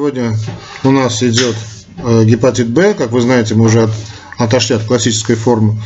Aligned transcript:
Сегодня 0.00 0.34
у 0.82 0.92
нас 0.92 1.22
идет 1.22 1.54
э, 1.98 2.24
гепатит 2.24 2.70
Б. 2.70 2.94
Как 2.94 3.10
вы 3.10 3.20
знаете, 3.20 3.54
мы 3.54 3.66
уже 3.66 3.82
от, 3.82 3.90
отошли 4.38 4.76
от 4.76 4.84
классической 4.84 5.36
формы 5.36 5.78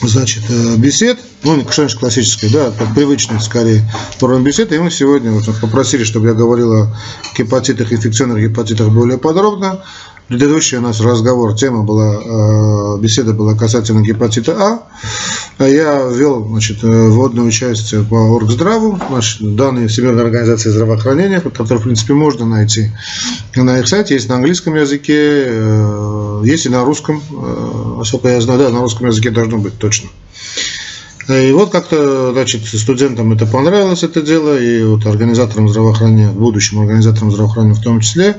значит, 0.00 0.44
э, 0.48 0.76
бесед. 0.76 1.18
Ну, 1.42 1.60
значит 1.74 1.98
классической, 1.98 2.50
да, 2.50 2.70
как 2.70 2.94
привычной, 2.94 3.40
скорее, 3.40 3.82
формы 4.18 4.42
бесед. 4.42 4.70
И 4.70 4.78
мы 4.78 4.92
сегодня 4.92 5.32
вот, 5.32 5.44
попросили, 5.60 6.04
чтобы 6.04 6.28
я 6.28 6.34
говорил 6.34 6.72
о 6.72 6.96
гепатитах, 7.36 7.92
инфекционных 7.92 8.48
гепатитах 8.48 8.90
более 8.90 9.18
подробно. 9.18 9.84
Предыдущий 10.30 10.78
у 10.78 10.80
нас 10.80 11.00
разговор, 11.00 11.56
тема 11.56 11.82
была, 11.82 12.14
э, 12.14 13.00
беседа 13.00 13.32
была 13.32 13.56
касательно 13.56 14.00
гепатита 14.00 14.56
А. 14.56 14.82
А 15.58 15.66
я 15.66 16.08
ввел 16.08 16.46
значит, 16.46 16.84
э, 16.84 16.86
вводную 16.86 17.50
часть 17.50 17.92
по 18.08 18.14
Оргздраву, 18.14 18.96
значит, 19.10 19.56
данные 19.56 19.88
Всемирной 19.88 20.22
организации 20.22 20.70
здравоохранения, 20.70 21.40
которые, 21.40 21.80
в 21.80 21.82
принципе, 21.82 22.14
можно 22.14 22.46
найти 22.46 22.92
на 23.56 23.80
их 23.80 23.88
сайте, 23.88 24.14
есть 24.14 24.28
на 24.28 24.36
английском 24.36 24.76
языке, 24.76 25.46
э, 25.48 26.42
есть 26.44 26.64
и 26.64 26.68
на 26.68 26.84
русском, 26.84 27.20
насколько 27.98 28.28
я 28.28 28.40
знаю, 28.40 28.60
да, 28.60 28.70
на 28.70 28.82
русском 28.82 29.08
языке 29.08 29.30
должно 29.30 29.58
быть 29.58 29.78
точно. 29.78 30.10
И 31.32 31.52
вот 31.52 31.70
как-то, 31.70 32.32
значит, 32.32 32.64
студентам 32.64 33.32
это 33.32 33.46
понравилось, 33.46 34.02
это 34.02 34.22
дело, 34.22 34.58
и 34.60 34.82
вот 34.82 35.06
организаторам 35.06 35.68
здравоохранения, 35.68 36.30
будущим 36.30 36.80
организаторам 36.80 37.30
здравоохранения 37.30 37.74
в 37.74 37.82
том 37.82 38.00
числе, 38.00 38.36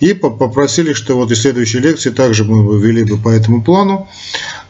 и 0.00 0.12
попросили, 0.12 0.92
что 0.92 1.16
вот 1.16 1.30
и 1.30 1.34
следующие 1.34 1.82
лекции 1.82 2.10
также 2.10 2.44
мы 2.44 2.62
бы 2.62 2.80
вели 2.80 3.04
бы 3.04 3.16
по 3.16 3.28
этому 3.28 3.62
плану. 3.62 4.08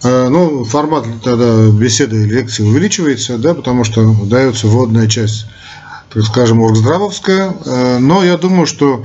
Э, 0.03 0.29
ну, 0.29 0.65
формат 0.65 1.07
тогда 1.25 1.71
беседы 1.71 2.23
и 2.23 2.27
лекции 2.27 2.63
увеличивается, 2.63 3.39
да, 3.39 3.55
потому 3.55 3.85
что 3.85 4.15
дается 4.25 4.67
вводная 4.67 5.09
часть, 5.09 5.47
так 6.17 6.25
скажем, 6.25 6.63
оргздравовская, 6.63 7.55
э, 7.67 7.99
но 7.99 8.25
я 8.25 8.39
думаю, 8.39 8.65
что 8.65 9.05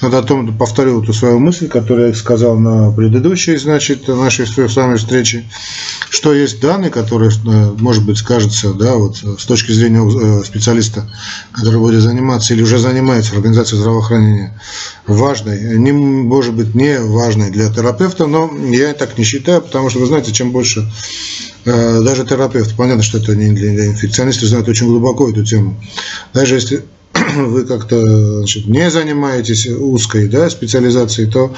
надо 0.00 0.18
о 0.18 0.22
том, 0.22 0.56
повторю 0.56 1.02
эту 1.02 1.12
свою 1.12 1.40
мысль, 1.40 1.66
которую 1.66 2.08
я 2.08 2.14
сказал 2.14 2.56
на 2.56 2.92
предыдущей, 2.92 3.56
значит, 3.56 4.06
нашей 4.06 4.46
с 4.46 4.76
вами 4.76 4.96
встрече, 4.96 5.44
что 6.08 6.32
есть 6.32 6.60
данные, 6.60 6.92
которые, 6.92 7.32
э, 7.32 7.72
может 7.80 8.06
быть, 8.06 8.18
скажется, 8.18 8.74
да, 8.74 8.94
вот 8.94 9.16
с 9.16 9.44
точки 9.44 9.72
зрения 9.72 10.08
э, 10.08 10.44
специалиста, 10.44 11.10
который 11.50 11.80
будет 11.80 12.00
заниматься 12.00 12.54
или 12.54 12.62
уже 12.62 12.78
занимается 12.78 13.32
в 13.32 13.38
организации 13.38 13.74
здравоохранения, 13.74 14.56
важной, 15.08 15.76
не, 15.78 15.90
может 15.90 16.54
быть, 16.54 16.76
не 16.76 17.00
важной 17.00 17.50
для 17.50 17.70
терапевта, 17.70 18.26
но 18.26 18.48
я 18.70 18.92
так 18.92 19.18
не 19.18 19.24
считаю, 19.24 19.62
потому 19.62 19.90
что, 19.90 19.98
вы 19.98 20.06
знаете, 20.06 20.30
чем 20.30 20.52
больше 20.52 20.88
даже 21.64 22.24
терапевт, 22.24 22.74
понятно, 22.76 23.02
что 23.02 23.18
это 23.18 23.34
не 23.36 23.52
для 23.52 23.86
инфекционистов, 23.86 24.48
знают 24.48 24.68
очень 24.68 24.86
глубоко 24.86 25.30
эту 25.30 25.44
тему. 25.44 25.76
Даже 26.32 26.56
если 26.56 26.84
вы 27.36 27.64
как-то 27.64 28.38
значит, 28.38 28.66
не 28.66 28.90
занимаетесь 28.90 29.66
узкой 29.66 30.28
да, 30.28 30.48
специализацией, 30.50 31.30
то 31.30 31.54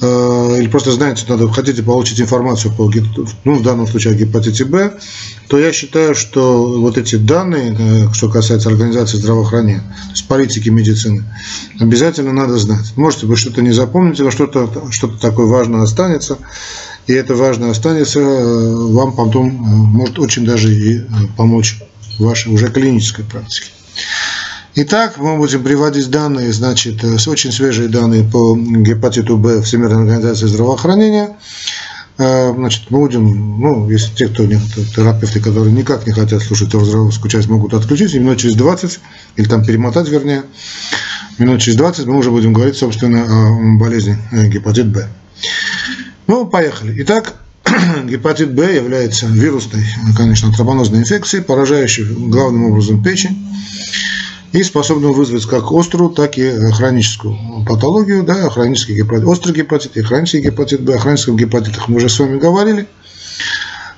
э, 0.00 0.56
или 0.58 0.68
просто 0.68 0.92
знаете, 0.92 1.24
надо, 1.28 1.48
хотите 1.48 1.82
получить 1.82 2.20
информацию 2.20 2.72
по, 2.74 2.90
ну, 3.44 3.54
в 3.54 3.62
данном 3.62 3.86
случае 3.86 4.14
о 4.14 4.16
гепатите 4.16 4.64
Б, 4.64 4.98
то 5.48 5.58
я 5.58 5.72
считаю, 5.72 6.14
что 6.14 6.80
вот 6.80 6.98
эти 6.98 7.16
данные, 7.16 7.76
э, 7.78 8.12
что 8.12 8.28
касается 8.28 8.68
организации 8.68 9.18
здравоохранения, 9.18 9.80
то 9.80 10.10
есть 10.10 10.26
политики 10.26 10.68
медицины, 10.68 11.24
обязательно 11.78 12.32
надо 12.32 12.56
знать. 12.58 12.92
Можете 12.96 13.26
вы 13.26 13.36
что-то 13.36 13.62
не 13.62 13.72
запомните, 13.72 14.24
но 14.24 14.30
что-то 14.30 14.90
что 14.90 15.08
такое 15.08 15.46
важное 15.46 15.82
останется, 15.82 16.38
и 17.08 17.12
это 17.14 17.34
важное 17.34 17.70
останется, 17.70 18.20
э, 18.20 18.74
вам 18.92 19.16
потом 19.16 19.48
э, 19.48 19.52
может 19.52 20.18
очень 20.18 20.44
даже 20.44 20.72
и 20.72 21.00
помочь 21.36 21.80
в 22.18 22.24
вашей 22.24 22.52
уже 22.52 22.68
клинической 22.68 23.24
практике. 23.24 23.70
Итак, 24.74 25.16
мы 25.16 25.38
будем 25.38 25.64
приводить 25.64 26.10
данные, 26.10 26.52
значит, 26.52 27.02
э, 27.02 27.16
очень 27.26 27.50
свежие 27.50 27.88
данные 27.88 28.24
по 28.24 28.54
гепатиту 28.56 29.38
Б 29.38 29.62
Всемирной 29.62 30.02
организации 30.02 30.46
здравоохранения. 30.46 31.36
Э, 32.18 32.52
значит, 32.54 32.90
мы 32.90 32.98
будем, 32.98 33.58
ну, 33.58 33.88
если 33.88 34.14
те, 34.14 34.28
кто 34.28 34.44
нет, 34.44 34.60
терапевты, 34.94 35.40
которые 35.40 35.72
никак 35.72 36.06
не 36.06 36.12
хотят 36.12 36.42
слушать 36.42 36.68
здравоохранительскую 36.68 37.30
часть, 37.30 37.48
могут 37.48 37.72
отключить, 37.72 38.12
и 38.14 38.18
минут 38.18 38.38
через 38.38 38.54
20, 38.54 39.00
или 39.36 39.48
там 39.48 39.64
перемотать, 39.64 40.08
вернее, 40.10 40.42
минут 41.38 41.62
через 41.62 41.78
20 41.78 42.04
мы 42.04 42.18
уже 42.18 42.30
будем 42.30 42.52
говорить, 42.52 42.76
собственно, 42.76 43.24
о 43.24 43.78
болезни 43.78 44.18
э, 44.30 44.48
гепатит 44.48 44.88
Б. 44.88 45.08
Ну, 46.28 46.46
поехали. 46.46 46.94
Итак, 47.02 47.36
гепатит 48.04 48.52
Б 48.52 48.76
является 48.76 49.26
вирусной, 49.26 49.82
конечно, 50.14 50.52
тропонозной 50.52 51.00
инфекцией, 51.00 51.42
поражающей 51.42 52.04
главным 52.04 52.66
образом 52.66 53.02
печень 53.02 53.46
и 54.52 54.62
способны 54.62 55.08
вызвать 55.08 55.46
как 55.46 55.72
острую, 55.72 56.10
так 56.10 56.36
и 56.36 56.50
хроническую 56.72 57.64
патологию, 57.66 58.24
да, 58.24 58.50
хронический 58.50 58.94
гепатит, 58.94 59.24
острый 59.24 59.52
гепатит 59.54 59.96
и 59.96 60.02
хронический 60.02 60.42
гепатит 60.42 60.82
Б. 60.82 60.96
О 60.96 60.98
хроническом 60.98 61.38
гепатитах 61.38 61.88
мы 61.88 61.96
уже 61.96 62.10
с 62.10 62.18
вами 62.18 62.38
говорили. 62.38 62.86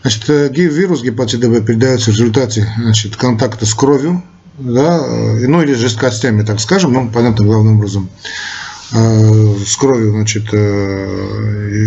Значит, 0.03 0.31
э, 0.31 0.49
вирус 0.53 1.03
гепатита 1.03 1.49
Б 1.49 1.61
передается 1.63 2.13
в 2.13 2.15
результате 2.15 2.73
значит, 2.79 3.17
контакта 3.17 3.67
с 3.67 3.75
кровью, 3.75 4.23
да, 4.57 5.01
э, 5.05 5.47
ну 5.49 5.63
или 5.63 5.75
жидкостями, 5.75 6.43
так 6.43 6.61
скажем, 6.61 6.93
ну, 6.93 7.11
понятно, 7.11 7.45
главным 7.45 7.79
образом, 7.79 8.09
с 8.93 9.77
кровью, 9.77 10.13
значит, 10.13 10.51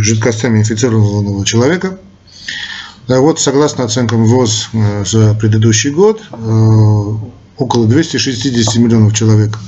жидкостями 0.03 0.59
инфицированного 0.59 1.45
человека. 1.45 1.97
Да, 3.07 3.19
вот, 3.19 3.39
согласно 3.39 3.83
оценкам 3.83 4.25
ВОЗ 4.25 4.69
за 5.05 5.33
предыдущий 5.33 5.89
год, 5.89 6.21
около 7.57 7.87
260 7.87 8.75
миллионов 8.77 9.13
человек 9.13 9.59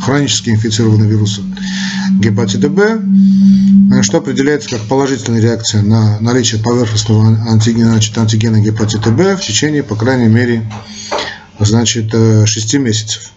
хронически 0.00 0.50
инфицированы 0.50 1.04
вирусом 1.04 1.56
гепатита 2.20 2.68
Б, 2.68 3.00
что 4.02 4.18
определяется 4.18 4.70
как 4.70 4.82
положительная 4.82 5.40
реакция 5.40 5.82
на 5.82 6.20
наличие 6.20 6.62
поверхностного 6.62 7.26
антигена, 7.48 7.90
значит, 7.90 8.16
антигена 8.16 8.60
гепатита 8.60 9.10
Б 9.10 9.36
в 9.36 9.40
течение, 9.40 9.82
по 9.82 9.96
крайней 9.96 10.28
мере, 10.28 10.70
значит, 11.58 12.12
6 12.12 12.74
месяцев. 12.74 13.32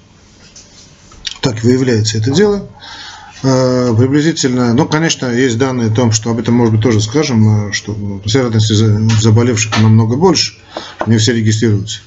Так 1.42 1.64
выявляется 1.64 2.18
это 2.18 2.32
дело. 2.32 2.68
Э, 3.44 3.94
приблизительно, 3.96 4.74
ну, 4.74 4.88
конечно, 4.88 5.28
есть 5.28 5.58
данные 5.58 5.90
о 5.90 5.94
том, 5.94 6.12
что 6.12 6.32
об 6.32 6.40
этом, 6.40 6.56
может 6.56 6.74
быть, 6.74 6.84
тоже 6.84 7.02
скажем, 7.02 7.70
э, 7.70 7.72
что 7.72 7.96
вероятность 8.26 8.68
заболевших 9.22 9.80
намного 9.80 10.16
больше, 10.16 10.54
не 11.06 11.18
все 11.18 11.34
регистрируются. 11.34 12.00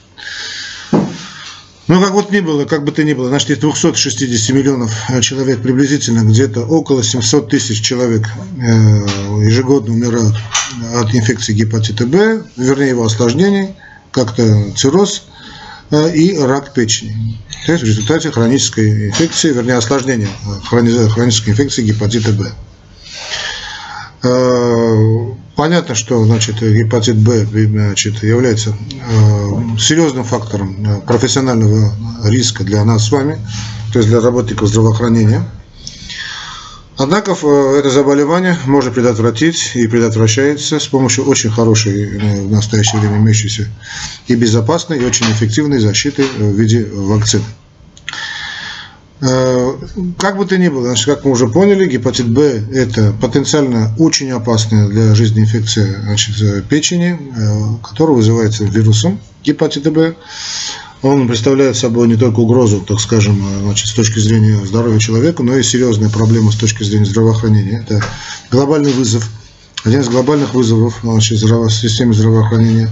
Ну, 1.87 2.01
как 2.01 2.13
вот 2.13 2.31
ни 2.31 2.41
было, 2.41 2.65
как 2.67 2.85
бы 2.85 2.93
то 2.93 3.03
ни 3.03 3.15
было, 3.15 3.29
значит, 3.29 3.51
из 3.51 3.59
260 3.59 4.55
миллионов 4.55 4.93
э, 5.09 5.21
человек 5.21 5.63
приблизительно 5.63 6.21
где-то 6.21 6.63
около 6.63 7.03
700 7.03 7.49
тысяч 7.49 7.81
человек 7.81 8.29
ежегодно 8.57 9.95
умирают 9.95 10.37
от 10.95 11.15
инфекции 11.15 11.53
гепатита 11.53 12.07
Б, 12.07 12.45
вернее 12.57 12.91
его 12.91 13.05
осложнений, 13.05 13.77
как-то 14.11 14.73
цирроз 14.77 15.27
и 15.93 16.39
рак 16.39 16.73
печени. 16.73 17.39
То 17.67 17.73
есть 17.73 17.85
в 17.85 17.87
результате 17.87 18.31
хронической 18.31 19.09
инфекции, 19.09 19.53
вернее 19.53 19.75
осложнения 19.75 20.29
хронической 20.65 21.53
инфекции 21.53 21.83
гепатита 21.83 22.33
Б. 22.33 22.53
Понятно, 25.61 25.95
что 25.95 26.25
значит, 26.25 26.63
гепатит 26.63 27.19
Б 27.19 27.45
значит, 27.45 28.23
является 28.23 28.71
э, 28.71 29.77
серьезным 29.79 30.25
фактором 30.25 30.75
э, 30.87 31.01
профессионального 31.03 31.93
риска 32.25 32.65
для 32.65 32.83
нас 32.83 33.07
с 33.07 33.13
вами, 33.13 33.39
то 33.93 33.99
есть 33.99 34.09
для 34.09 34.21
работников 34.21 34.69
здравоохранения. 34.69 35.45
Однако 37.03 37.33
э, 37.33 37.79
это 37.79 37.89
заболевание 37.89 38.59
можно 38.67 38.91
предотвратить 38.91 39.71
и 39.73 39.87
предотвращается 39.87 40.79
с 40.79 40.87
помощью 40.87 41.25
очень 41.25 41.49
хорошей 41.49 42.05
э, 42.05 42.43
в 42.43 42.53
настоящее 42.53 43.01
время 43.01 43.17
имеющейся 43.17 43.69
и 44.27 44.35
безопасной, 44.35 44.99
и 44.99 45.05
очень 45.07 45.25
эффективной 45.33 45.79
защиты 45.79 46.25
в 46.25 46.53
виде 46.61 46.85
вакцины. 46.93 47.45
Э, 49.23 49.73
как 50.19 50.37
бы 50.37 50.45
то 50.45 50.59
ни 50.59 50.69
было, 50.69 50.89
значит, 50.89 51.07
как 51.07 51.25
мы 51.25 51.31
уже 51.31 51.49
поняли, 51.49 51.89
гепатит 51.89 52.29
Б– 52.29 52.65
это 52.75 53.15
потенциально 53.19 53.95
очень 53.99 54.31
опасная 54.33 54.87
для 54.87 55.15
жизни 55.15 55.41
инфекция 55.41 56.03
значит, 56.03 56.67
печени, 56.69 57.19
э, 57.19 57.83
которая 57.83 58.15
вызывается 58.15 58.65
вирусом 58.65 59.19
гепатита 59.43 59.91
Б. 59.91 60.17
Он 61.03 61.27
представляет 61.29 61.77
собой 61.77 62.09
не 62.09 62.17
только 62.17 62.41
угрозу, 62.41 62.85
так 62.87 63.01
скажем, 63.01 63.43
э, 63.43 63.61
значит, 63.63 63.89
с 63.89 63.93
точки 63.93 64.19
зрения 64.19 64.59
здоровья 64.67 64.99
человека, 64.99 65.43
но 65.43 65.57
и 65.57 65.63
серьезные 65.63 66.11
проблемы 66.11 66.53
с 66.53 66.57
точки 66.57 66.83
зрения 66.83 67.07
здравоохранения. 67.07 67.85
Это 67.87 68.05
глобальный 68.51 68.93
вызов, 68.93 69.27
один 69.85 70.01
из 70.01 70.09
глобальных 70.11 70.53
вызовов 70.53 70.99
значит, 71.03 71.39
здраво, 71.39 71.71
системы 71.71 72.13
здравоохранения. 72.13 72.91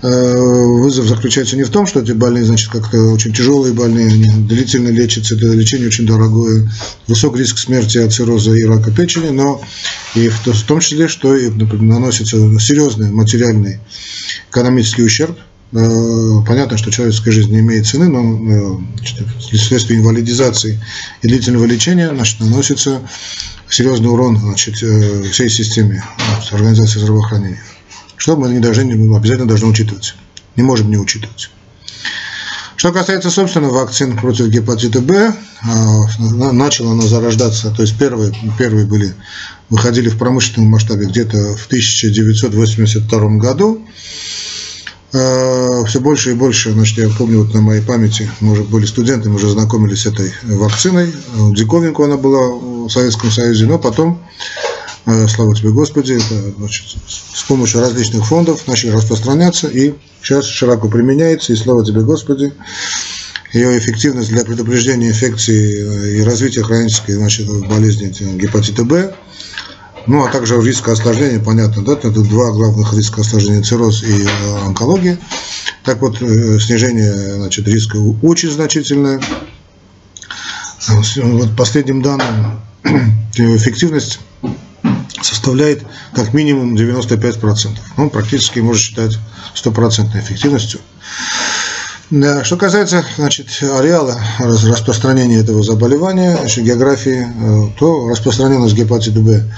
Э, 0.00 0.64
вызов 0.64 1.06
заключается 1.06 1.54
не 1.56 1.64
в 1.64 1.68
том, 1.68 1.86
что 1.86 2.00
эти 2.00 2.12
больные, 2.12 2.46
значит, 2.46 2.70
как-то 2.70 2.98
очень 3.12 3.34
тяжелые 3.34 3.74
больные, 3.74 4.06
они 4.06 4.46
длительно 4.48 4.88
лечатся, 4.88 5.34
это 5.34 5.48
лечение 5.48 5.88
очень 5.88 6.06
дорогое, 6.06 6.72
высок 7.08 7.36
риск 7.36 7.58
смерти 7.58 7.98
от 7.98 8.14
цирроза 8.14 8.54
и 8.54 8.64
рака 8.64 8.90
печени, 8.90 9.28
но 9.28 9.60
и 10.14 10.28
в 10.28 10.62
том 10.66 10.80
числе, 10.80 11.08
что 11.08 11.36
и, 11.36 11.50
например, 11.50 11.82
наносится 11.82 12.38
серьезный 12.58 13.10
материальный 13.10 13.80
экономический 14.50 15.02
ущерб 15.02 15.38
понятно, 15.72 16.76
что 16.76 16.90
человеческая 16.90 17.32
жизнь 17.32 17.50
не 17.50 17.60
имеет 17.60 17.86
цены, 17.86 18.08
но 18.08 18.80
вследствие 19.40 19.98
инвалидизации 19.98 20.78
и 21.22 21.28
длительного 21.28 21.64
лечения 21.64 22.10
значит, 22.14 22.40
наносится 22.40 23.00
серьезный 23.68 24.10
урон 24.10 24.38
значит, 24.38 24.76
всей 24.76 25.48
системе 25.48 26.04
организации 26.50 27.00
здравоохранения. 27.00 27.62
Что 28.16 28.36
мы 28.36 28.50
не 28.50 28.60
должны, 28.60 28.92
обязательно 29.16 29.48
должны 29.48 29.68
учитывать. 29.68 30.14
Не 30.56 30.62
можем 30.62 30.90
не 30.90 30.98
учитывать. 30.98 31.50
Что 32.76 32.92
касается, 32.92 33.30
собственно, 33.30 33.68
вакцин 33.68 34.16
против 34.16 34.48
гепатита 34.48 35.00
Б, 35.00 35.34
начала 36.52 36.92
она 36.92 37.02
зарождаться, 37.02 37.70
то 37.70 37.82
есть 37.82 37.96
первые, 37.96 38.34
первые 38.58 38.86
были, 38.86 39.14
выходили 39.70 40.08
в 40.08 40.18
промышленном 40.18 40.70
масштабе 40.70 41.06
где-то 41.06 41.56
в 41.56 41.66
1982 41.66 43.36
году. 43.38 43.86
А, 45.14 45.84
Все 45.86 46.00
больше 46.00 46.30
и 46.30 46.34
больше, 46.34 46.72
значит, 46.72 46.98
я 46.98 47.08
помню, 47.10 47.44
вот 47.44 47.54
на 47.54 47.60
моей 47.60 47.82
памяти, 47.82 48.30
мы 48.40 48.52
уже 48.52 48.64
были 48.64 48.86
студентами, 48.86 49.34
уже 49.34 49.50
знакомились 49.50 50.02
с 50.02 50.06
этой 50.06 50.32
вакциной. 50.44 51.12
Диковинку 51.52 52.04
она 52.04 52.16
была 52.16 52.48
в 52.86 52.88
Советском 52.88 53.30
Союзе, 53.30 53.66
но 53.66 53.78
потом 53.78 54.20
Э, 55.04 55.26
слава 55.26 55.54
тебе 55.54 55.70
Господи, 55.70 56.14
это, 56.14 56.52
значит, 56.58 56.86
с 57.06 57.42
помощью 57.42 57.80
различных 57.80 58.24
фондов 58.26 58.68
начали 58.68 58.90
распространяться 58.90 59.66
и 59.66 59.94
сейчас 60.22 60.46
широко 60.46 60.88
применяется, 60.88 61.52
и 61.52 61.56
слава 61.56 61.84
тебе 61.84 62.02
Господи, 62.02 62.52
ее 63.52 63.76
эффективность 63.78 64.28
для 64.28 64.44
предупреждения 64.44 65.08
инфекции 65.08 65.76
э, 65.76 66.18
и 66.18 66.22
развития 66.22 66.62
хронической 66.62 67.16
значит, 67.16 67.48
болезни 67.66 68.14
гепатита 68.36 68.84
Б, 68.84 69.14
ну 70.06 70.24
а 70.24 70.30
также 70.30 70.60
риска 70.60 70.92
осложнения, 70.92 71.40
понятно, 71.40 71.82
да, 71.82 71.92
это 71.92 72.10
два 72.10 72.50
главных 72.50 72.92
риска 72.94 73.20
осложнения 73.20 73.62
цирроз 73.62 74.02
и 74.02 74.24
э, 74.24 74.66
онкология. 74.66 75.18
Так 75.84 76.00
вот, 76.00 76.18
снижение 76.18 77.36
значит, 77.36 77.66
риска 77.66 77.96
очень 77.96 78.50
значительное. 78.50 79.20
Вот 80.88 81.56
последним 81.56 82.02
данным 82.02 82.60
эффективность 83.34 84.20
составляет 85.20 85.82
как 86.14 86.34
минимум 86.34 86.74
95%. 86.74 87.78
Он 87.96 88.10
практически 88.10 88.60
может 88.60 88.82
считать 88.82 89.18
стопроцентной 89.54 90.20
эффективностью. 90.20 90.80
Что 92.42 92.56
касается 92.56 93.04
значит, 93.16 93.46
ареала 93.62 94.20
распространения 94.38 95.38
этого 95.38 95.62
заболевания, 95.62 96.36
значит, 96.36 96.64
географии, 96.64 97.26
э, 97.26 97.70
то 97.78 98.08
распространенность 98.08 98.74
гепатита 98.74 99.20
Б 99.20 99.50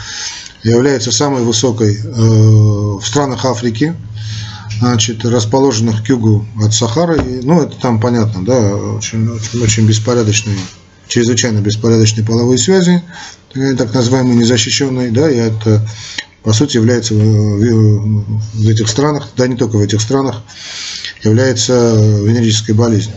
является 0.63 1.11
самой 1.11 1.43
высокой 1.43 1.97
э, 1.97 2.07
в 2.07 3.03
странах 3.03 3.45
Африки, 3.45 3.95
значит, 4.79 5.25
расположенных 5.25 6.05
к 6.05 6.09
югу 6.09 6.47
от 6.63 6.73
Сахары. 6.73 7.21
Ну, 7.43 7.63
это 7.63 7.77
там 7.81 8.01
понятно, 8.01 8.45
да, 8.45 8.77
очень, 8.77 9.29
очень, 9.29 9.63
очень 9.63 9.87
беспорядочные, 9.87 10.59
чрезвычайно 11.09 11.59
беспорядочные 11.59 12.25
половые 12.25 12.59
связи, 12.59 13.03
Э, 13.55 13.75
так 13.75 13.95
называемой 13.95 14.35
незащищенной, 14.35 15.11
да, 15.11 15.31
и 15.31 15.37
это 15.37 15.87
по 16.43 16.53
сути 16.53 16.77
является 16.77 17.15
в 17.15 18.69
этих 18.69 18.89
странах, 18.89 19.29
да 19.37 19.47
не 19.47 19.57
только 19.57 19.77
в 19.77 19.81
этих 19.81 20.01
странах, 20.01 20.43
является 21.25 21.97
венерической 21.97 22.75
болезнью. 22.75 23.17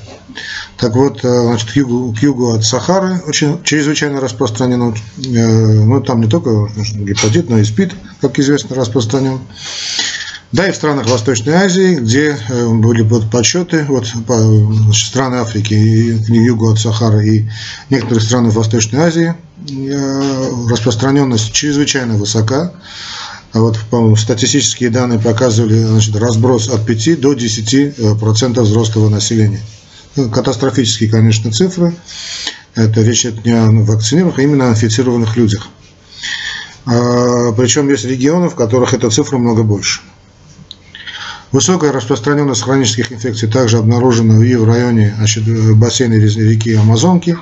Так 0.78 0.96
вот, 0.96 1.24
э, 1.24 1.42
значит, 1.44 1.72
к 1.72 1.76
югу, 1.76 2.14
к 2.14 2.22
югу 2.22 2.54
от 2.54 2.64
Сахары 2.64 3.20
очень 3.26 3.64
чрезвычайно 3.64 4.22
распространено, 4.22 4.94
э, 5.18 5.24
ну 5.24 6.02
там 6.02 6.22
не 6.22 6.28
только 6.28 6.70
гепатит, 6.96 7.50
но 7.50 7.58
и 7.58 7.64
СПИД, 7.64 7.94
как 8.22 8.38
известно, 8.38 8.76
распространен. 8.76 9.40
Да, 10.52 10.68
и 10.68 10.72
в 10.72 10.76
странах 10.76 11.10
Восточной 11.10 11.56
Азии, 11.56 11.96
где 11.96 12.38
были 12.50 13.04
подсчеты, 13.04 13.86
вот 13.90 14.08
значит, 14.08 15.08
страны 15.08 15.36
Африки 15.38 15.74
и 15.74 16.24
к 16.24 16.30
югу 16.30 16.72
от 16.72 16.80
Сахары 16.80 17.28
и 17.28 17.50
некоторые 17.90 18.24
страны 18.24 18.50
Восточной 18.52 19.00
Азии– 19.00 19.36
Э, 19.70 20.50
распространенность 20.70 21.52
чрезвычайно 21.52 22.14
высока. 22.14 22.74
А 23.58 23.60
вот 23.60 24.20
статистические 24.20 24.92
данные 24.92 25.18
показывали 25.18 25.82
значит, 25.82 26.16
разброс 26.16 26.70
от 26.70 26.86
5 26.86 27.20
до 27.20 27.34
10 27.34 27.74
э, 27.74 28.16
процентов 28.20 28.66
взрослого 28.66 29.10
населения. 29.10 29.62
Ну, 30.16 30.30
катастрофические, 30.30 31.10
конечно, 31.10 31.52
цифры. 31.52 31.96
Это 32.76 33.02
речь 33.02 33.26
идет 33.26 33.46
не 33.46 33.54
о 33.54 33.72
вакцинированных, 33.72 34.38
а 34.38 34.42
именно 34.44 34.68
о 34.68 34.70
инфицированных 34.74 35.36
людях. 35.38 35.70
А, 36.86 37.52
причем 37.54 37.90
есть 37.90 38.06
регионы, 38.06 38.50
в 38.50 38.54
которых 38.54 38.94
эта 38.94 39.10
цифра 39.10 39.40
много 39.40 39.64
больше. 39.64 40.02
Высокая 41.52 41.92
распространенность 41.92 42.62
хронических 42.62 43.12
инфекций 43.12 43.50
также 43.50 43.80
обнаружена 43.80 44.46
и 44.46 44.54
в 44.54 44.66
районе 44.66 45.16
значит, 45.18 45.46
бассейна 45.78 46.14
реки 46.14 46.76
Амазонки, 46.76 47.36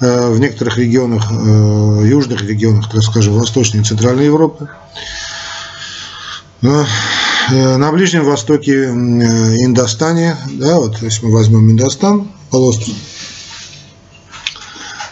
Э, 0.00 0.30
в 0.30 0.38
некоторых 0.38 0.78
регионах, 0.78 1.26
э, 1.32 2.02
южных 2.06 2.42
регионах, 2.42 2.88
так 2.88 3.02
скажем, 3.02 3.34
Восточной 3.34 3.80
и 3.80 3.84
Центральной 3.84 4.26
Европы. 4.26 4.68
Э, 6.60 7.76
на 7.76 7.92
Ближнем 7.92 8.24
Востоке, 8.24 8.86
Индостане, 8.86 10.36
да, 10.54 10.76
вот 10.76 11.00
если 11.02 11.26
мы 11.26 11.32
возьмем 11.32 11.70
Индостан, 11.70 12.28
полуостров, 12.50 12.96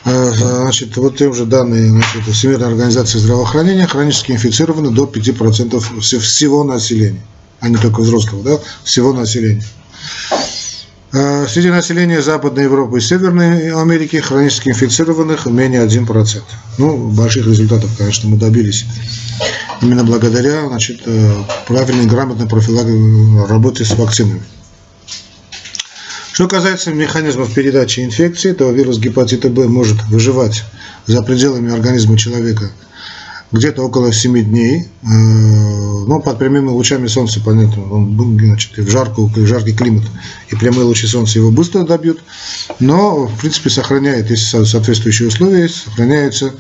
Значит, 0.05 0.97
вот 0.97 1.17
те 1.17 1.33
же 1.33 1.47
данные 1.47 1.91
значит, 1.91 2.23
Всемирной 2.33 2.69
организации 2.69 3.19
здравоохранения 3.19 3.89
хронически 3.89 4.31
инфицированы 4.31 4.93
до 4.93 5.05
5% 5.05 6.21
всего 6.21 6.63
населения, 6.63 7.21
а 7.59 7.69
не 7.69 7.77
только 7.77 8.01
взрослого, 8.01 8.45
да, 8.45 8.59
всего 8.85 9.13
населения. 9.13 9.65
Э, 11.13 11.47
среди 11.49 11.71
населения 11.71 12.21
Западной 12.21 12.65
Европы 12.65 12.99
и 12.99 13.01
Северной 13.01 13.73
Америки 13.73 14.17
хронически 14.17 14.71
инфицированных 14.71 15.47
менее 15.47 15.87
1%. 15.87 16.43
Ну, 16.79 16.97
больших 17.11 17.47
результатов, 17.47 17.91
конечно, 17.97 18.29
мы 18.29 18.37
добились 18.37 18.85
именно 19.81 20.05
благодаря 20.05 20.67
значит, 20.67 21.03
э, 21.07 21.33
правильной 21.67 22.07
грамотной 22.07 22.49
профилактике 22.49 23.47
работе 23.49 23.85
с 23.85 23.95
вакцинами. 23.95 24.43
Что 26.33 26.49
касается 26.49 26.93
механизмов 26.93 27.55
передачи 27.55 28.01
инфекции, 28.01 28.53
то 28.53 28.71
вирус 28.71 28.99
гепатита 28.99 29.49
Б 29.49 29.69
может 29.69 30.03
выживать 30.09 30.65
за 31.07 31.23
пределами 31.23 31.73
организма 31.73 32.19
человека– 32.19 32.71
где-то 33.53 33.83
около 33.83 34.13
7 34.13 34.45
дней, 34.45 34.89
э, 36.07 36.09
ну, 36.09 36.21
под 36.21 36.39
прямыми 36.39 36.69
лучами 36.69 37.07
солнца, 37.07 37.41
понятно, 37.45 37.93
он 37.93 38.39
значит, 38.39 38.77
в, 38.77 38.89
жаркую, 38.89 39.29
в 39.29 39.47
жаркий 39.47 39.75
климат, 39.75 40.05
и 40.49 40.57
прямые 40.57 40.85
лучи 40.85 41.07
солнца 41.07 41.39
его 41.39 41.51
быстро 41.51 41.83
добьют, 41.83 42.21
но, 42.81 43.27
в 43.27 43.39
принципе, 43.41 43.71
сохраняет, 43.71 44.31
если 44.31 44.65
соответствующие 44.65 45.29
условия 45.29 45.69
сохраняются 45.69 46.55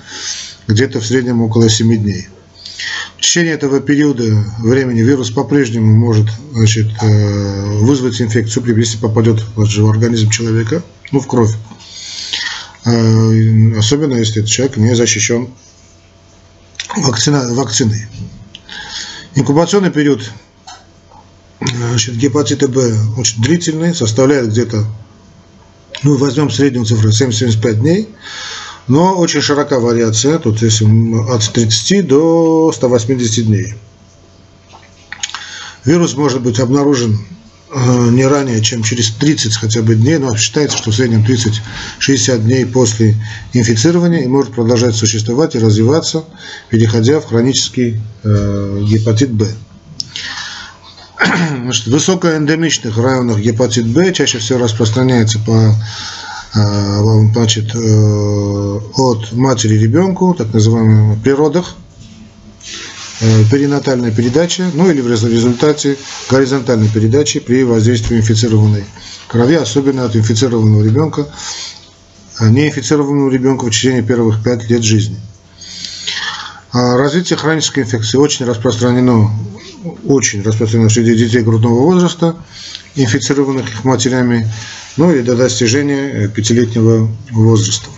где-то 0.66 1.00
в 1.00 1.06
среднем 1.06 1.42
около 1.42 1.68
7 1.68 1.96
дней. 1.96 2.28
В 3.16 3.22
течение 3.22 3.54
этого 3.54 3.80
периода 3.80 4.24
времени 4.58 5.00
вирус 5.00 5.30
по-прежнему 5.30 5.96
может 5.96 6.26
значит, 6.52 6.88
э, 7.00 7.78
вызвать 7.78 8.20
инфекцию, 8.20 8.76
если 8.76 8.98
попадет 8.98 9.42
в 9.54 9.88
организм 9.88 10.28
человека, 10.28 10.82
ну, 11.12 11.20
в 11.20 11.26
кровь. 11.26 11.54
Э, 12.84 13.78
особенно 13.78 14.14
если 14.14 14.40
этот 14.40 14.50
человек 14.50 14.76
не 14.76 14.94
защищен 14.94 15.48
вакцина, 16.96 17.54
вакциной. 17.54 18.06
Инкубационный 19.36 19.90
период 19.90 20.32
значит, 21.60 22.16
гепатита 22.16 22.68
Б 22.68 22.94
очень 23.18 23.42
длительный, 23.42 23.94
составляет 23.94 24.48
где-то, 24.48 24.86
ну, 26.02 26.16
возьмем 26.16 26.50
среднюю 26.50 26.86
цифру, 26.86 27.10
7-75 27.10 27.74
дней, 27.74 28.08
но 28.88 29.14
очень 29.14 29.42
широка 29.42 29.78
вариация, 29.78 30.38
тут 30.38 30.62
если 30.62 30.86
от 31.30 31.52
30 31.52 32.06
до 32.06 32.72
180 32.74 33.46
дней. 33.46 33.74
Вирус 35.84 36.14
может 36.14 36.40
быть 36.40 36.58
обнаружен 36.58 37.18
Э, 37.18 37.45
не 37.74 38.24
ранее, 38.26 38.62
чем 38.62 38.82
через 38.82 39.10
30 39.10 39.56
хотя 39.56 39.82
бы 39.82 39.96
дней, 39.96 40.18
но 40.18 40.36
считается, 40.36 40.78
что 40.78 40.90
в 40.90 40.94
среднем 40.94 41.24
30-60 41.24 42.38
дней 42.38 42.64
после 42.64 43.16
инфицирования 43.52 44.20
и 44.20 44.28
может 44.28 44.52
продолжать 44.52 44.94
существовать 44.94 45.56
и 45.56 45.58
развиваться, 45.58 46.24
переходя 46.70 47.20
в 47.20 47.26
хронический 47.26 48.00
э, 48.22 48.82
гепатит 48.84 49.32
Б. 49.32 49.48
Значит, 51.62 51.86
высокоэндемичных 51.88 52.96
районах 52.98 53.38
гепатит 53.38 53.86
Б 53.88 54.12
чаще 54.12 54.38
всего 54.38 54.60
распространяется 54.60 55.40
по 55.40 55.74
э, 56.54 57.02
значит, 57.32 57.74
э, 57.74 58.80
от 58.94 59.32
матери 59.32 59.76
ребенку, 59.76 60.34
так 60.34 60.54
называемых 60.54 61.20
природах, 61.20 61.74
Э, 61.76 61.85
перинатальной 63.50 64.12
передачи, 64.12 64.64
ну 64.74 64.90
или 64.90 65.00
в 65.00 65.08
результате 65.08 65.96
горизонтальной 66.30 66.88
передачи 66.88 67.40
при 67.40 67.64
воздействии 67.64 68.18
инфицированной 68.18 68.84
крови, 69.28 69.54
особенно 69.54 70.04
от 70.04 70.16
инфицированного 70.16 70.84
ребенка, 70.84 71.26
а 72.38 72.48
неинфицированному 72.48 73.30
ребенку 73.30 73.66
в 73.66 73.70
течение 73.70 74.02
первых 74.02 74.42
пять 74.42 74.68
лет 74.68 74.82
жизни. 74.82 75.18
А 76.72 76.96
развитие 76.96 77.38
хронической 77.38 77.84
инфекции 77.84 78.18
очень 78.18 78.44
распространено, 78.44 79.30
очень 80.04 80.42
распространено 80.42 80.90
среди 80.90 81.16
детей 81.16 81.40
грудного 81.40 81.80
возраста 81.80 82.36
инфицированных 82.96 83.68
их 83.68 83.84
матерями, 83.84 84.50
ну 84.96 85.14
и 85.14 85.22
до 85.22 85.36
достижения 85.36 86.28
пятилетнего 86.28 87.08
возраста. 87.30 87.88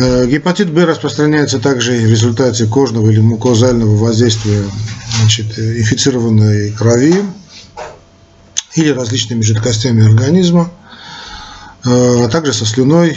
Э, 0.00 0.26
гепатит 0.26 0.72
Б 0.72 0.86
распространяется 0.86 1.58
также 1.58 1.92
в 1.92 2.10
результате 2.10 2.64
кожного 2.64 3.10
или 3.10 3.20
мукозального 3.20 3.96
воздействия 3.96 4.64
значит, 5.18 5.58
инфицированной 5.58 6.70
крови 6.70 7.22
или 8.76 8.88
различными 8.92 9.42
жидкостями 9.42 10.06
организма, 10.06 10.70
э, 11.84 12.24
а 12.24 12.28
также 12.28 12.54
со 12.54 12.64
слюной, 12.64 13.10
э, 13.10 13.14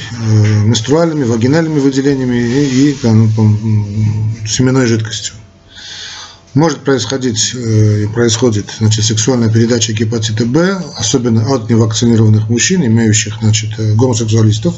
менструальными, 0.66 1.24
вагинальными 1.24 1.80
выделениями 1.80 2.36
и, 2.36 2.90
и 2.90 2.98
семенной 4.46 4.86
жидкостью. 4.86 5.36
Может 6.54 6.84
происходить 6.84 7.56
и 7.56 8.08
происходит 8.14 8.66
значит, 8.78 9.06
сексуальная 9.06 9.50
передача 9.50 9.94
гепатита 9.94 10.46
Б, 10.46 10.84
особенно 10.98 11.56
от 11.56 11.68
невакцинированных 11.70 12.48
мужчин, 12.50 12.86
имеющих 12.86 13.38
значит, 13.42 13.72
гомосексуалистов, 13.96 14.76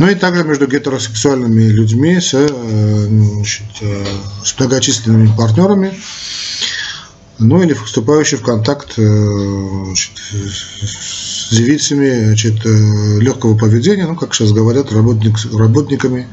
ну 0.00 0.08
и 0.08 0.14
также 0.14 0.44
между 0.44 0.66
гетеросексуальными 0.66 1.64
людьми 1.64 2.18
с, 2.18 2.32
э, 2.32 2.48
значит, 2.48 3.66
э, 3.82 4.04
с 4.42 4.58
многочисленными 4.58 5.30
партнерами, 5.36 5.92
ну 7.38 7.62
или 7.62 7.74
вступающие 7.74 8.40
в 8.40 8.42
контакт 8.42 8.94
э, 8.96 9.02
значит, 9.84 10.12
с 10.32 11.54
девицами 11.54 12.28
значит, 12.28 12.64
легкого 12.64 13.58
поведения, 13.58 14.06
ну, 14.06 14.16
как 14.16 14.32
сейчас 14.32 14.52
говорят, 14.52 14.90
работник, 14.90 15.36
работниками, 15.52 16.28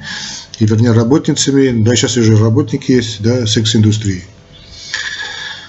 и, 0.60 0.66
вернее, 0.66 0.94
работницами, 0.94 1.84
да, 1.84 1.94
сейчас 1.98 2.16
уже 2.16 2.38
работники 2.38 2.94
есть, 2.94 3.22
да, 3.22 3.46
секс-индустрии 3.46 4.24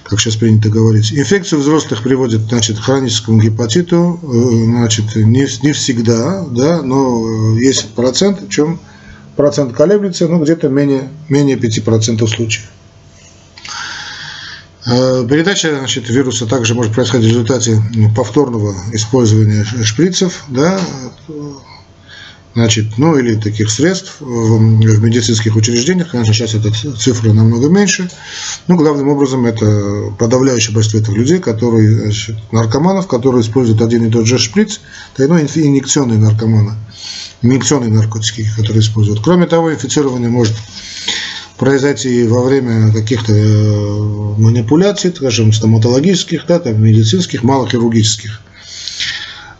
как 0.09 0.19
сейчас 0.19 0.35
принято 0.35 0.69
говорить. 0.69 1.13
Инфекцию 1.13 1.61
взрослых 1.61 2.01
приводит 2.01 2.41
значит, 2.41 2.79
к 2.79 2.81
хроническому 2.81 3.39
гепатиту, 3.39 4.19
э, 4.23 4.65
значит, 4.65 5.15
не, 5.15 5.47
не 5.63 5.71
всегда, 5.71 6.45
да, 6.49 6.81
но 6.81 7.55
э, 7.55 7.61
есть 7.61 7.93
процент, 7.93 8.41
в 8.41 8.49
чем 8.49 8.79
процент 9.35 9.73
колеблется, 9.73 10.27
ну, 10.27 10.41
где-то 10.43 10.67
менее, 10.67 11.09
менее 11.29 11.57
5% 11.57 12.27
случаев. 12.27 12.65
Э, 14.87 15.23
передача 15.29 15.77
значит, 15.77 16.09
вируса 16.09 16.47
также 16.47 16.73
может 16.73 16.93
происходить 16.93 17.27
в 17.27 17.29
результате 17.29 17.79
повторного 18.15 18.75
использования 18.91 19.63
шприцев, 19.63 20.43
да, 20.47 20.79
значит, 22.53 22.97
ну 22.97 23.17
или 23.17 23.35
таких 23.35 23.69
средств 23.69 24.17
в 24.19 24.59
медицинских 24.59 25.55
учреждениях, 25.55 26.11
конечно, 26.11 26.33
сейчас 26.33 26.55
эта 26.55 26.71
цифра 26.71 27.31
намного 27.31 27.69
меньше, 27.69 28.09
но 28.67 28.75
главным 28.75 29.09
образом 29.09 29.45
это 29.45 30.13
подавляющее 30.17 30.73
большинство 30.73 30.99
этих 30.99 31.13
людей, 31.13 31.39
которые, 31.39 32.01
значит, 32.01 32.37
наркоманов, 32.51 33.07
которые 33.07 33.41
используют 33.41 33.81
один 33.81 34.05
и 34.05 34.11
тот 34.11 34.25
же 34.25 34.37
шприц, 34.37 34.81
это 35.15 35.27
ну, 35.27 35.39
инъекционные 35.39 36.17
наркоманы, 36.17 36.75
инъекционные 37.41 37.91
наркотики, 37.91 38.47
которые 38.55 38.81
используют. 38.81 39.21
Кроме 39.23 39.45
того, 39.45 39.73
инфицирование 39.73 40.29
может 40.29 40.55
произойти 41.59 42.25
во 42.25 42.41
время 42.41 42.91
каких-то 42.91 43.33
э, 43.33 43.99
манипуляций, 44.37 45.13
скажем, 45.13 45.51
стоматологических, 45.51 46.45
да, 46.47 46.57
там, 46.59 46.81
медицинских, 46.81 47.43
малохирургических. 47.43 48.41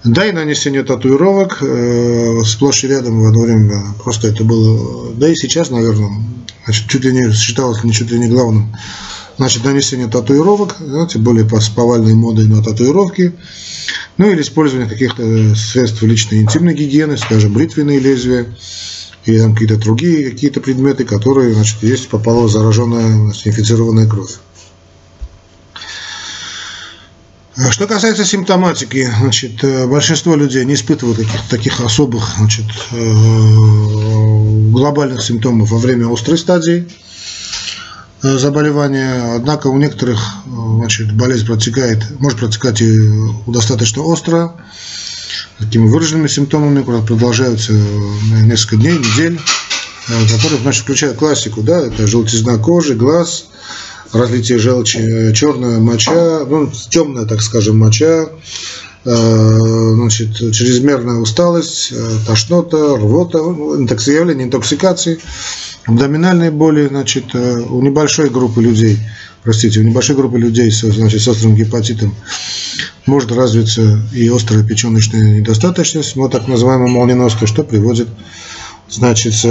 Да, 0.03 0.25
и 0.25 0.31
нанесение 0.31 0.83
татуировок 0.83 1.57
э, 1.61 2.41
сплошь 2.45 2.83
и 2.85 2.87
рядом 2.87 3.21
в 3.21 3.27
одно 3.27 3.41
время. 3.41 3.83
Просто 4.01 4.29
это 4.29 4.45
было, 4.45 5.11
да 5.13 5.27
и 5.27 5.35
сейчас, 5.35 5.71
наверное, 5.71 6.23
значит, 6.63 6.87
чуть 6.89 7.03
ли 7.03 7.11
не 7.11 7.33
считалось 7.33 7.83
не 7.83 7.91
чуть 7.91 8.09
ли 8.09 8.19
не 8.19 8.27
главным. 8.27 8.73
Значит, 9.37 9.65
нанесение 9.65 10.07
татуировок, 10.07 10.77
да, 10.79 11.05
тем 11.05 11.23
более 11.23 11.45
по 11.45 11.59
повальной 11.75 12.13
модой 12.13 12.47
на 12.47 12.63
татуировки. 12.63 13.33
Ну 14.17 14.29
или 14.29 14.41
использование 14.41 14.89
каких-то 14.89 15.55
средств 15.55 16.01
личной 16.01 16.41
интимной 16.41 16.73
гигиены, 16.73 17.17
скажем, 17.17 17.53
бритвенные 17.53 17.99
лезвия 17.99 18.45
или 19.25 19.39
там 19.39 19.53
какие-то 19.53 19.77
другие 19.77 20.29
какие-то 20.29 20.61
предметы, 20.61 21.03
которые, 21.05 21.53
значит, 21.53 21.83
есть 21.83 22.07
попала 22.09 22.47
зараженная, 22.47 23.33
инфицированная 23.45 24.07
кровь. 24.07 24.35
А 27.48 27.48
что 27.71 27.87
касается 27.87 28.23
симптоматики, 28.23 29.09
значит, 29.19 29.63
э, 29.63 29.85
большинство 29.85 30.35
людей 30.35 30.63
не 30.63 30.75
испытывают 30.75 31.17
каких-то 31.17 31.49
таких 31.49 31.81
особых 31.81 32.35
значит, 32.37 32.65
э, 32.91 33.13
глобальных 34.71 35.21
симптомов 35.21 35.69
во 35.69 35.77
время 35.77 36.11
острой 36.11 36.37
стадии 36.37 36.87
э, 38.23 38.37
заболевания. 38.37 39.35
Однако 39.35 39.67
у 39.67 39.77
некоторых 39.77 40.19
значит, 40.45 41.11
болезнь 41.13 41.45
протекает, 41.45 42.19
может 42.19 42.39
протекать 42.39 42.81
и 42.81 43.09
достаточно 43.47 44.03
остро, 44.03 44.55
такими 45.57 45.89
выраженными 45.89 46.27
симптомами, 46.27 46.79
которые 46.79 47.03
продолжаются 47.03 47.73
несколько 48.43 48.77
дней, 48.77 48.97
недель, 48.97 49.39
которые 50.07 50.61
значит, 50.61 50.83
включают 50.83 51.17
классику, 51.17 51.61
да, 51.61 51.79
это 51.79 52.07
желтизна 52.07 52.57
кожи, 52.57 52.95
глаз, 52.95 53.47
разлитие 54.13 54.59
желчи, 54.59 54.97
э, 54.97 55.33
черная 55.33 55.79
моча, 55.79 56.45
ну, 56.47 56.69
темная, 56.89 57.25
так 57.25 57.41
скажем, 57.41 57.77
моча, 57.77 58.27
э, 59.05 59.93
значит, 59.95 60.35
чрезмерная 60.35 61.17
усталость, 61.17 61.91
э, 61.91 62.17
тошнота, 62.25 62.95
рвота, 62.97 63.39
ну, 63.39 63.75
явление 63.75 64.47
интоксикации, 64.47 65.19
абдоминальные 65.85 66.51
боли, 66.51 66.87
значит, 66.87 67.35
у 67.35 67.81
небольшой 67.81 68.29
группы 68.29 68.61
людей, 68.61 68.97
простите, 69.43 69.79
у 69.79 69.83
небольшой 69.83 70.15
группы 70.15 70.37
людей 70.37 70.71
с, 70.71 70.81
значит, 70.81 71.21
с 71.21 71.27
острым 71.27 71.55
гепатитом 71.55 72.15
может 73.05 73.31
развиться 73.31 74.01
и 74.13 74.27
острая 74.29 74.63
печеночная 74.63 75.39
недостаточность, 75.39 76.15
вот 76.15 76.31
так 76.31 76.47
называемая 76.47 76.89
молниеноска, 76.89 77.47
что 77.47 77.63
приводит, 77.63 78.07
значит, 78.89 79.33
к 79.41 79.45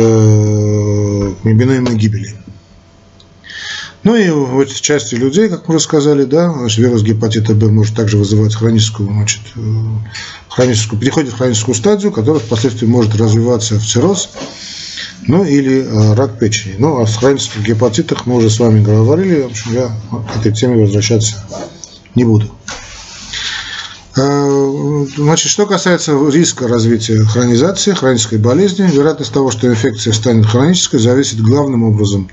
неминуемой 1.44 1.96
гибели. 1.96 2.34
Ну 4.08 4.16
и 4.16 4.30
в 4.30 4.58
этой 4.58 4.80
части 4.80 5.16
людей, 5.16 5.50
как 5.50 5.68
мы 5.68 5.74
уже 5.74 5.84
сказали, 5.84 6.24
да, 6.24 6.50
вирус 6.78 7.02
гепатита 7.02 7.52
Б 7.52 7.68
может 7.68 7.94
также 7.94 8.16
вызывать 8.16 8.54
хроническую, 8.54 9.06
значит, 9.06 9.42
э, 9.54 9.60
хроническую, 10.48 10.98
переходит 10.98 11.34
в 11.34 11.36
хроническую 11.36 11.74
стадию, 11.74 12.10
которая 12.10 12.40
впоследствии 12.40 12.86
может 12.86 13.14
развиваться 13.16 13.78
в 13.78 13.84
цирроз, 13.86 14.30
ну 15.26 15.44
или 15.44 15.84
э, 15.84 16.14
рак 16.14 16.38
печени. 16.38 16.76
Ну, 16.78 17.04
в 17.04 17.16
хронических 17.16 17.60
гепатитах 17.60 18.24
мы 18.24 18.36
уже 18.36 18.48
с 18.48 18.58
вами 18.58 18.82
говорили, 18.82 19.42
в 19.42 19.50
общем, 19.50 19.74
я 19.74 19.88
к 20.32 20.38
этой 20.38 20.54
теме 20.54 20.80
возвращаться 20.80 21.44
не 22.14 22.24
буду. 22.24 22.50
Э, 24.16 25.06
значит, 25.18 25.50
что 25.50 25.66
касается 25.66 26.12
риска 26.30 26.66
развития 26.66 27.22
хронизации, 27.24 27.92
хронической 27.92 28.38
болезни, 28.38 28.90
вероятность 28.90 29.34
того, 29.34 29.50
что 29.50 29.68
инфекция 29.68 30.14
станет 30.14 30.46
хронической, 30.46 30.98
зависит 30.98 31.42
главным 31.42 31.84
образом 31.84 32.30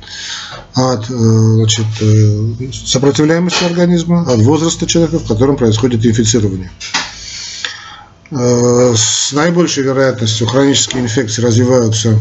от 0.75 1.09
э, 1.09 1.13
значит, 1.13 1.85
э, 2.01 2.71
сопротивляемости 2.71 3.63
организма, 3.63 4.21
от 4.21 4.39
возраста 4.39 4.85
человека, 4.85 5.19
в 5.19 5.27
котором 5.27 5.55
происходит 5.55 6.05
инфицирование. 6.05 6.71
С 8.31 9.31
наибольшей 9.33 9.83
вероятностью 9.83 10.47
хронические 10.47 11.03
инфекции 11.03 11.43
развиваются 11.43 12.19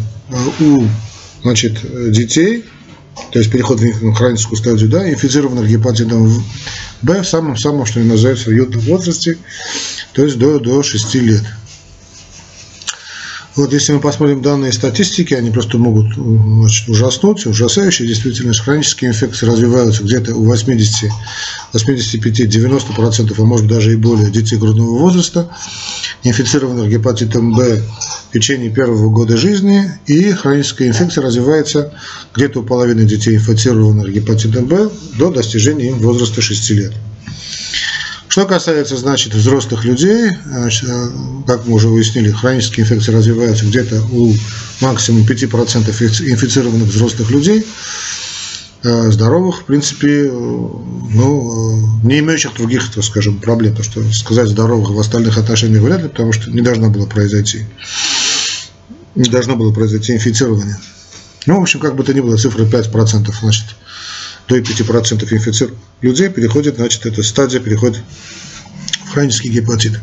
у 0.61 0.85
значит, 1.43 1.81
детей, 2.13 2.65
то 3.33 3.39
есть 3.39 3.51
переход 3.51 3.81
в 3.81 4.15
хроническую 4.15 4.59
стадию, 4.59 4.89
да, 4.91 5.11
инфицированных 5.11 5.67
гепатитом 5.67 6.45
Б 7.03 7.23
в 7.23 7.27
самом-самом, 7.27 7.87
что 7.87 8.01
называется, 8.01 8.51
в 8.51 8.53
юном 8.53 8.81
возрасте, 8.81 9.39
то 10.13 10.25
есть 10.25 10.39
до, 10.39 10.59
до 10.59 10.83
6 10.83 11.15
лет. 11.17 11.43
Вот 13.57 13.73
если 13.73 13.93
мы 13.93 14.01
посмотрим 14.01 14.43
данные 14.43 14.73
статистики, 14.73 15.33
они 15.33 15.51
просто 15.53 15.79
могут 15.79 16.15
значит, 16.17 16.89
ужаснуть, 16.89 17.47
ужасающие. 17.47 18.09
Действительно, 18.09 18.53
хронические 18.53 19.11
инфекции 19.11 19.47
развиваются 19.47 20.03
где-то 20.03 20.35
у 20.35 20.45
80, 20.45 21.11
85-90%, 21.73 23.35
а 23.37 23.45
может 23.45 23.69
даже 23.69 23.93
и 23.93 23.97
более 23.97 24.31
детей 24.31 24.57
грудного 24.57 24.99
возраста, 24.99 25.49
инфицированных 26.25 26.91
гепатитом 26.91 27.55
Б 27.55 27.81
в 28.31 28.33
течение 28.33 28.71
первого 28.71 29.09
года 29.11 29.37
жизни, 29.37 29.89
и 30.07 30.33
хроническая 30.33 30.89
инфекция 30.89 31.23
развивается 31.23 31.93
где-то 32.35 32.61
у 32.61 32.63
половины 32.65 33.05
детей, 33.05 33.37
инфицированных 33.37 34.13
гепатитом 34.13 34.67
Б, 34.67 34.91
до 35.17 35.31
достижения 35.31 35.91
им 35.91 35.99
возраста 36.01 36.43
6 36.43 36.71
лет. 36.71 36.93
Что 38.35 38.47
касается, 38.47 38.97
значит, 38.97 39.33
взрослых 39.33 39.85
людей, 39.85 40.33
значит, 40.45 40.91
э, 40.91 41.09
как 41.47 41.67
мы 41.67 41.75
уже 41.75 41.87
выяснили, 41.87 42.33
хронические 42.33 42.83
инфекции 42.83 43.13
развиваются 43.13 43.65
где-то 43.65 44.03
у 44.11 44.35
максимум 44.81 45.25
5% 45.25 45.89
инфицированных 46.33 46.89
взрослых 46.89 47.31
людей, 47.31 47.65
э, 48.83 49.11
здоровых, 49.13 49.61
в 49.61 49.65
принципе, 49.67 50.25
э, 50.25 50.31
ну, 50.33 52.01
не 52.03 52.19
имеющих 52.19 52.55
других, 52.55 52.93
так 52.93 53.05
скажем, 53.05 53.39
проблем. 53.39 53.77
То, 53.77 53.85
что 53.85 54.03
сказать 54.13 54.49
здоровых 54.49 54.91
в 54.91 54.99
остальных 54.99 55.39
отношениях 55.39 55.83
вряд 55.83 56.03
ли, 56.03 56.09
потому 56.09 56.33
что 56.33 56.51
не 56.51 56.61
должно 56.61 56.91
было 56.91 57.07
произойти. 57.07 57.67
Не 59.15 59.31
должно 59.31 59.55
было 59.55 59.73
произойти 59.73 60.13
инфицирование. 60.13 60.77
Ну, 61.47 61.61
в 61.61 61.63
общем, 61.63 61.79
как 61.79 61.95
бы 61.95 62.03
то 62.03 62.13
ни 62.13 62.19
было, 62.19 62.37
цифра 62.37 62.65
5%, 62.65 63.33
значит, 63.41 63.77
до 64.49 64.59
5% 64.59 65.33
инфицированных 65.33 65.81
людей 66.03 66.29
переходит, 66.29 66.77
значит, 66.77 67.07
эта 67.07 67.23
стадия 67.23 67.61
переходит 67.61 68.03
хронический 69.13 69.49
гепатит. 69.49 70.01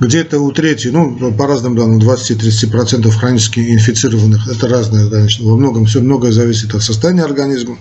Где-то 0.00 0.40
у 0.40 0.50
трети, 0.52 0.88
ну, 0.88 1.32
по 1.32 1.46
разным 1.46 1.76
данным, 1.76 1.98
20-30% 1.98 3.10
хронически 3.10 3.60
инфицированных, 3.60 4.48
это 4.48 4.66
разное, 4.66 5.10
конечно, 5.10 5.46
во 5.46 5.56
многом, 5.56 5.84
все 5.84 6.00
многое 6.00 6.32
зависит 6.32 6.74
от 6.74 6.82
состояния 6.82 7.24
организма. 7.24 7.78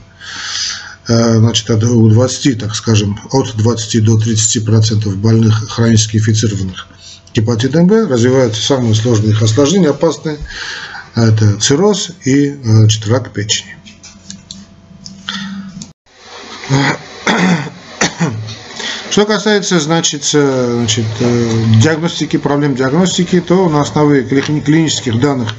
Э, 1.08 1.38
значит, 1.38 1.70
от, 1.70 1.84
у 1.86 2.10
20, 2.10 2.60
так 2.60 2.76
скажем, 2.76 3.18
от 3.32 3.56
20 3.56 4.04
до 4.04 4.18
30% 4.18 5.16
больных 5.16 5.70
хронически 5.70 6.18
инфицированных 6.18 6.88
гепатитом 7.34 7.88
Б 7.88 8.08
развиваются 8.08 8.62
самые 8.62 8.96
сложные 8.96 9.32
их 9.32 9.42
осложнения, 9.42 9.90
опасные. 9.90 10.38
Это 11.16 11.60
цирроз 11.60 12.12
и 12.26 12.56
значит, 12.64 13.08
рак 13.08 13.32
печени. 13.34 13.76
Что 19.10 19.26
касается 19.26 19.80
значит, 19.80 20.24
значит, 20.24 21.06
э, 21.20 21.52
диагностики, 21.82 22.38
проблем 22.38 22.76
диагностики, 22.76 23.42
то 23.42 23.68
на 23.70 23.82
основе 23.82 24.24
клинических 24.24 25.20
данных 25.20 25.56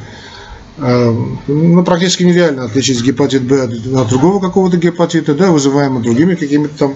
э, 0.78 1.14
ну, 1.48 1.84
практически 1.84 2.22
нереально 2.22 2.64
отличить 2.64 3.02
гепатит 3.02 3.42
Б 3.42 3.64
от 3.64 4.08
другого 4.08 4.40
какого-то 4.40 4.76
гепатита, 4.76 5.34
да, 5.34 5.50
вызываемого 5.50 6.02
другими 6.02 6.36
какими-то 6.36 6.78
там 6.78 6.94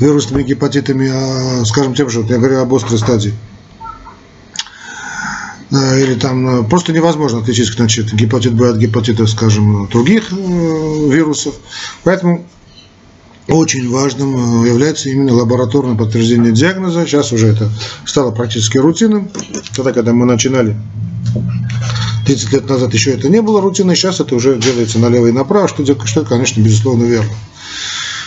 вирусными 0.00 0.42
гепатитами, 0.42 1.10
а, 1.12 1.64
скажем, 1.64 1.94
тем 1.94 2.10
же, 2.10 2.22
вот 2.22 2.30
я 2.30 2.38
говорю 2.38 2.60
об 2.60 2.74
острой 2.74 2.98
стадии. 2.98 3.34
Или 5.70 6.14
там 6.14 6.60
э, 6.60 6.68
просто 6.68 6.92
невозможно 6.92 7.40
отличить 7.40 7.66
значит, 7.66 8.12
гепатит 8.12 8.54
Б 8.54 8.70
от 8.70 8.76
гепатита, 8.76 9.26
скажем, 9.26 9.88
других 9.88 10.30
вирусов. 10.30 11.56
Поэтому 12.04 12.46
очень 13.48 13.90
важным 13.90 14.64
э, 14.64 14.68
является 14.68 15.10
именно 15.10 15.34
лабораторное 15.34 15.96
подтверждение 15.96 16.52
диагноза. 16.52 17.06
Сейчас 17.06 17.32
уже 17.32 17.48
это 17.48 17.70
стало 18.06 18.30
практически 18.30 18.78
рутинным. 18.78 19.30
Тогда, 19.74 19.92
когда 19.92 20.12
мы 20.12 20.24
начинали 20.26 20.76
30 22.26 22.52
лет 22.52 22.68
назад 22.68 22.94
еще 22.94 23.12
это 23.12 23.28
не 23.28 23.42
было 23.42 23.60
рутиной, 23.60 23.96
сейчас 23.96 24.20
это 24.20 24.34
уже 24.34 24.58
делается 24.58 24.98
налево 24.98 25.26
и 25.26 25.32
направо, 25.32 25.68
что, 25.68 25.84
что 26.06 26.24
конечно, 26.24 26.60
безусловно 26.60 27.04
верно. 27.04 27.32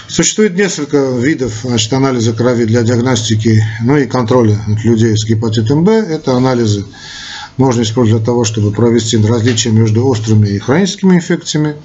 Существует 0.08 0.56
несколько 0.56 0.98
видов 1.18 1.54
значит, 1.64 1.92
анализа 1.92 2.34
крови 2.34 2.66
для 2.66 2.82
диагностики, 2.82 3.64
ну 3.82 3.98
и 3.98 4.06
контроля 4.06 4.58
людей 4.84 5.18
с 5.18 5.26
гепатитом 5.26 5.84
Б. 5.84 5.94
Это 5.94 6.36
анализы 6.36 6.86
можно 7.58 7.82
использовать 7.82 8.24
для 8.24 8.26
того, 8.26 8.46
чтобы 8.46 8.72
провести 8.72 9.18
различия 9.18 9.72
между 9.72 10.06
острыми 10.08 10.48
и 10.48 10.60
хроническими 10.60 11.16
инфекциями. 11.16 11.76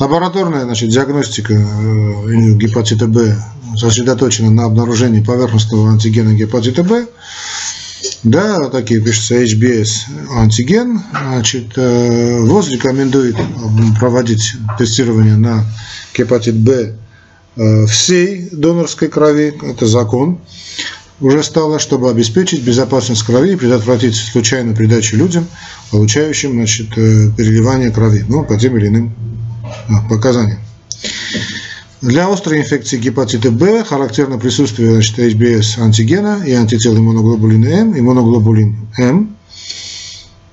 Лабораторная 0.00 0.64
значит, 0.64 0.88
диагностика 0.88 1.52
э, 1.52 2.54
гепатита 2.54 3.06
Б 3.06 3.36
сосредоточена 3.76 4.50
на 4.50 4.64
обнаружении 4.64 5.20
поверхностного 5.20 5.90
антигена 5.90 6.32
гепатита 6.32 6.82
Б. 6.82 7.06
Да, 8.22 8.70
такие 8.70 9.02
пишется 9.02 9.42
HBS 9.42 9.90
антиген. 10.34 11.02
Значит, 11.12 11.76
э, 11.76 12.38
ВОЗ 12.40 12.70
рекомендует 12.70 13.36
проводить 13.98 14.54
тестирование 14.78 15.36
на 15.36 15.66
гепатит 16.16 16.56
Б 16.56 16.96
э, 17.56 17.84
всей 17.84 18.48
донорской 18.52 19.08
крови. 19.08 19.54
Это 19.62 19.84
закон 19.86 20.40
уже 21.20 21.42
стало, 21.42 21.78
чтобы 21.78 22.08
обеспечить 22.08 22.62
безопасность 22.62 23.22
крови 23.22 23.52
и 23.52 23.56
предотвратить 23.56 24.16
случайную 24.16 24.74
передачу 24.74 25.18
людям, 25.18 25.46
получающим 25.90 26.52
значит, 26.52 26.86
э, 26.96 27.30
переливание 27.36 27.90
крови, 27.90 28.24
ну, 28.26 28.46
по 28.46 28.56
тем 28.56 28.78
или 28.78 28.86
иным 28.86 29.14
а, 29.88 30.08
показаниям. 30.08 30.60
Для 32.00 32.32
острой 32.32 32.60
инфекции 32.60 32.98
гепатита 32.98 33.50
Б 33.50 33.84
характерно 33.84 34.38
присутствие 34.38 34.92
значит, 34.92 35.18
HBS 35.18 35.78
антигена 35.80 36.42
и 36.46 36.52
антител 36.52 36.96
иммуноглобулина 36.96 37.66
М, 37.66 37.98
иммуноглобулин 37.98 38.88
М, 38.98 39.36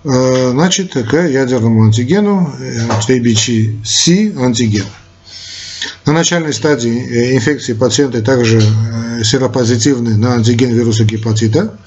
э, 0.03 0.49
значит, 0.51 0.93
к 0.93 1.27
ядерному 1.27 1.85
антигену, 1.85 2.53
ABC 3.07 4.37
антиген. 4.37 4.85
На 6.05 6.13
начальной 6.13 6.53
стадии 6.53 7.01
э, 7.01 7.35
инфекции 7.35 7.73
пациенты 7.73 8.21
также 8.21 8.61
э, 8.61 9.23
серопозитивны 9.23 10.17
на 10.17 10.33
антиген 10.33 10.71
вируса 10.71 11.05
гепатита. 11.05 11.77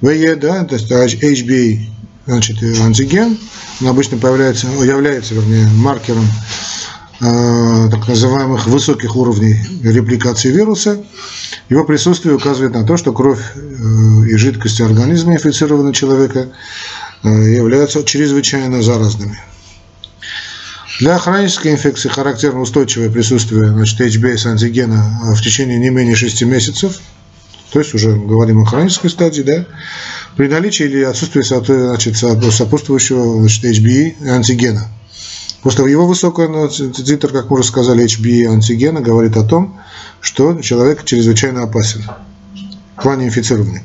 ВЕ, 0.00 0.36
да, 0.36 0.64
то 0.64 0.74
есть 0.74 0.90
HB 0.90 1.80
значит, 2.26 2.62
э, 2.62 2.80
антиген, 2.82 3.38
он 3.80 3.88
обычно 3.88 4.18
появляется, 4.18 4.66
является 4.66 5.34
вернее, 5.34 5.66
маркером 5.68 6.26
э, 7.20 7.88
так 7.90 8.08
называемых 8.08 8.66
высоких 8.66 9.16
уровней 9.16 9.60
репликации 9.82 10.50
вируса. 10.50 11.02
Его 11.68 11.84
присутствие 11.84 12.34
указывает 12.34 12.74
на 12.74 12.84
то, 12.84 12.96
что 12.96 13.12
кровь 13.12 13.40
э, 13.54 14.28
и 14.28 14.36
жидкости 14.36 14.82
организма 14.82 15.34
инфицированного 15.34 15.94
человека 15.94 16.48
э, 17.22 17.28
являются 17.28 18.04
чрезвычайно 18.04 18.82
заразными. 18.82 19.38
Для 21.00 21.18
хронической 21.18 21.72
инфекции 21.72 22.08
характерно 22.08 22.60
устойчивое 22.60 23.10
присутствие 23.10 23.66
значит, 23.72 24.00
HBS 24.00 24.46
антигена 24.46 25.20
а, 25.24 25.34
в 25.34 25.42
течение 25.42 25.76
не 25.76 25.90
менее 25.90 26.14
6 26.14 26.42
месяцев. 26.42 27.00
То 27.74 27.80
есть 27.80 27.92
уже 27.92 28.14
говорим 28.14 28.62
о 28.62 28.64
хронической 28.64 29.10
стадии, 29.10 29.42
да, 29.42 29.66
при 30.36 30.46
наличии 30.46 30.84
или 30.84 31.02
отсутствии 31.02 31.42
значит, 31.42 32.16
сопутствующего 32.16 33.40
значит, 33.40 33.64
HBE 33.64 34.28
антигена. 34.28 34.86
После 35.60 35.90
его 35.90 36.06
высокого 36.06 36.68
титр, 36.68 37.32
как 37.32 37.50
мы 37.50 37.58
уже 37.58 37.66
сказали, 37.66 38.04
HBE 38.04 38.46
антигена 38.46 39.00
говорит 39.00 39.36
о 39.36 39.42
том, 39.42 39.76
что 40.20 40.60
человек 40.60 41.04
чрезвычайно 41.04 41.64
опасен 41.64 42.04
в 42.96 43.02
плане 43.02 43.26
инфицирования. 43.26 43.82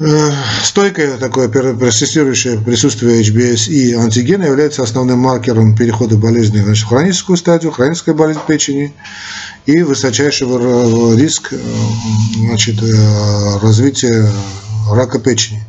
Э, 0.00 0.30
стойкое 0.62 1.16
такое 1.16 1.48
персистирующее 1.48 2.58
присутствие 2.60 3.20
HBS 3.20 3.68
и 3.68 3.94
антигена 3.94 4.44
является 4.44 4.84
основным 4.84 5.18
маркером 5.18 5.74
перехода 5.74 6.16
болезни 6.16 6.60
значит, 6.60 6.84
в 6.84 6.88
хроническую 6.88 7.36
стадию, 7.36 7.72
хроническая 7.72 8.14
болезнь 8.14 8.38
печени 8.46 8.94
и 9.66 9.82
высочайшего 9.82 11.16
риск 11.16 11.52
э, 11.52 11.58
значит, 12.36 12.80
э, 12.80 13.58
развития 13.60 14.30
рака 14.88 15.18
печени. 15.18 15.64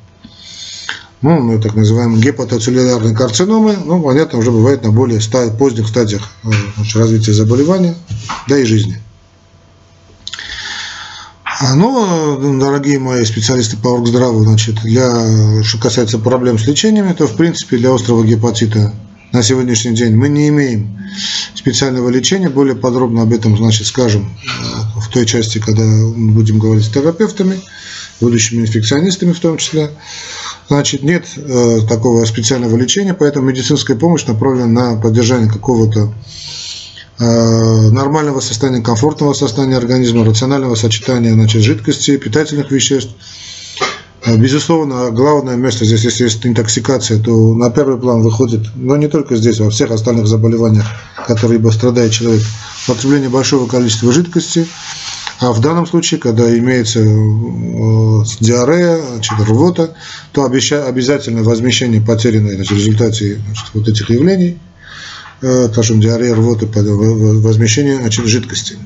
Ну, 1.24 1.42
ну, 1.42 1.60
так 1.60 1.74
называемые 1.74 2.22
гепатоцеллюлярные 2.22 3.16
карциномы, 3.16 3.78
ну, 3.84 4.02
понятно, 4.02 4.38
уже 4.38 4.52
бывает 4.52 4.84
на 4.84 4.92
более 4.92 5.20
поздних 5.58 5.88
стадиях 5.88 6.30
значит, 6.76 6.96
развития 6.96 7.34
заболевания, 7.34 7.96
да 8.48 8.60
и 8.60 8.64
жизни. 8.64 9.02
А, 11.62 11.76
ну, 11.76 12.58
дорогие 12.58 13.00
мои 13.00 13.26
специалисты 13.26 13.76
по 13.76 13.90
оргздраву, 13.90 14.46
значит, 14.46 14.76
для, 14.82 15.62
что 15.62 15.78
касается 15.78 16.18
проблем 16.18 16.58
с 16.58 16.66
лечениями, 16.66 17.12
то, 17.12 17.28
в 17.28 17.36
принципе, 17.36 17.76
для 17.76 17.94
острого 17.94 18.24
гепатита 18.24 18.94
на 19.34 19.44
сегодняшний 19.44 19.94
день 19.94 20.16
мы 20.16 20.30
не 20.30 20.48
имеем 20.48 20.98
специального 21.54 22.08
лечения. 22.08 22.48
Более 22.48 22.78
подробно 22.78 23.24
об 23.24 23.34
этом, 23.34 23.58
значит, 23.58 23.88
скажем 23.88 24.34
э, 24.42 25.00
в 25.02 25.10
той 25.10 25.26
части, 25.26 25.60
когда 25.60 25.84
будем 26.16 26.60
говорить 26.60 26.86
с 26.86 26.90
терапевтами, 26.90 27.60
будущими 28.22 28.62
инфекционистами 28.62 29.34
в 29.34 29.40
том 29.42 29.58
числе. 29.58 29.92
Значит, 30.70 31.04
нет 31.04 31.26
э, 31.36 31.80
такого 31.90 32.24
специального 32.24 32.78
лечения, 32.78 33.14
поэтому 33.14 33.48
медицинская 33.48 33.98
помощь 33.98 34.26
направлена 34.26 34.68
на 34.68 34.96
поддержание 34.96 35.52
какого-то 35.52 36.14
нормального 37.20 38.40
состояния, 38.40 38.82
комфортного 38.82 39.34
состояния 39.34 39.78
организма, 39.78 40.24
рационального 40.24 40.76
сочетания 40.76 41.34
значит, 41.34 41.62
жидкостей, 41.62 42.18
питательных 42.18 42.72
веществ. 42.72 43.14
Э, 44.26 44.38
безусловно, 44.38 45.12
главное 45.12 45.56
место 45.56 45.86
здесь, 45.86 46.04
если 46.04 46.26
есть 46.26 46.46
интоксикация, 46.46 47.22
то 47.22 47.54
на 47.56 47.70
первый 47.70 48.00
план 48.00 48.22
выходит, 48.22 48.68
но 48.76 48.98
не 48.98 49.08
только 49.08 49.36
здесь, 49.36 49.60
во 49.60 49.70
всех 49.70 49.92
остальных 49.92 50.28
заболеваниях, 50.28 50.86
которые 51.28 51.58
либо 51.58 51.70
страдает 51.70 52.12
человек, 52.12 52.44
употребление 52.88 53.30
большого 53.30 53.68
количества 53.68 54.12
жидкости, 54.12 54.68
а 55.40 55.54
в 55.54 55.62
данном 55.62 55.88
случае, 55.88 56.20
когда 56.20 56.46
имеется 56.58 57.00
э, 57.00 57.04
диарея, 58.40 59.02
значит, 59.14 59.40
рвота, 59.40 59.94
то 60.34 60.44
обязательно 60.44 61.44
возмещение 61.44 62.02
потерянной 62.02 62.56
значит, 62.56 62.72
в 62.74 62.76
результате 62.76 63.42
значит, 63.46 63.66
вот 63.74 63.88
этих 63.88 64.10
явлений– 64.10 64.58
скажем, 65.42 66.02
диарея, 66.02 66.36
рвоты, 66.36 66.68
возмещение 66.68 67.98
значит, 67.98 68.26
жидкости. 68.26 68.78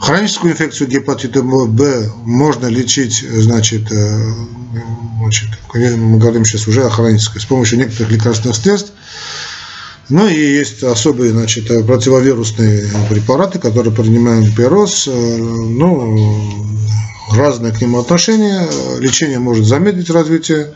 Хроническую 0.00 0.52
инфекцию 0.54 0.88
гепатита 0.88 1.42
Б 1.42 2.10
можно 2.24 2.66
лечить, 2.68 3.22
значит, 3.22 3.92
э, 3.92 4.32
значит, 5.20 5.48
мы 5.74 6.18
говорим 6.18 6.46
сейчас 6.46 6.66
уже 6.66 6.86
о 6.86 6.90
хронической, 6.90 7.40
с 7.40 7.44
помощью 7.44 7.78
некоторых 7.78 8.10
лекарственных 8.10 8.56
средств. 8.56 8.92
Ну 10.08 10.26
и 10.26 10.34
есть 10.34 10.82
особые 10.82 11.32
значит, 11.32 11.68
противовирусные 11.86 12.88
препараты, 13.10 13.58
которые 13.58 13.94
принимаем. 13.94 14.44
Э, 14.44 15.36
ну, 15.36 16.66
разное 17.30 17.70
к 17.70 17.80
нему 17.82 18.00
отношение. 18.00 18.68
Лечение 19.00 19.38
может 19.38 19.66
замедлить 19.66 20.08
развитие 20.08 20.72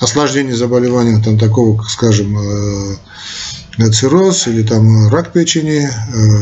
осложнений 0.00 0.54
заболевания, 0.54 1.22
там 1.22 1.38
такого, 1.38 1.76
как, 1.76 1.90
скажем, 1.90 2.38
э, 2.38 2.96
цирроз 3.92 4.46
или 4.46 4.62
там 4.62 5.08
рак 5.08 5.32
печени, 5.32 5.88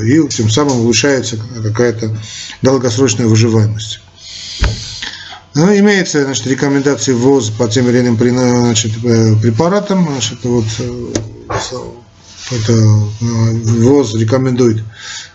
и 0.05 0.29
тем 0.29 0.51
самым 0.51 0.81
улучшается 0.81 1.39
какая-то 1.63 2.17
долгосрочная 2.63 3.27
выживаемость. 3.27 4.01
Ну, 5.55 5.77
имеется 5.79 6.23
значит, 6.25 6.47
рекомендации 6.47 7.13
ВОЗ 7.13 7.51
по 7.51 7.69
тем 7.69 7.89
или 7.89 8.01
иным 8.01 8.17
значит, 8.17 8.93
препаратам. 9.41 10.09
Значит, 10.09 10.45
вот, 10.45 10.65
это 12.53 12.73
ВОЗ 13.21 14.15
рекомендует 14.15 14.85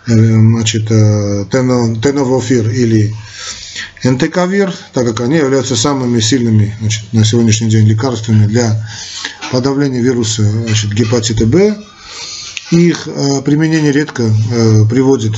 значит, 0.05 0.87
теновофир 0.87 2.69
или 2.69 3.13
энтекавир, 4.03 4.73
так 4.93 5.05
как 5.07 5.21
они 5.21 5.37
являются 5.37 5.75
самыми 5.75 6.19
сильными 6.21 6.75
значит, 6.79 7.11
на 7.11 7.25
сегодняшний 7.25 7.69
день 7.69 7.85
лекарствами 7.87 8.45
для 8.45 8.87
подавления 9.55 10.01
вируса 10.01 10.43
значит, 10.43 10.93
гепатита 10.93 11.45
Б. 11.45 11.77
Их 12.71 13.07
э, 13.07 13.41
применение 13.41 13.93
редко 13.93 14.23
э, 14.23 14.85
приводит, 14.89 15.35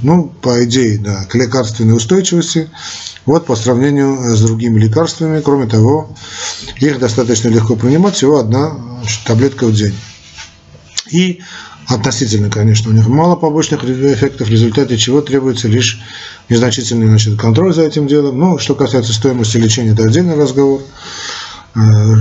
ну, 0.00 0.32
по 0.40 0.64
идее, 0.64 0.98
да, 0.98 1.24
к 1.24 1.34
лекарственной 1.34 1.94
устойчивости, 1.94 2.70
вот 3.26 3.44
по 3.44 3.56
сравнению 3.56 4.34
с 4.34 4.40
другими 4.40 4.80
лекарствами. 4.80 5.42
Кроме 5.42 5.66
того, 5.66 6.16
их 6.80 6.98
достаточно 6.98 7.48
легко 7.48 7.76
принимать, 7.76 8.14
всего 8.14 8.38
одна 8.38 8.74
значит, 9.00 9.24
таблетка 9.26 9.66
в 9.66 9.74
день. 9.74 9.94
И 11.10 11.42
относительно, 11.88 12.48
конечно, 12.48 12.90
у 12.90 12.94
них 12.94 13.06
мало 13.06 13.36
побочных 13.36 13.84
эффектов, 13.84 14.48
в 14.48 14.50
результате 14.50 14.96
чего 14.96 15.20
требуется 15.20 15.68
лишь 15.68 16.00
незначительный 16.48 17.08
значит, 17.08 17.38
контроль 17.38 17.74
за 17.74 17.82
этим 17.82 18.06
делом. 18.06 18.38
Ну, 18.38 18.58
что 18.58 18.74
касается 18.74 19.12
стоимости 19.12 19.58
лечения, 19.58 19.92
это 19.92 20.04
отдельный 20.04 20.36
разговор. 20.36 20.80
Э, 21.74 21.80
э, 21.80 22.14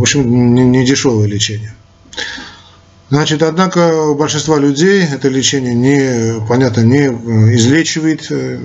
в 0.00 0.02
общем, 0.02 0.54
не 0.72 0.84
дешевое 0.84 1.26
лечение. 1.26 1.74
Значит, 3.08 3.42
однако 3.42 4.10
у 4.10 4.14
большинства 4.14 4.58
людей 4.58 5.02
это 5.02 5.28
лечение 5.28 5.74
не, 5.74 6.46
понятно, 6.46 6.82
не 6.82 7.06
излечивает, 7.54 8.26
э, 8.30 8.58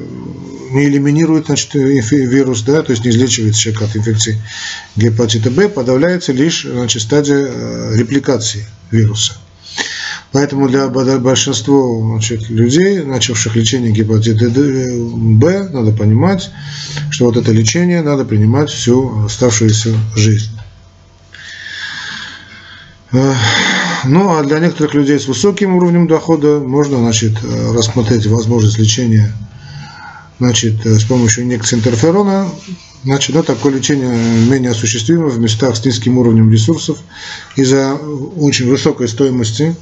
не 0.71 0.85
элиминирует 0.85 1.45
значит, 1.47 1.73
вирус, 1.73 2.61
да, 2.61 2.83
то 2.83 2.91
есть 2.91 3.05
не 3.05 3.11
излечивает 3.11 3.55
человека 3.55 3.85
от 3.85 3.95
инфекции 3.95 4.41
гепатита 4.95 5.49
Б, 5.49 5.69
подавляется 5.69 6.33
лишь 6.33 6.63
значит, 6.63 7.01
стадия 7.01 7.95
репликации 7.95 8.65
вируса. 8.91 9.37
Поэтому 10.35 10.67
для 10.67 10.89
большинства 10.89 11.97
значит, 12.11 12.49
людей, 12.49 13.01
начавших 13.03 13.55
лечение 13.55 13.93
гепатита 13.93 14.49
Б, 14.49 15.69
надо 15.69 15.93
понимать, 15.93 16.51
что 17.09 17.27
вот 17.27 17.37
это 17.37 17.53
лечение 17.53 18.01
надо 18.01 18.25
принимать 18.25 18.69
всю 18.69 19.23
оставшуюся 19.23 19.95
жизнь. 20.13 20.51
Ну, 23.13 24.37
а 24.37 24.43
для 24.43 24.59
некоторых 24.59 24.93
людей 24.95 25.21
с 25.21 25.27
высоким 25.29 25.77
уровнем 25.77 26.05
дохода 26.05 26.59
можно 26.59 26.97
значит, 26.97 27.37
рассмотреть 27.71 28.27
возможность 28.27 28.77
лечения 28.77 29.31
значит, 30.39 30.85
с 30.85 31.05
помощью 31.05 31.45
инъекции 31.45 31.77
интерферона. 31.77 32.49
Значит, 33.05 33.35
да, 33.35 33.41
такое 33.41 33.75
лечение 33.75 34.09
менее 34.49 34.71
осуществимо 34.71 35.27
в 35.27 35.39
местах 35.39 35.77
с 35.77 35.85
низким 35.85 36.17
уровнем 36.17 36.51
ресурсов 36.51 36.97
из-за 37.55 37.93
очень 37.93 38.67
высокой 38.67 39.07
стоимости 39.07 39.77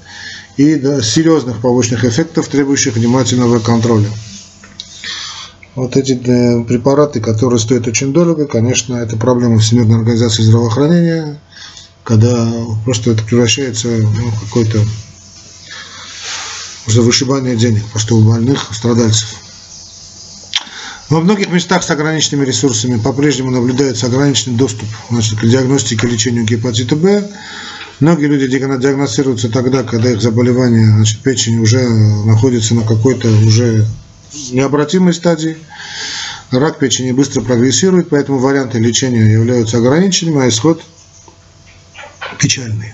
и 0.57 0.79
серьезных 1.01 1.61
побочных 1.61 2.05
эффектов, 2.05 2.47
требующих 2.47 2.95
внимательного 2.95 3.59
контроля. 3.59 4.09
Вот 5.75 5.97
эти 5.97 6.15
препараты, 6.63 7.19
которые 7.19 7.59
стоят 7.59 7.87
очень 7.87 8.13
дорого, 8.13 8.45
конечно, 8.45 8.95
это 8.95 9.17
проблема 9.17 9.57
Всемирной 9.57 9.97
организации 9.97 10.43
здравоохранения, 10.43 11.39
когда 12.03 12.51
просто 12.85 13.11
это 13.11 13.23
превращается 13.23 13.87
ну, 13.87 14.29
в 14.29 14.41
какое-то 14.41 14.83
уже 16.85 17.01
вышибание 17.01 17.55
денег 17.55 17.83
просто 17.87 18.13
у 18.13 18.21
больных, 18.21 18.67
страдальцев. 18.71 19.29
Во 21.09 21.21
многих 21.21 21.49
местах 21.49 21.83
с 21.83 21.89
ограниченными 21.89 22.45
ресурсами 22.45 22.99
по-прежнему 22.99 23.51
наблюдается 23.51 24.07
ограниченный 24.07 24.57
доступ 24.57 24.87
значит, 25.09 25.39
к 25.39 25.45
диагностике 25.45 26.07
и 26.07 26.09
лечению 26.09 26.45
гепатита 26.45 26.95
Б, 26.95 27.29
Многие 27.99 28.25
люди 28.25 28.47
диагностируются 28.47 29.49
тогда, 29.49 29.83
когда 29.83 30.11
их 30.11 30.21
заболевание 30.21 30.87
значит, 30.87 31.19
печени 31.19 31.59
уже 31.59 31.87
находится 32.25 32.75
на 32.75 32.83
какой-то 32.83 33.29
уже 33.29 33.85
необратимой 34.51 35.13
стадии. 35.13 35.57
Рак 36.51 36.79
печени 36.79 37.11
быстро 37.11 37.41
прогрессирует, 37.41 38.09
поэтому 38.09 38.39
варианты 38.39 38.79
лечения 38.79 39.31
являются 39.31 39.77
ограниченными, 39.77 40.43
а 40.43 40.49
исход 40.49 40.83
печальный. 42.39 42.93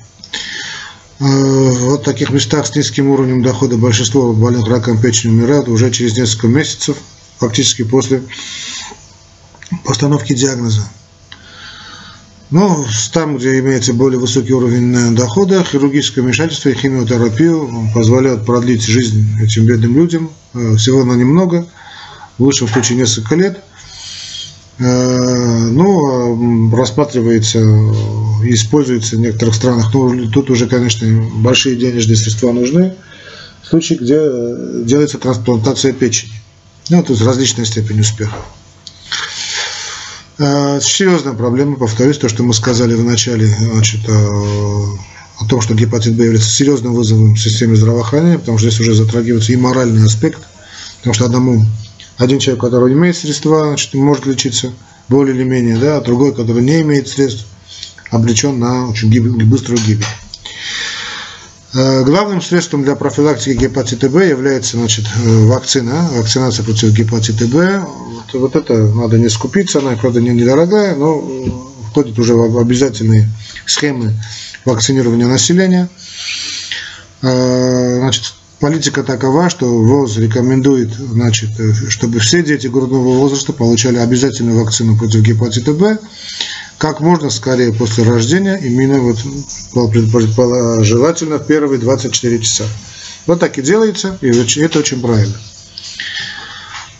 Э, 1.20 1.26
вот 1.26 2.02
в 2.02 2.04
таких 2.04 2.30
местах 2.30 2.68
с 2.68 2.76
низким 2.76 3.10
уровнем 3.10 3.42
дохода 3.42 3.78
большинство 3.78 4.32
больных 4.34 4.68
раком 4.68 5.02
печени 5.02 5.32
умирают 5.32 5.68
уже 5.68 5.92
через 5.92 6.18
несколько 6.18 6.48
месяцев, 6.48 6.98
фактически 7.38 7.84
после 7.84 8.24
постановки 9.84 10.34
диагноза. 10.34 10.90
Но 12.52 12.84
там, 13.14 13.38
где 13.38 13.60
имеется 13.60 13.94
более 13.94 14.20
высокий 14.20 14.54
уровень 14.54 14.96
э, 14.96 15.12
дохода, 15.12 15.64
хирургическое 15.64 16.24
вмешательство 16.24 16.70
и 16.70 16.74
химиотерапию 16.74 17.70
позволяют 17.94 18.46
продлить 18.46 18.84
жизнь 18.84 19.24
этим 19.40 19.66
бедным 19.66 19.96
людям 19.96 20.32
э, 20.56 20.76
всего 20.78 21.04
на 21.04 21.14
немного, 21.14 21.68
в 22.40 22.44
лучшем 22.44 22.68
случае 22.68 22.98
несколько 22.98 23.36
лет. 23.36 23.60
Э, 24.80 25.68
ну, 25.70 26.76
рассматривается 26.76 27.60
и 28.44 28.54
используется 28.54 29.18
в 29.18 29.20
некоторых 29.20 29.54
странах. 29.54 29.94
Ну, 29.94 30.32
тут 30.32 30.50
уже, 30.50 30.68
конечно, 30.68 31.08
большие 31.36 31.76
денежные 31.76 32.16
средства 32.16 32.52
нужны. 32.52 32.96
В 33.62 33.68
случае, 33.68 34.00
где 34.00 34.86
делается 34.86 35.20
трансплантация 35.20 35.94
печени. 35.94 36.34
Ну, 36.90 37.04
тут 37.04 37.22
различная 37.22 37.66
степень 37.66 38.00
успеха. 38.00 38.38
Э, 40.40 40.80
серьезная 40.82 41.34
проблема, 41.34 41.76
повторюсь, 41.76 42.18
то, 42.18 42.30
что 42.30 42.44
мы 42.44 42.54
сказали 42.54 42.94
в 42.94 43.04
начале, 43.04 43.46
значит, 43.48 44.08
э, 44.08 44.12
о 44.14 45.46
том, 45.50 45.60
что 45.60 45.76
гепатит 45.76 46.16
Б 46.16 46.24
является 46.24 46.50
серьезным 46.50 46.94
вызовом 46.94 47.34
в 47.34 47.40
системе 47.40 47.76
здравоохранения, 47.76 48.40
потому 48.40 48.58
что 48.58 48.70
здесь 48.70 48.80
уже 48.80 48.96
затрагивается 48.96 49.52
и 49.52 49.58
моральный 49.58 50.06
аспект, 50.06 50.42
потому 51.00 51.14
что 51.14 51.26
одному, 51.26 51.66
один 52.18 52.40
человек, 52.40 52.62
который 52.62 52.94
имеет 52.94 53.18
средства, 53.18 53.66
значит, 53.68 53.94
может 53.94 54.26
лечиться 54.26 54.72
более 55.10 55.36
или 55.36 55.44
менее, 55.44 55.76
да, 55.76 55.98
а 55.98 56.02
другой, 56.02 56.34
который 56.34 56.64
не 56.64 56.82
имеет 56.82 57.10
средств, 57.10 57.46
обречен 58.10 58.60
на 58.60 58.88
очень 58.88 59.10
быструю 59.46 59.82
гибель. 59.82 60.06
Э, 61.74 62.06
главным 62.06 62.42
средством 62.42 62.84
для 62.84 62.96
профилактики 62.96 63.58
гепатита 63.58 64.08
Б 64.10 64.30
является 64.30 64.78
значит, 64.78 65.06
вакцина, 65.18 66.10
вакцинация 66.14 66.64
против 66.64 66.94
гепатита 66.94 67.46
Б. 67.46 67.86
Вот, 68.34 68.56
это 68.56 68.74
надо 68.74 69.18
не 69.18 69.30
скупиться, 69.30 69.80
она, 69.80 69.96
правда, 69.96 70.22
не 70.22 70.30
недорогая, 70.30 70.96
но 70.96 71.22
входит 71.90 72.18
уже 72.20 72.36
в 72.36 72.58
обязательные 72.60 73.30
схемы 73.66 74.14
вакцинирования 74.66 75.28
населения. 75.28 75.90
Э, 77.22 77.98
значит, 78.00 78.34
политика 78.60 79.04
такова, 79.04 79.50
что 79.50 79.66
ВОЗ 79.66 80.18
рекомендует, 80.18 80.94
значит, 80.94 81.50
чтобы 81.90 82.20
все 82.20 82.44
дети 82.44 82.68
грудного 82.68 83.18
возраста 83.18 83.54
получали 83.54 83.98
обязательную 83.98 84.60
вакцину 84.60 84.98
против 84.98 85.22
гепатита 85.22 85.74
Б 85.74 85.98
как 86.80 87.02
можно 87.02 87.30
скорее 87.30 87.74
после 87.74 88.06
рождения, 88.06 88.56
именно 88.56 89.00
вот 89.02 89.18
желательно 90.86 91.38
в 91.38 91.46
первые 91.46 91.78
24 91.78 92.40
часа. 92.40 92.64
Вот 93.28 93.42
так 93.42 93.58
и 93.58 93.62
делается, 93.62 94.18
и 94.22 94.30
это 94.30 94.80
очень 94.80 95.02
правильно. 95.02 95.38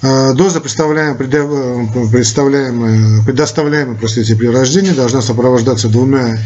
А, 0.02 0.34
доза, 0.34 0.62
представляемая, 0.62 1.16
представляемая, 1.16 3.24
предоставляемая 3.26 3.98
простите, 3.98 4.36
при 4.36 4.48
рождении, 4.48 4.92
должна 4.92 5.22
сопровождаться 5.22 5.90
двумя, 5.90 6.40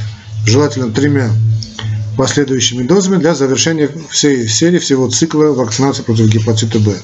желательно 0.45 0.91
тремя 0.91 1.29
последующими 2.17 2.83
дозами 2.83 3.17
для 3.17 3.35
завершения 3.35 3.89
всей 4.09 4.47
серии, 4.47 4.79
всего 4.79 5.07
цикла 5.07 5.53
вакцинации 5.53 6.01
против 6.03 6.27
гепатита 6.27 6.79
Б. 6.79 6.95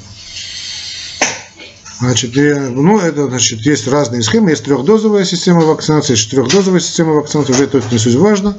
Значит, 2.00 2.32
ну, 2.36 3.00
это, 3.00 3.28
значит, 3.28 3.66
есть 3.66 3.88
разные 3.88 4.24
схемы. 4.24 4.52
Есть 4.52 4.64
трехдозовая 4.64 5.26
система 5.26 5.62
вакцинации, 5.62 6.14
есть 6.14 6.24
четырехдозовая 6.24 6.80
система 6.80 7.14
вакцинации. 7.14 7.52
Уже 7.52 7.66
это 7.66 7.84
не 7.92 7.98
суть 7.98 8.16
важно. 8.16 8.58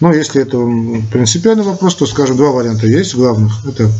Но 0.00 0.14
если 0.14 0.40
это 0.40 0.56
принципиальный 1.12 1.62
вопрос, 1.62 1.94
то, 1.94 2.06
скажем, 2.06 2.38
два 2.38 2.52
варианта 2.52 2.86
есть 2.86 3.14
главных. 3.14 3.52
Это 3.66 3.92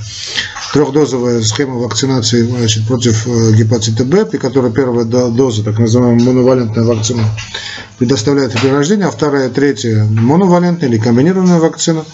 трехдозовая 0.72 1.42
схема 1.42 1.76
вакцинации 1.76 2.42
значит, 2.42 2.86
против 2.86 3.26
э, 3.26 3.52
гепатита 3.52 4.04
Б, 4.04 4.24
при 4.24 4.38
которой 4.38 4.72
первая 4.72 5.04
доза, 5.04 5.64
так 5.64 5.78
называемая 5.78 6.24
моновалентная 6.24 6.84
вакцина, 6.84 7.24
предоставляется 7.98 8.58
при 8.58 8.68
рождении, 8.68 9.04
а 9.04 9.10
вторая, 9.10 9.50
третья 9.50 10.04
моновалентная 10.04 10.88
или 10.88 10.98
комбинированная 10.98 11.58
вакцина 11.58 12.04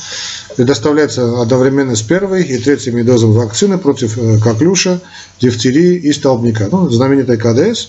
предоставляется 0.56 1.40
одновременно 1.40 1.94
с 1.94 2.02
первой 2.02 2.44
и 2.44 2.58
третьими 2.58 3.02
дозами 3.02 3.32
вакцины 3.32 3.78
против 3.78 4.16
э, 4.16 4.38
коклюша, 4.38 5.00
дифтерии 5.40 5.96
и 5.96 6.12
столбняка. 6.12 6.68
Ну, 6.70 6.88
знаменитая 6.88 7.36
КДС. 7.36 7.88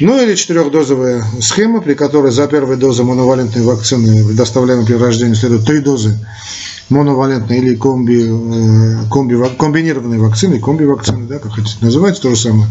Ну 0.00 0.22
или 0.22 0.36
четырехдозовая 0.36 1.24
схема, 1.40 1.80
при 1.80 1.94
которой 1.94 2.30
за 2.30 2.46
первой 2.46 2.76
дозой 2.76 3.04
моновалентной 3.04 3.62
вакцины, 3.62 4.24
предоставляемой 4.28 4.86
при 4.86 4.94
рождении, 4.94 5.34
следует 5.34 5.64
три 5.64 5.80
дозы 5.80 6.16
моновалентной 6.90 7.58
или 7.58 7.74
комби, 7.74 8.26
э, 8.26 9.08
комби, 9.10 9.36
комбинированной 9.58 10.18
вакцины, 10.18 10.58
комби-вакцины, 10.58 11.26
да, 11.26 11.38
как 11.38 11.52
хотите 11.52 11.76
называть, 11.80 12.20
то 12.20 12.30
же 12.30 12.36
самое, 12.36 12.68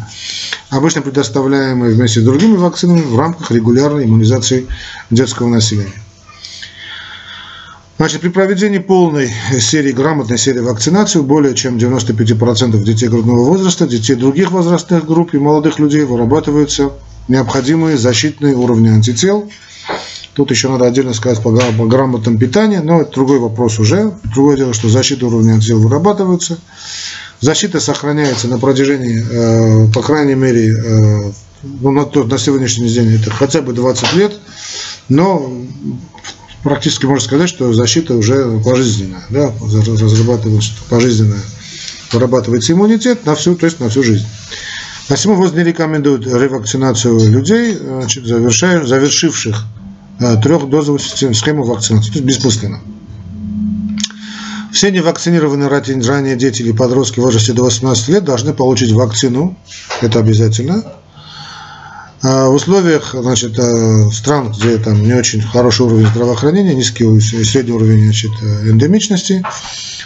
обычно 0.70 1.02
предоставляемые 1.02 1.94
вместе 1.94 2.22
с 2.22 2.24
другими 2.24 2.58
вакцинами 2.58 3.02
в 3.02 3.18
рамках 3.18 3.52
регулярной 3.52 4.06
иммунизации 4.06 4.68
детского 5.12 5.48
населения. 5.48 6.02
Значит, 7.98 8.22
при 8.22 8.30
проведении 8.30 8.78
полной 8.78 9.32
серии, 9.60 9.92
грамотной 9.92 10.38
серии 10.38 10.60
вакцинации 10.60 11.20
более 11.20 11.56
чем 11.56 11.78
95% 11.78 12.78
детей 12.84 13.08
грудного 13.08 13.44
возраста, 13.44 13.88
детей 13.88 14.16
других 14.16 14.52
возрастных 14.52 15.06
групп 15.06 15.34
и 15.34 15.40
молодых 15.40 15.80
людей 15.80 16.04
вырабатываются 16.04 16.92
необходимые 17.28 17.98
защитные 17.98 18.56
уровни 18.56 18.90
антител. 18.90 19.50
Тут 20.38 20.52
еще 20.52 20.70
надо 20.70 20.86
отдельно 20.86 21.16
сказать 21.16 21.42
по, 21.42 21.52
по 21.52 21.86
грамотном 21.88 22.38
питании, 22.38 22.78
но 22.78 23.02
это 23.02 23.12
другой 23.12 23.40
вопрос 23.40 23.80
уже. 23.80 24.14
Другое 24.36 24.56
дело, 24.56 24.72
что 24.72 24.88
защита 24.88 25.26
уровня 25.26 25.54
антител 25.54 25.80
вырабатываются. 25.80 26.60
Защита 27.42 27.80
сохраняется 27.80 28.48
на 28.48 28.60
протяжении, 28.60 29.26
э, 29.28 29.92
по 29.92 30.04
крайней 30.04 30.36
мере, 30.36 30.78
э, 30.78 31.32
ну, 31.64 31.90
на, 31.90 32.06
на 32.06 32.38
сегодняшний 32.38 32.88
день 32.88 33.16
это 33.16 33.32
хотя 33.32 33.64
бы 33.64 33.74
20 33.74 34.14
лет, 34.14 34.40
но 35.10 35.52
практически 36.62 37.08
можно 37.08 37.26
сказать, 37.26 37.50
что 37.50 37.74
защита 37.74 38.14
уже 38.14 38.62
пожизненная, 38.64 39.26
да, 39.32 39.52
разрабатывается 39.60 40.74
пожизненная, 40.88 41.42
вырабатывается 42.12 42.74
иммунитет 42.74 43.26
на 43.26 43.34
всю, 43.34 43.56
то 43.56 43.66
есть 43.66 43.80
на 43.80 43.90
всю 43.90 44.04
жизнь. 44.04 44.28
Посему 45.08 45.34
ВОЗ 45.34 45.54
не 45.54 45.64
рекомендует 45.64 46.28
ревакцинацию 46.28 47.28
людей, 47.28 47.76
значит, 47.76 48.28
завершивших 48.28 49.66
трехдозовую 50.20 51.00
схему 51.00 51.64
вакцинации. 51.64 52.12
То 52.12 52.20
есть 52.20 52.26
бессмысленно. 52.26 52.82
Все 54.72 54.92
невакцинированные 54.92 55.70
ранее 55.70 56.36
дети 56.36 56.62
или 56.62 56.72
подростки 56.72 57.20
в 57.20 57.24
возрасте 57.24 57.54
до 57.54 57.64
18 57.64 58.10
лет 58.10 58.24
должны 58.24 58.54
получить 58.54 58.92
вакцину. 58.92 59.58
Это 60.02 60.20
обязательно. 60.20 60.84
А 62.24 62.50
в 62.50 62.56
условиях 62.56 63.14
значит, 63.14 63.58
э, 63.60 64.10
стран, 64.12 64.52
где 64.52 64.78
там 64.78 65.04
не 65.04 65.14
очень 65.14 65.42
хороший 65.42 65.86
уровень 65.86 66.08
здравоохранения, 66.08 66.74
низкий 66.74 67.06
средний 67.44 67.74
уровень 67.74 68.06
значит, 68.06 68.32
э, 68.42 68.70
эндемичности, 68.70 69.44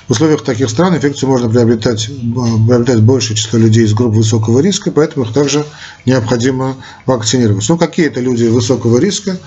в 0.07 0.11
условиях 0.11 0.43
таких 0.43 0.69
стран 0.69 0.95
инфекцию 0.95 1.29
можно 1.29 1.49
приобретать, 1.49 2.09
э, 2.09 2.67
приобретать 2.67 3.01
большее 3.01 3.37
число 3.37 3.59
людей 3.59 3.85
из 3.85 3.93
групп 3.93 4.13
высокого 4.13 4.59
риска, 4.59 4.91
поэтому 4.91 5.25
их 5.25 5.33
также 5.33 5.65
необходимо 6.05 6.75
вакцинировать. 7.05 7.67
Ну, 7.69 7.77
какие 7.77 8.07
это 8.07 8.19
люди 8.19 8.43
высокого 8.43 8.97
риска? 8.97 9.39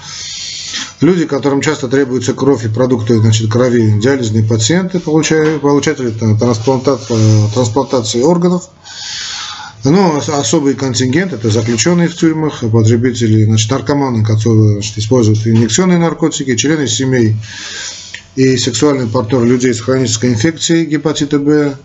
Люди, 1.01 1.27
которым 1.27 1.61
часто 1.61 1.89
требуется 1.89 2.35
кровь 2.35 2.65
и 2.65 2.69
продукты 2.69 3.19
значит, 3.19 3.51
крови, 3.51 4.01
диализные 4.01 4.45
пациенты, 4.45 5.01
получатели 5.01 6.11
трансплантации, 6.11 7.53
трансплантации 7.53 8.23
органов, 8.23 8.71
ну, 9.85 10.17
особый 10.17 10.75
контингент– 10.75 11.33
это 11.35 11.51
заключенные 11.51 12.09
в 12.09 12.17
тюрьмах, 12.17 12.61
потребители, 12.61 13.45
значит, 13.45 13.71
наркоманы, 13.71 14.25
которые 14.25 14.75
значит, 14.75 14.97
используют 14.97 15.47
инъекционные 15.47 15.99
наркотики, 15.99 16.57
члены 16.57 16.87
семей 16.87 17.37
и 18.35 18.57
сексуальные 18.57 19.09
партнеры 19.09 19.47
людей 19.47 19.75
с 19.75 19.83
хронической 19.83 20.31
инфекцией 20.31 20.87
гепатита 20.87 21.39
Б, 21.39 21.77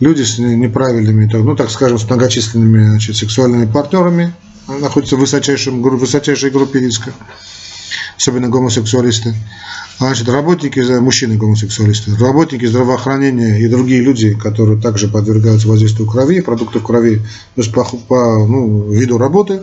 люди 0.00 0.22
с 0.22 0.38
неправильными, 0.38 1.30
ну, 1.32 1.54
так 1.54 1.70
скажем, 1.70 2.00
с 2.00 2.04
многочисленными 2.04 2.88
значит, 2.88 3.16
сексуальными 3.16 3.70
партнерами, 3.70 4.34
находятся 4.66 5.14
в 5.14 5.20
высочайшем, 5.20 5.82
высочайшей 5.82 6.50
группе 6.50 6.80
риска, 6.80 7.12
особенно 8.20 8.48
гомосексуалисты. 8.48 9.34
Значит, 9.98 10.28
работники, 10.28 10.78
мужчины 10.98 11.36
гомосексуалисты, 11.36 12.14
работники 12.16 12.66
здравоохранения 12.66 13.58
и 13.58 13.66
другие 13.66 14.02
люди, 14.02 14.34
которые 14.34 14.78
также 14.78 15.08
подвергаются 15.08 15.68
воздействию 15.68 16.06
крови, 16.06 16.40
продуктов 16.40 16.84
крови, 16.84 17.16
то 17.54 17.62
есть 17.62 17.72
по, 17.72 17.84
по 17.84 18.46
ну, 18.46 18.90
виду 18.92 19.16
работы. 19.16 19.62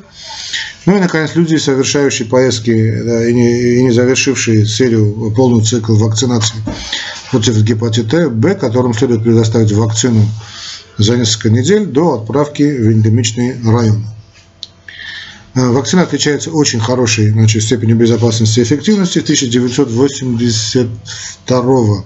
Ну 0.87 0.97
и, 0.97 0.99
наконец, 0.99 1.35
люди, 1.35 1.57
совершающие 1.57 2.27
поездки 2.27 2.71
да, 3.03 3.29
и, 3.29 3.33
не, 3.33 3.77
и 3.77 3.83
не 3.83 3.91
завершившие 3.91 4.65
серию, 4.65 5.31
полную 5.35 5.61
цикл 5.61 5.95
вакцинации 5.95 6.57
против 7.29 7.61
гепатита 7.61 8.27
Б, 8.29 8.55
которым 8.55 8.95
следует 8.95 9.23
предоставить 9.23 9.71
вакцину 9.71 10.25
за 10.97 11.15
несколько 11.15 11.51
недель 11.51 11.85
до 11.85 12.15
отправки 12.15 12.63
в 12.63 12.91
эндемичный 12.91 13.55
район. 13.63 14.03
Э, 15.57 15.71
вакцина 15.71 16.03
отличается 16.03 16.51
очень 16.51 16.79
хорошей 16.79 17.31
значит, 17.31 17.63
степенью 17.63 17.97
безопасности 17.97 18.59
и 18.59 18.63
эффективности. 18.63 19.17
С 19.17 19.23
1982 19.23 22.03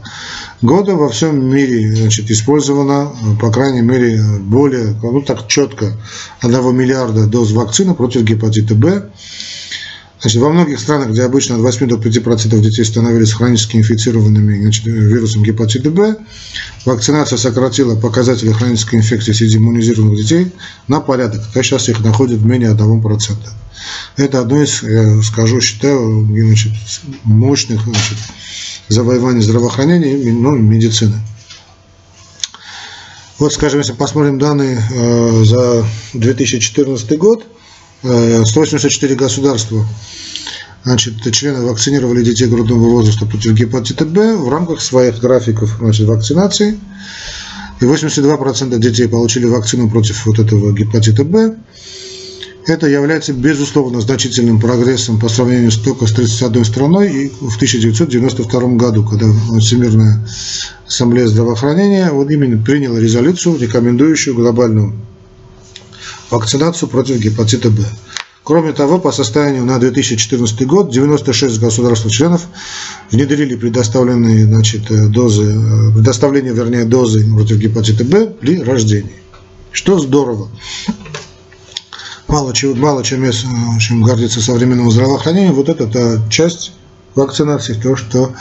года 0.62 0.96
во 0.96 1.10
всем 1.10 1.54
мире 1.54 1.94
значит, 1.94 2.32
использовано, 2.32 3.12
по 3.42 3.52
крайней 3.52 3.82
мере, 3.82 4.24
более, 4.40 4.96
ну 5.04 5.22
так 5.22 5.50
четко, 5.50 5.98
1 6.40 6.74
миллиарда 6.74 7.28
доз 7.28 7.52
вакцины 7.52 7.94
против 7.94 8.24
гепатита 8.24 8.74
Б. 8.74 9.10
Значит, 10.22 10.40
во 10.40 10.52
многих 10.52 10.80
странах, 10.80 11.10
где 11.10 11.24
обычно 11.24 11.56
от 11.56 11.62
8 11.62 11.88
до 11.88 11.96
5% 11.96 12.60
детей 12.60 12.86
становились 12.86 13.34
хронически 13.34 13.78
инфицированными 13.78 14.62
значит, 14.62 14.86
вирусом 14.86 15.42
гепатита 15.42 15.90
Б, 15.90 16.16
вакцинация 16.86 17.38
сократила 17.38 17.96
показатели 17.96 18.52
хронической 18.52 19.00
инфекции 19.00 19.32
среди 19.32 19.58
иммунизированных 19.58 20.18
детей 20.18 20.52
на 20.88 21.02
порядок. 21.02 21.42
То 21.52 21.64
сейчас 21.64 21.90
их 21.90 22.02
находят 22.02 22.42
менее 22.42 22.72
1%. 22.72 23.36
Это 24.18 24.40
одно 24.40 24.62
из, 24.62 24.84
я 24.84 25.24
скажу, 25.24 25.60
считаю, 25.60 26.24
значит, 26.28 26.74
мощных 27.24 27.84
значит, 27.84 28.18
завоеваний 28.90 29.42
здравоохранения 29.42 30.22
и 30.22 30.30
ну, 30.30 30.52
медицины. 30.52 31.20
Вот, 33.40 33.54
скажем, 33.54 33.80
если 33.80 33.94
посмотрим 33.94 34.38
данные 34.38 34.80
э, 34.92 35.44
за 35.46 35.84
2014 36.14 37.18
год– 37.18 37.44
184 38.04 39.14
э, 39.14 39.16
государства 39.16 39.86
значит, 40.84 41.14
члены 41.34 41.66
вакцинировали 41.66 42.24
детей 42.24 42.48
грудного 42.48 42.90
возраста 42.90 43.26
против 43.26 43.54
гепатита 43.54 44.06
Б 44.06 44.36
в 44.36 44.50
рамках 44.50 44.82
своих 44.82 45.20
графиков 45.20 45.78
значит, 45.80 46.08
вакцинации. 46.08 46.80
И 47.80 47.84
82% 47.84 48.78
детей 48.80 49.08
получили 49.08 49.46
вакцину 49.46 49.90
против 49.90 50.26
вот 50.26 50.40
этого 50.40 50.72
гепатита 50.72 51.24
Б. 51.24 51.56
Это 52.68 52.88
является, 52.88 53.34
безусловно, 53.34 54.02
значительным 54.02 54.60
прогрессом 54.60 55.20
по 55.20 55.30
сравнению 55.30 55.72
с 55.72 55.78
только 55.78 56.06
с 56.06 56.12
31 56.12 56.64
страной 56.64 57.12
и 57.12 57.30
в 57.30 57.56
1992 57.56 58.62
году, 58.76 59.04
когда 59.04 59.26
Всемирная 59.60 60.24
ассамблея 60.88 61.26
здравоохранения 61.26 62.12
вот 62.12 62.30
именно 62.30 62.64
приняла 62.64 63.00
резолюцию, 63.00 63.58
рекомендующую 63.58 64.36
глобальную 64.36 64.94
вакцинацию 66.32 66.90
против 66.90 67.20
гепатита 67.20 67.70
Б. 67.70 67.84
Кроме 68.44 68.74
того, 68.74 68.98
по 68.98 69.12
состоянию 69.12 69.64
на 69.66 69.78
2014 69.78 70.66
год 70.66 70.90
96 70.90 71.60
государств-членов 71.60 72.48
внедрили 73.12 73.56
предоставленные 73.56 74.46
значит, 74.46 75.12
дозы, 75.12 75.54
э, 75.54 75.94
предоставление, 75.94 76.54
вернее, 76.54 76.86
дозы 76.86 77.30
против 77.32 77.58
гепатита 77.58 78.04
Б 78.04 78.26
при 78.26 78.62
рождении. 78.64 79.22
Что 79.72 80.00
здорово. 80.00 80.50
Мало, 82.28 82.54
чего, 82.54 82.74
мало 82.76 83.04
чем, 83.04 83.30
чем 83.80 84.02
гордится 84.02 84.42
современным 84.42 84.90
здравоохранением, 84.90 85.54
вот 85.54 85.70
это 85.70 85.86
та 85.86 86.30
часть 86.30 86.72
вакцинации, 87.14 87.74
то, 87.74 87.96
что, 87.96 88.34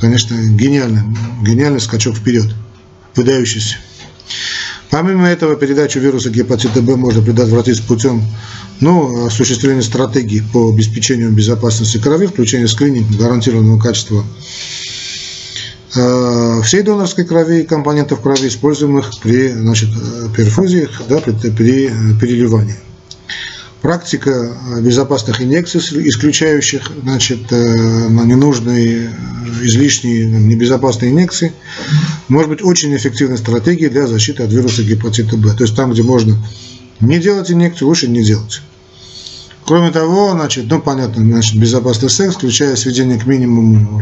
конечно, 0.00 0.34
гениальный, 0.34 1.02
гениальный 1.42 1.80
скачок 1.80 2.16
вперед, 2.16 2.46
выдающийся. 3.14 3.76
Помимо 4.90 5.26
этого, 5.26 5.56
передачу 5.56 6.00
вируса 6.00 6.30
гепатита 6.30 6.80
Б 6.80 6.96
можно 6.96 7.20
предотвратить 7.22 7.82
путем 7.82 8.22
ну, 8.80 9.26
осуществления 9.26 9.82
стратегий 9.82 10.42
по 10.52 10.70
обеспечению 10.70 11.32
безопасности 11.32 11.98
крови, 11.98 12.26
включения 12.26 12.68
скрининга 12.68 13.18
гарантированного 13.18 13.80
качества 13.80 14.24
э, 15.96 16.60
всей 16.62 16.82
донорской 16.82 17.24
крови 17.24 17.62
и 17.62 17.66
компонентов 17.66 18.20
крови, 18.20 18.46
используемых 18.48 19.10
при 19.22 19.48
значит, 19.48 19.88
перфузиях, 20.36 21.02
да, 21.08 21.18
при, 21.18 21.32
при 21.50 21.90
переливании. 22.20 22.76
Практика 23.82 24.56
безопасных 24.80 25.40
инъекций, 25.40 25.80
исключающих 25.80 26.90
значит, 27.02 27.52
э, 27.52 28.08
ненужные, 28.08 29.10
излишние, 29.62 30.26
небезопасные 30.26 31.12
инъекции, 31.12 31.52
может 32.28 32.50
быть 32.50 32.62
очень 32.62 32.96
эффективной 32.96 33.38
стратегией 33.38 33.90
для 33.90 34.06
защиты 34.06 34.42
от 34.42 34.52
вируса 34.52 34.82
гепатита 34.82 35.36
Б. 35.36 35.54
То 35.54 35.64
есть 35.64 35.76
там, 35.76 35.92
где 35.92 36.02
можно 36.02 36.36
не 37.00 37.18
делать 37.18 37.50
инъекцию, 37.50 37.88
лучше 37.88 38.08
не 38.08 38.22
делать. 38.24 38.62
Кроме 39.66 39.90
того, 39.90 40.30
значит, 40.32 40.66
ну 40.70 40.80
понятно, 40.80 41.24
значит, 41.24 41.56
безопасный 41.56 42.08
секс, 42.08 42.36
включая 42.36 42.76
сведение 42.76 43.18
к 43.18 43.26
минимуму 43.26 44.00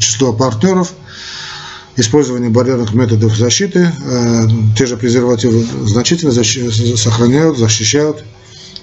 числа 0.00 0.32
партнеров, 0.32 0.92
использование 1.96 2.50
барьерных 2.50 2.94
методов 2.94 3.36
защиты, 3.36 3.90
э, 4.04 4.46
те 4.76 4.86
же 4.86 4.96
презервативы 4.96 5.64
значительно 5.86 6.32
защищают, 6.32 6.98
сохраняют, 6.98 7.58
защищают 7.58 8.24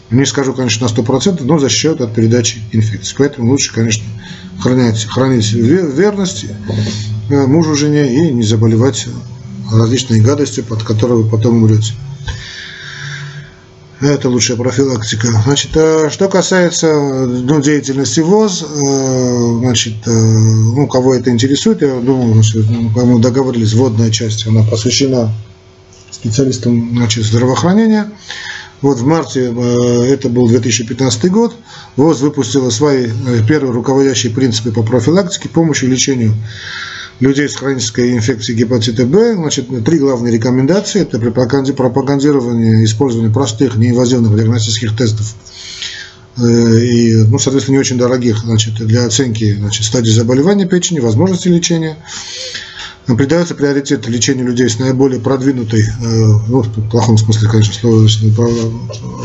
Не 0.09 0.25
скажу, 0.25 0.53
конечно, 0.53 0.87
на 0.87 0.91
100%, 0.91 1.41
но 1.45 1.57
защищают 1.57 2.01
от 2.01 2.13
передачи 2.13 2.61
инфекции. 2.73 3.15
Поэтому 3.17 3.49
лучше, 3.49 3.73
конечно, 3.73 4.03
хранить, 4.59 5.05
хранить 5.05 5.53
верность 5.53 6.45
э, 7.29 7.45
мужу, 7.47 7.75
жене 7.75 8.13
и 8.13 8.31
не 8.31 8.43
заболевать 8.43 9.07
различной 9.71 10.19
гадостью, 10.19 10.65
под 10.65 10.83
которой 10.83 11.23
вы 11.23 11.29
потом 11.29 11.63
умрете. 11.63 11.93
Это 14.01 14.29
лучшая 14.29 14.57
профилактика. 14.57 15.27
Значит, 15.45 15.71
э, 15.75 16.09
что 16.09 16.27
касается 16.27 16.91
ну, 16.93 17.61
деятельности 17.61 18.19
ВОЗ, 18.19 18.63
э, 18.63 19.59
значит, 19.59 19.93
ну, 20.05 20.87
кого 20.87 21.13
это 21.13 21.29
интересует, 21.29 21.81
я 21.81 21.99
думаю, 21.99 22.33
значит, 22.33 22.65
мы 22.67 23.21
договорились, 23.21 23.73
вводная 23.73 24.09
часть, 24.09 24.47
она 24.47 24.63
посвящена 24.63 25.31
специалистам 26.11 26.91
значит, 26.95 27.25
здравоохранения. 27.25 28.11
Вот 28.81 28.97
в 28.97 29.05
марте, 29.05 29.53
э, 29.55 30.03
это 30.05 30.29
был 30.29 30.47
2015 30.47 31.29
год, 31.29 31.55
ВОЗ 31.97 32.21
выпустила 32.21 32.69
свои 32.71 33.07
э, 33.07 33.45
первые 33.47 33.71
руководящие 33.71 34.33
принципы 34.33 34.71
по 34.71 34.81
профилактике, 34.81 35.49
помощи 35.49 35.85
и 35.85 35.87
лечению 35.87 36.33
людей 37.21 37.47
с 37.47 37.55
хронической 37.55 38.11
инфекцией 38.11 38.57
гепатита 38.57 39.05
Б. 39.05 39.35
Значит, 39.35 39.67
три 39.85 39.99
главные 39.99 40.33
рекомендации. 40.33 41.01
Это 41.01 41.19
пропагандирование 41.19 42.83
использования 42.83 43.31
простых 43.31 43.75
неинвазивных 43.77 44.35
диагностических 44.35 44.97
тестов 44.97 45.35
э, 46.37 46.41
и, 46.41 47.23
ну, 47.23 47.39
соответственно, 47.39 47.75
не 47.75 47.79
очень 47.79 47.97
дорогих 47.97 48.39
значит, 48.39 48.75
для 48.75 49.05
оценки 49.05 49.53
значит, 49.53 49.85
стадии 49.85 50.11
заболевания 50.11 50.65
печени, 50.65 50.99
возможности 50.99 51.47
лечения 51.47 51.97
придается 53.17 53.55
приоритет 53.55 54.07
лечению 54.07 54.47
людей 54.47 54.69
с 54.69 54.79
наиболее 54.79 55.19
продвинутой, 55.19 55.81
э, 55.81 55.85
ну, 56.47 56.61
в 56.61 56.89
плохом 56.89 57.17
смысле, 57.17 57.49
конечно, 57.49 57.89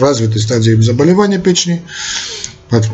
развитой 0.00 0.40
стадией 0.40 0.80
заболевания 0.82 1.38
печени, 1.38 1.82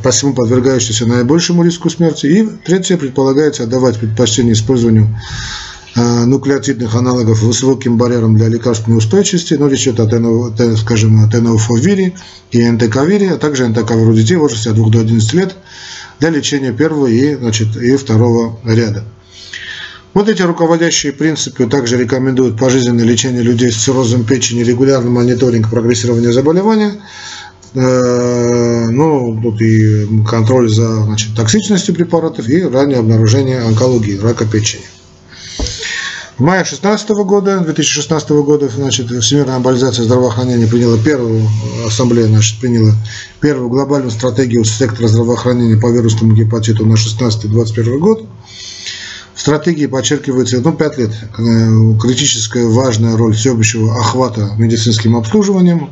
посему 0.02 0.34
подвергающейся 0.34 1.06
наибольшему 1.06 1.64
риску 1.64 1.90
смерти. 1.90 2.26
И 2.26 2.48
третье, 2.64 2.96
предполагается 2.96 3.64
отдавать 3.64 3.98
предпочтение 3.98 4.52
использованию 4.52 5.08
э, 5.94 6.24
нуклеотидных 6.24 6.94
аналогов 6.94 7.42
высоким 7.42 7.96
барьером 7.96 8.36
для 8.36 8.48
лекарственной 8.48 8.98
устойчивости, 8.98 9.54
но 9.54 9.68
речь 9.68 9.88
идет 9.88 10.00
о, 10.00 10.76
скажем, 10.76 11.30
тенофовире 11.30 12.14
и 12.50 12.62
НТК-вире, 12.62 13.32
а 13.32 13.38
также 13.38 13.66
НТК-виру 13.68 14.14
детей 14.14 14.36
в 14.36 14.40
возрасте 14.40 14.70
от 14.70 14.76
2 14.76 14.90
до 14.90 15.00
11 15.00 15.32
лет 15.34 15.56
для 16.20 16.30
лечения 16.30 16.72
первого 16.72 17.06
и, 17.06 17.34
значит, 17.34 17.76
и 17.76 17.96
второго 17.96 18.58
ряда. 18.64 19.04
Вот 20.14 20.28
эти 20.28 20.42
руководящие 20.42 21.12
принципы 21.12 21.66
также 21.66 21.96
рекомендуют 21.96 22.58
пожизненное 22.58 23.04
лечение 23.04 23.42
людей 23.42 23.72
с 23.72 23.76
циррозом 23.76 24.24
печени, 24.24 24.62
регулярный 24.62 25.10
мониторинг 25.10 25.70
прогрессирования 25.70 26.32
заболевания, 26.32 27.00
ну, 27.74 29.40
тут 29.42 29.62
и 29.62 30.06
контроль 30.28 30.68
за 30.68 31.04
значит, 31.04 31.34
токсичностью 31.34 31.94
препаратов 31.94 32.48
и 32.48 32.62
раннее 32.62 32.98
обнаружение 32.98 33.62
онкологии, 33.62 34.18
рака 34.18 34.44
печени. 34.44 34.84
В 36.38 36.44
мае 36.44 36.64
2016 36.64 37.10
года, 37.26 37.60
2016 37.60 38.30
года, 38.30 38.68
значит, 38.68 39.10
Всемирная 39.10 39.56
организация 39.56 40.04
здравоохранения 40.04 40.66
приняла 40.66 40.98
первую, 40.98 41.46
ассамблея 41.86 42.26
значит, 42.26 42.58
приняла 42.58 42.94
первую 43.40 43.68
глобальную 43.68 44.10
стратегию 44.10 44.64
сектора 44.64 45.08
здравоохранения 45.08 45.76
по 45.76 45.90
вирусному 45.90 46.34
гепатиту 46.34 46.86
на 46.86 46.94
16-21 46.94 47.98
год 47.98 48.26
стратегии 49.42 49.86
подчеркивается, 49.86 50.60
ну, 50.60 50.72
5 50.72 50.98
лет, 50.98 51.10
э, 51.10 51.98
критическая 52.00 52.64
важная 52.64 53.16
роль 53.16 53.34
всеобщего 53.34 53.98
охвата 53.98 54.54
медицинским 54.56 55.16
обслуживанием, 55.16 55.90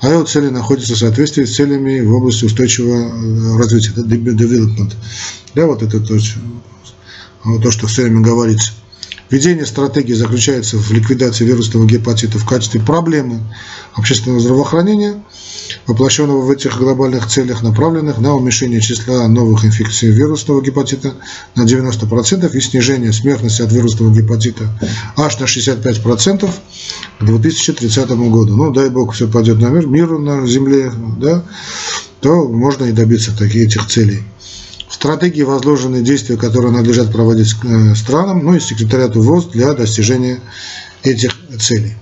а 0.00 0.08
его 0.08 0.24
цели 0.24 0.48
находятся 0.48 0.94
в 0.94 0.98
соответствии 0.98 1.44
с 1.44 1.54
целями 1.54 2.00
в 2.00 2.14
области 2.14 2.46
устойчивого 2.46 2.96
э, 2.96 3.58
развития, 3.58 3.90
это 3.90 4.00
development. 4.00 4.94
Да, 5.54 5.66
вот 5.66 5.82
это 5.82 6.00
то, 6.00 6.16
то, 7.62 7.70
что 7.70 7.86
все 7.88 8.04
время 8.04 8.22
говорится. 8.22 8.72
Введение 9.28 9.66
стратегии 9.66 10.14
заключается 10.14 10.78
в 10.78 10.90
ликвидации 10.90 11.44
вирусного 11.44 11.84
гепатита 11.84 12.38
в 12.38 12.46
качестве 12.46 12.80
проблемы 12.80 13.40
общественного 13.92 14.40
здравоохранения, 14.40 15.22
воплощенного 15.86 16.42
в 16.42 16.50
этих 16.50 16.78
глобальных 16.78 17.26
целях, 17.26 17.62
направленных 17.62 18.18
на 18.18 18.34
уменьшение 18.34 18.80
числа 18.80 19.26
новых 19.28 19.64
инфекций 19.64 20.10
вирусного 20.10 20.62
гепатита 20.62 21.14
на 21.54 21.62
90% 21.62 22.50
и 22.54 22.60
снижение 22.60 23.12
смертности 23.12 23.62
от 23.62 23.72
вирусного 23.72 24.14
гепатита 24.14 24.68
аж 25.16 25.38
на 25.38 25.44
65% 25.44 26.50
к 27.20 27.24
2030 27.24 28.10
году. 28.10 28.56
Ну, 28.56 28.72
дай 28.72 28.90
бог, 28.90 29.14
все 29.14 29.28
пойдет 29.28 29.60
на 29.60 29.66
мир, 29.66 29.86
миру 29.86 30.18
на 30.18 30.46
Земле, 30.46 30.92
да, 31.18 31.42
то 32.20 32.48
можно 32.48 32.84
и 32.84 32.92
добиться 32.92 33.36
таких 33.36 33.68
этих 33.68 33.86
целей. 33.86 34.22
В 34.88 34.94
стратегии 34.94 35.42
возложены 35.42 36.02
действия, 36.02 36.36
которые 36.36 36.72
надлежат 36.72 37.12
проводить 37.12 37.54
э, 37.62 37.94
странам, 37.94 38.44
ну 38.44 38.54
и 38.54 38.60
секретариату 38.60 39.22
ВОЗ 39.22 39.46
для 39.46 39.74
достижения 39.74 40.40
этих 41.02 41.36
целей. 41.60 41.94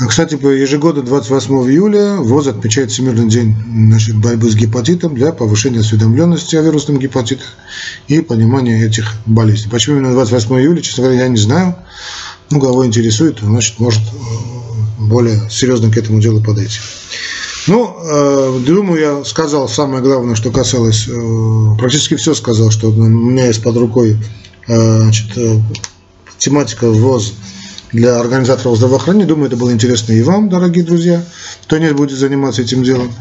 А, 0.00 0.06
кстати, 0.06 0.34
ежегодно 0.34 1.02
28 1.02 1.52
июля 1.68 2.16
ВОЗ 2.18 2.48
отмечает 2.48 2.92
Всемирный 2.92 3.28
день 3.28 3.56
значит, 3.88 4.14
борьбы 4.16 4.48
с 4.48 4.54
гепатитом 4.54 5.14
для 5.16 5.32
повышения 5.32 5.80
осведомленности 5.80 6.54
о 6.54 6.62
вирусном 6.62 6.98
гепатите 6.98 7.42
и 8.06 8.20
понимания 8.20 8.84
этих 8.84 9.14
болезней. 9.26 9.68
Почему 9.70 9.96
именно 9.96 10.12
28 10.12 10.54
июля, 10.54 10.80
честно 10.82 11.02
говоря, 11.04 11.22
я 11.22 11.28
не 11.28 11.36
знаю. 11.36 11.74
Ну, 12.50 12.60
кого 12.60 12.86
интересует, 12.86 13.40
значит, 13.42 13.80
может 13.80 14.00
э, 14.00 15.00
более 15.00 15.50
серьезно 15.50 15.90
к 15.90 15.96
этому 15.96 16.20
делу 16.20 16.40
подойти. 16.44 16.78
Ну, 17.66 17.96
э, 18.00 18.60
думаю, 18.64 19.00
я 19.00 19.24
сказал 19.24 19.68
самое 19.68 20.00
главное, 20.00 20.36
что 20.36 20.52
касалось, 20.52 21.08
э, 21.08 21.76
практически 21.76 22.14
все 22.14 22.34
сказал, 22.34 22.70
что 22.70 22.90
у 22.90 22.92
меня 22.92 23.46
есть 23.46 23.64
под 23.64 23.76
рукой 23.76 24.16
значит, 24.66 25.62
тематика 26.38 26.90
ВОЗ 26.90 27.32
для 27.92 28.18
организаторов 28.18 28.76
здравоохранения. 28.76 29.26
Думаю, 29.26 29.46
это 29.48 29.56
было 29.56 29.72
интересно 29.72 30.12
и 30.12 30.22
вам, 30.22 30.48
дорогие 30.48 30.84
друзья, 30.84 31.22
кто 31.62 31.78
не 31.78 31.92
будет 31.92 32.18
заниматься 32.18 32.62
этим 32.62 32.82
делом. 32.82 33.12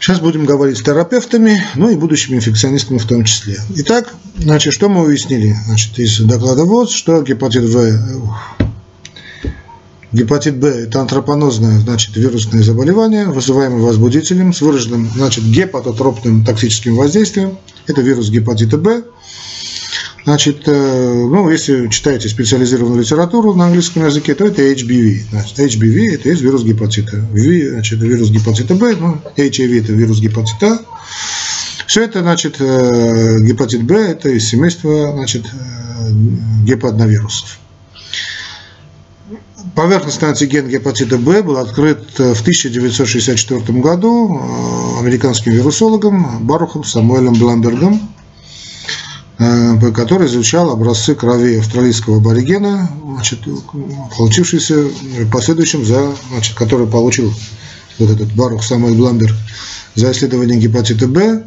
Сейчас 0.00 0.20
будем 0.20 0.46
говорить 0.46 0.78
с 0.78 0.82
терапевтами, 0.82 1.62
ну 1.74 1.90
и 1.90 1.96
будущими 1.96 2.36
инфекционистами 2.36 2.98
в 2.98 3.06
том 3.06 3.24
числе. 3.24 3.58
Итак, 3.76 4.14
значит, 4.38 4.72
что 4.72 4.88
мы 4.88 5.02
уяснили 5.02 5.54
значит, 5.66 5.98
из 5.98 6.20
доклада 6.20 6.64
ВОЗ, 6.64 6.90
что 6.92 7.20
гепатит 7.22 7.64
В 7.64 8.36
Гепатит 10.10 10.56
Б– 10.56 10.68
это 10.68 11.02
антропонозное, 11.02 11.78
значит, 11.80 12.16
вирусное 12.16 12.62
заболевание, 12.62 13.26
вызываемое 13.26 13.82
возбудителем 13.82 14.54
с 14.54 14.62
выраженным, 14.62 15.10
значит, 15.14 15.44
гепатотропным 15.44 16.46
токсическим 16.46 16.96
воздействием. 16.96 17.58
Это 17.86 18.00
вирус 18.00 18.30
гепатита 18.30 18.78
Б. 18.78 19.02
Значит, 20.24 20.62
э, 20.66 20.72
ну, 20.72 21.48
если 21.48 21.88
читаете 21.88 22.28
специализированную 22.28 23.00
литературу 23.00 23.54
на 23.54 23.66
английском 23.66 24.04
языке, 24.04 24.34
то 24.34 24.44
это 24.44 24.62
HBV. 24.62 25.22
Значит, 25.30 25.58
HBV– 25.58 26.14
это 26.14 26.28
есть 26.28 26.42
вирус 26.42 26.64
гепатита. 26.64 27.16
V– 27.32 27.70
значит, 27.72 28.00
вирус 28.00 28.30
гепатита 28.30 28.74
Б, 28.74 28.96
ну, 28.96 29.18
HIV– 29.36 29.80
это 29.84 29.92
вирус 29.92 30.20
гепатита 30.20 30.80
Все 31.86 32.04
это, 32.04 32.20
значит, 32.20 32.56
э, 32.58 33.38
гепатит 33.40 33.84
Б– 33.84 33.94
это 33.96 34.28
из 34.28 34.46
семейства, 34.48 35.12
значит, 35.12 35.46
э, 35.46 36.10
гепатновирусов. 36.64 37.58
Поверхностный 39.74 40.30
антиген 40.30 40.68
гепатита 40.68 41.18
Б 41.18 41.42
был 41.42 41.56
открыт 41.58 42.18
в 42.18 42.40
1964 42.40 43.80
году 43.80 44.40
американским 44.98 45.52
вирусологом 45.52 46.44
Барухом 46.46 46.82
Самуэлем 46.84 47.34
Бламбергом, 47.34 47.94
э, 47.94 48.17
который 49.94 50.26
изучал 50.26 50.70
образцы 50.70 51.14
крови 51.14 51.58
австралийского 51.58 52.16
аборигена, 52.16 52.90
значит, 53.04 53.38
получившиеся 54.16 54.88
последующим 55.32 55.84
за, 55.84 56.12
значит, 56.30 56.56
который 56.56 56.88
получил 56.88 57.32
вот 57.98 58.10
этот 58.10 58.32
Барух 58.34 58.64
Самуэль 58.64 58.96
Бламберг 58.96 59.34
за 59.94 60.10
исследование 60.10 60.58
гепатита 60.58 61.06
Б, 61.06 61.44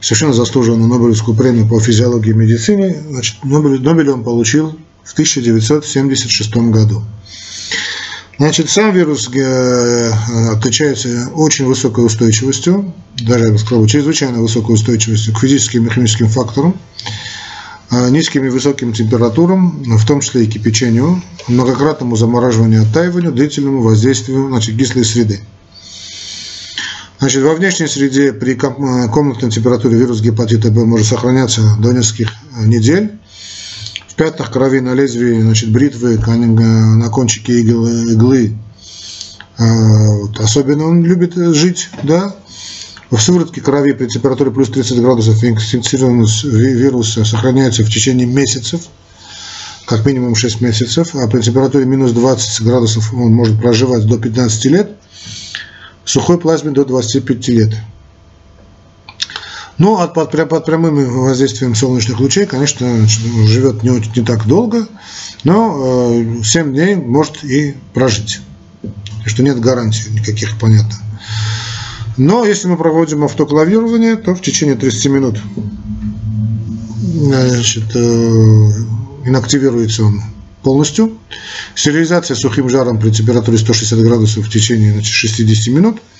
совершенно 0.00 0.32
заслуженную 0.32 0.88
Нобелевскую 0.88 1.36
премию 1.36 1.68
по 1.68 1.80
физиологии 1.80 2.30
и 2.30 2.34
медицине. 2.34 3.00
Значит, 3.08 3.44
Нобель, 3.44 3.80
Нобель 3.80 4.10
он 4.10 4.24
получил 4.24 4.76
в 5.04 5.12
1976 5.12 6.56
году. 6.56 7.04
Значит, 8.38 8.68
сам 8.68 8.92
вирус 8.92 9.30
э, 9.34 10.10
отличается 10.52 11.30
очень 11.34 11.64
высокой 11.64 12.04
устойчивостью, 12.04 12.92
даже, 13.22 13.46
я 13.46 13.52
бы 13.52 13.58
сказал, 13.58 13.86
чрезвычайно 13.86 14.42
высокой 14.42 14.74
устойчивостью 14.74 15.32
к 15.32 15.40
физическим 15.40 15.86
и 15.86 15.90
химическим 15.90 16.28
факторам, 16.28 16.76
э, 17.90 18.10
низким 18.10 18.44
и 18.44 18.50
высоким 18.50 18.92
температурам, 18.92 19.82
в 19.96 20.06
том 20.06 20.20
числе 20.20 20.44
и 20.44 20.46
кипячению, 20.46 21.22
многократному 21.48 22.14
замораживанию, 22.16 22.82
оттаиванию, 22.82 23.32
длительному 23.32 23.80
воздействию 23.80 24.48
значит, 24.48 24.76
кислой 24.76 25.06
среды. 25.06 25.40
Значит, 27.18 27.42
во 27.42 27.54
внешней 27.54 27.86
среде 27.86 28.34
при 28.34 28.52
э, 28.52 29.08
комнатной 29.08 29.50
температуре 29.50 29.96
вирус 29.96 30.20
гепатита 30.20 30.70
Б 30.70 30.84
может 30.84 31.06
сохраняться 31.06 31.62
до 31.78 31.92
нескольких 31.92 32.32
недель 32.66 33.18
пятнах 34.16 34.50
крови 34.50 34.80
на 34.80 34.94
лезвии 34.94 35.40
значит, 35.40 35.70
бритвы, 35.70 36.18
на 36.18 37.08
кончике 37.10 37.60
иглы, 37.60 38.12
иглы 38.12 38.56
Вот. 39.58 40.40
Особенно 40.40 40.86
он 40.86 41.04
любит 41.04 41.34
жить, 41.34 41.88
да, 42.02 42.34
в 43.10 43.18
сыворотке 43.18 43.60
крови 43.60 43.92
при 43.92 44.06
температуре 44.06 44.50
плюс 44.50 44.68
30 44.70 45.00
градусов 45.00 45.42
инфицированность 45.44 46.44
вируса 46.44 47.24
сохраняется 47.24 47.84
в 47.84 47.88
течение 47.88 48.26
месяцев, 48.26 48.80
как 49.86 50.04
минимум 50.04 50.34
6 50.34 50.60
месяцев, 50.60 51.14
а 51.14 51.28
при 51.28 51.40
температуре 51.40 51.84
минус 51.84 52.12
20 52.12 52.66
градусов 52.66 53.14
он 53.14 53.32
может 53.32 53.60
проживать 53.60 54.06
до 54.06 54.18
15 54.18 54.64
лет, 54.66 54.90
в 56.04 56.10
сухой 56.10 56.38
плазме 56.38 56.72
до 56.72 56.84
25 56.84 57.48
лет. 57.48 57.74
Но 59.78 60.00
от, 60.00 60.14
под, 60.14 60.30
под 60.48 60.64
прямым 60.64 61.20
воздействием 61.22 61.74
солнечных 61.74 62.18
лучей, 62.18 62.46
конечно, 62.46 63.06
живет 63.06 63.82
не, 63.82 63.90
не 63.90 64.24
так 64.24 64.46
долго, 64.46 64.86
но 65.44 66.12
э, 66.14 66.42
7 66.42 66.72
дней 66.72 66.96
может 66.96 67.44
и 67.44 67.74
прожить. 67.92 68.40
Что 69.26 69.42
нет 69.42 69.60
гарантий 69.60 70.10
никаких, 70.10 70.58
понятно. 70.58 70.96
Но 72.16 72.46
если 72.46 72.68
мы 72.68 72.78
проводим 72.78 73.24
автоклавирование, 73.24 74.16
то 74.16 74.34
в 74.34 74.40
течение 74.40 74.76
30 74.76 75.06
минут 75.06 75.38
значит, 77.14 77.94
э, 77.94 78.70
инактивируется 79.26 80.04
он 80.04 80.22
полностью. 80.62 81.18
Стерилизация 81.74 82.34
сухим 82.34 82.70
жаром 82.70 82.98
при 82.98 83.10
температуре 83.10 83.58
160 83.58 83.98
градусов 83.98 84.46
в 84.46 84.50
течение 84.50 84.92
значит, 84.94 85.12
60 85.12 85.74
минут– 85.74 86.00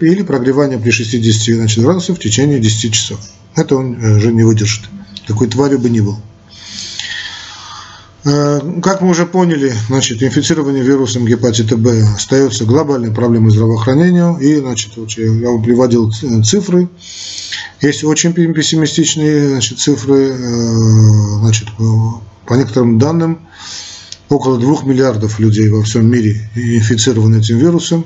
или 0.00 0.22
прогревание 0.22 0.78
при 0.78 0.90
60 0.90 1.56
значит, 1.56 1.82
градусов 1.82 2.18
в 2.18 2.20
течение 2.20 2.60
10 2.60 2.92
часов. 2.92 3.20
Это 3.54 3.76
он 3.76 3.94
э, 3.94 4.16
уже 4.16 4.32
не 4.32 4.42
выдержит. 4.42 4.84
Какой 5.26 5.48
тварью 5.48 5.78
бы 5.78 5.88
ни 5.90 6.00
был. 6.00 6.18
Э, 8.24 8.60
как 8.82 9.00
мы 9.00 9.10
уже 9.10 9.26
поняли, 9.26 9.72
значит, 9.88 10.22
инфицирование 10.22 10.82
вирусом 10.82 11.26
гепатита 11.26 11.76
Б 11.76 12.02
остается 12.14 12.64
глобальной 12.64 13.12
проблемой 13.12 13.50
здравоохранения. 13.50 14.36
И 14.38 14.56
значит, 14.56 14.92
я 15.16 15.50
вам 15.50 15.62
приводил 15.62 16.12
цифры. 16.42 16.88
Есть 17.80 18.02
очень 18.04 18.32
пессимистичные 18.32 19.50
значит, 19.50 19.78
цифры. 19.78 20.30
Э, 20.30 21.38
значит, 21.40 21.68
по 22.46 22.54
некоторым 22.54 22.98
данным, 22.98 23.40
около 24.28 24.58
2 24.58 24.82
миллиардов 24.84 25.38
людей 25.38 25.68
во 25.68 25.82
всем 25.82 26.10
мире 26.10 26.50
инфицированы 26.54 27.36
этим 27.36 27.58
вирусом. 27.58 28.04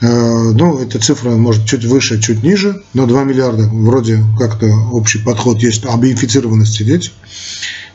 Э, 0.00 0.52
ну, 0.52 0.78
эта 0.78 1.00
цифра 1.00 1.30
может 1.30 1.66
чуть 1.66 1.84
выше, 1.84 2.20
чуть 2.20 2.42
ниже, 2.42 2.82
но 2.94 3.06
2 3.06 3.24
миллиарда 3.24 3.64
вроде 3.64 4.22
как-то 4.38 4.66
общий 4.92 5.18
подход 5.18 5.58
есть 5.58 5.84
об 5.84 6.04
инфицированности 6.04 6.84
дети. 6.84 7.10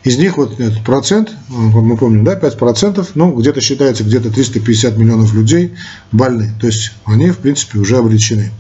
Из 0.04 0.18
них 0.18 0.36
вот 0.36 0.60
этот 0.60 0.84
процент, 0.84 1.30
э, 1.30 1.54
мы 1.54 1.96
помним, 1.96 2.26
да, 2.26 2.36
5%, 2.36 3.12
ну, 3.16 3.34
где-то 3.34 3.62
считается, 3.62 4.04
где-то 4.04 4.32
350 4.32 4.98
миллионов 4.98 5.34
людей 5.34 5.76
больны. 6.12 6.54
То 6.60 6.68
есть 6.68 6.92
они, 7.06 7.32
в 7.32 7.38
принципе, 7.38 7.80
уже 7.80 7.98
обречены. 7.98 8.52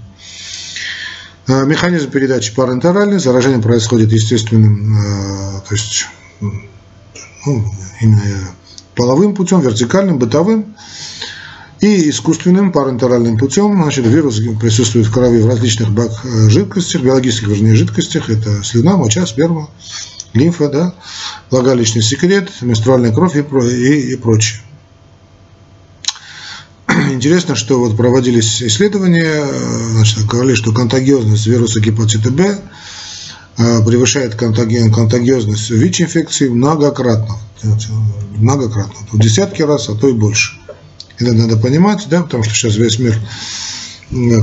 Э, 1.48 1.66
механизм 1.66 2.12
передачи 2.12 2.56
парентеральный, 2.56 3.20
заражение 3.20 3.62
происходит 3.62 4.14
естественным, 4.14 4.98
то 5.68 5.76
есть 5.76 6.06
ну, 6.40 7.66
именно 8.00 8.22
половым 8.96 9.36
путем, 9.36 9.60
вертикальным, 9.60 10.18
бытовым. 10.18 10.76
И 11.84 12.10
искусственным 12.10 12.72
парентеральным 12.72 13.38
путем 13.38 13.76
значит, 13.76 14.08
вирус 14.08 14.40
присутствует 14.58 15.06
в 15.06 15.12
крови 15.12 15.42
в 15.42 15.48
различных 15.48 15.90
э, 15.90 16.50
жидкостях, 16.50 17.02
биологических, 17.02 17.50
вернее, 17.50 17.76
жидкостях. 17.76 18.30
Это 18.30 18.64
слюна, 18.64 18.96
моча, 18.96 19.26
сперма, 19.26 19.70
лимфа, 20.32 20.70
да, 20.70 20.96
влагалищный 21.50 22.02
секрет, 22.02 22.50
менструальная 22.62 23.12
кровь 23.12 23.36
и, 23.36 23.42
и, 23.42 24.14
и 24.14 24.16
прочее. 24.16 24.62
Интересно, 27.12 27.54
что 27.54 27.78
вот 27.80 27.98
проводились 27.98 28.64
исследования, 28.64 29.44
э, 29.44 29.88
значит, 29.90 30.26
говорили, 30.26 30.56
что 30.56 30.72
контагиозность 30.72 31.48
вируса 31.48 31.82
гепатита 31.82 32.32
Б 32.32 32.62
э, 33.58 33.86
превышает 33.86 34.36
контагиозность 34.36 35.70
ВИЧ-инфекции 35.70 36.48
многократно. 36.48 37.36
Многократно. 38.38 38.96
В 39.12 39.20
десятки 39.20 39.64
раз, 39.64 39.90
а 39.90 39.96
то 39.96 40.08
и 40.08 40.14
больше. 40.14 40.63
Это 41.24 41.34
надо 41.34 41.58
понимать, 41.58 42.08
да, 42.10 42.24
потому 42.24 42.44
что 42.44 42.54
сейчас 42.54 42.76
весь 42.76 43.00
мир 43.00 43.18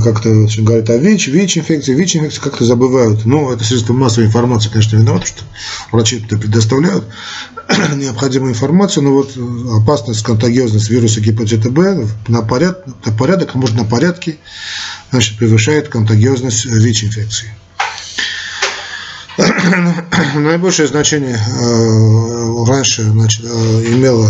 как-то 0.03 0.47
говорит 0.57 0.89
о 0.89 0.97
ВИЧ, 0.97 1.27
ВИЧ-инфекции, 1.27 1.93
ВИЧ-инфекции 1.93 2.41
как-то 2.41 2.65
забывают. 2.65 3.25
Но 3.25 3.53
это 3.53 3.63
средства 3.63 3.93
массовой 3.93 4.27
информации, 4.27 4.69
конечно, 4.69 4.97
виноваты, 4.97 5.27
что 5.27 5.43
врачи 5.91 6.23
это 6.25 6.37
предоставляют 6.37 7.05
необходимую 7.95 8.51
информацию, 8.51 9.03
но 9.03 9.13
вот 9.13 9.37
опасность, 9.81 10.23
контагиозность 10.23 10.89
вируса 10.89 11.21
гепатита 11.21 11.69
Б 11.69 12.07
на, 12.27 12.41
поряд, 12.41 12.85
на 13.05 13.11
порядок, 13.13 13.51
а 13.53 13.57
может 13.57 13.77
на 13.77 13.85
порядке, 13.85 14.37
значит, 15.11 15.37
превышает 15.37 15.87
контагиозность 15.87 16.65
ВИЧ-инфекции. 16.65 17.53
Наибольшее 20.35 20.87
значение 20.87 21.37
э, 21.37 22.65
раньше 22.67 23.03
значит, 23.03 23.45
э, 23.45 23.47
имело, 23.87 24.29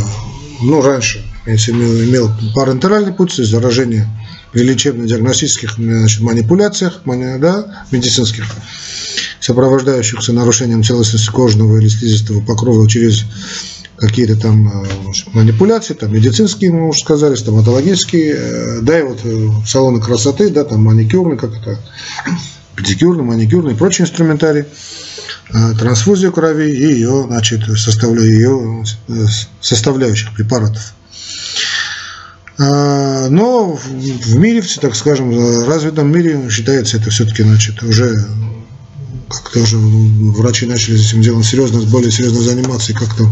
ну, 0.61 0.81
раньше, 0.81 1.25
если 1.45 1.71
имел, 1.71 1.93
имел 2.03 2.31
парентеральный 2.53 3.13
путь, 3.13 3.33
заражение 3.33 4.07
при 4.51 4.63
лечебно-диагностических 4.63 5.75
значит, 5.77 6.21
манипуляциях, 6.21 7.01
да, 7.05 7.85
медицинских, 7.91 8.45
сопровождающихся 9.39 10.33
нарушением 10.33 10.83
целостности 10.83 11.29
кожного 11.29 11.77
или 11.77 11.87
слизистого 11.87 12.41
покрова 12.41 12.87
через 12.87 13.25
какие-то 14.01 14.35
там 14.35 14.67
значит, 15.03 15.27
э, 15.27 15.31
манипуляции, 15.33 15.93
там 15.93 16.11
медицинские, 16.11 16.71
мы 16.71 16.89
уже 16.89 16.99
сказали, 16.99 17.35
стоматологические, 17.35 18.35
э, 18.35 18.79
да, 18.81 18.99
и 18.99 19.03
вот 19.03 19.19
э, 19.23 19.47
салоны 19.65 20.01
красоты, 20.01 20.49
да, 20.49 20.63
там 20.63 20.83
маникюрный, 20.83 21.37
как 21.37 21.51
это, 21.55 21.79
педикюрный, 22.75 23.23
маникюрный 23.23 23.73
и 23.73 23.75
прочие 23.77 24.05
инструментарий, 24.05 24.65
трансфузию 25.77 26.31
крови 26.31 26.71
и 26.71 26.93
ее, 26.93 27.25
значит, 27.27 27.61
составля, 27.77 28.23
ее 28.23 28.83
составляющих 29.61 30.33
препаратов. 30.33 30.93
А, 32.61 33.27
но 33.29 33.75
в 33.75 34.35
мире, 34.35 34.61
так 34.79 34.95
скажем, 34.95 35.31
развитом 35.67 36.11
мире 36.11 36.47
считается 36.49 36.97
это 36.97 37.09
все-таки, 37.09 37.41
значит, 37.41 37.81
уже 37.81 38.23
как-то 39.29 39.61
уже 39.61 39.77
врачи 39.77 40.65
начали 40.67 40.99
этим 40.99 41.21
делом 41.21 41.43
серьезно, 41.43 41.81
более 41.81 42.11
серьезно 42.11 42.41
заниматься, 42.41 42.91
и 42.91 42.95
как-то 42.95 43.27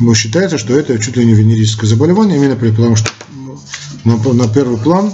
ну, 0.00 0.14
считается, 0.14 0.56
что 0.56 0.78
это 0.78 0.98
чуть 0.98 1.16
ли 1.16 1.26
не 1.26 1.34
венерическое 1.34 1.90
заболевание, 1.90 2.38
именно 2.38 2.56
потому 2.56 2.96
что 2.96 3.10
на, 4.04 4.16
на 4.16 4.48
первый 4.48 4.78
план, 4.78 5.12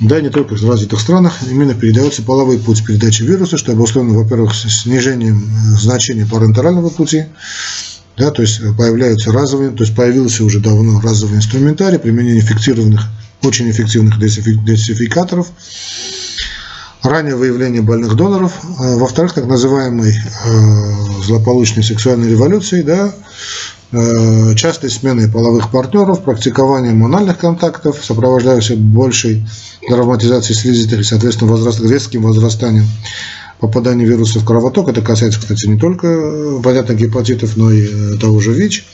да, 0.00 0.20
не 0.20 0.30
только 0.30 0.54
в 0.54 0.70
развитых 0.70 1.00
странах, 1.00 1.38
именно 1.50 1.74
передается 1.74 2.22
половой 2.22 2.58
путь 2.58 2.84
передачи 2.84 3.24
вируса, 3.24 3.58
что 3.58 3.72
обусловлено, 3.72 4.18
во-первых, 4.18 4.54
снижением 4.54 5.42
э, 5.44 5.78
значения 5.78 6.24
парентерального 6.24 6.88
пути, 6.88 7.26
да, 8.16 8.30
то 8.30 8.42
есть 8.42 8.60
появляются 8.76 9.32
разовые, 9.32 9.70
то 9.70 9.84
есть 9.84 9.94
появился 9.94 10.44
уже 10.44 10.60
давно 10.60 11.00
разовый 11.00 11.36
инструментарий 11.36 11.98
применения 11.98 12.40
эффективных, 12.40 13.02
очень 13.42 13.70
эффективных 13.70 14.18
дезинфикаторов, 14.18 15.48
раннее 17.02 17.36
выявление 17.36 17.82
больных 17.82 18.16
доноров, 18.16 18.52
а, 18.78 18.96
во-вторых, 18.96 19.34
так 19.34 19.46
называемой 19.46 20.12
э, 20.14 21.22
злополучной 21.24 21.84
сексуальной 21.84 22.30
революции, 22.30 22.82
да, 22.82 23.14
э, 23.92 24.54
частой 24.54 24.90
смены 24.90 25.30
половых 25.30 25.70
партнеров, 25.70 26.24
практикование 26.24 26.92
мональных 26.92 27.38
контактов, 27.38 28.02
сопровождающихся 28.02 28.76
большей 28.76 29.46
травматизацией 29.88 30.58
слизистых 30.58 31.00
и, 31.00 31.04
соответственно, 31.04 31.50
возраст, 31.50 31.80
резким 31.80 32.22
возрастанием 32.22 32.86
попадания 33.60 34.04
вируса 34.04 34.40
в 34.40 34.44
кровоток. 34.44 34.88
Это 34.88 35.00
касается, 35.00 35.40
кстати, 35.40 35.66
не 35.66 35.78
только, 35.78 36.06
э, 36.06 36.60
понятно, 36.62 36.94
гепатитов, 36.94 37.56
но 37.56 37.70
и 37.70 37.86
э, 37.86 38.16
того 38.18 38.40
же 38.40 38.52
ВИЧ. 38.52 38.84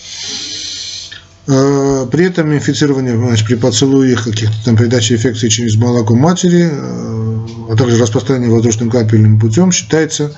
Э, 1.49 2.07
при 2.11 2.27
этом 2.27 2.55
инфицирование 2.55 3.17
значит, 3.17 3.47
при 3.47 3.57
поцелуе 3.57 4.17
каких-то 4.17 4.55
там 4.65 4.77
передачи 4.77 5.15
инфекции 5.15 5.49
через 5.49 5.77
молоко 5.77 6.15
матери, 6.15 6.71
а 6.73 7.77
также 7.77 7.99
распространение 7.99 8.51
воздушным 8.51 8.91
капельным 8.91 9.41
путем 9.41 9.73
считается 9.73 10.37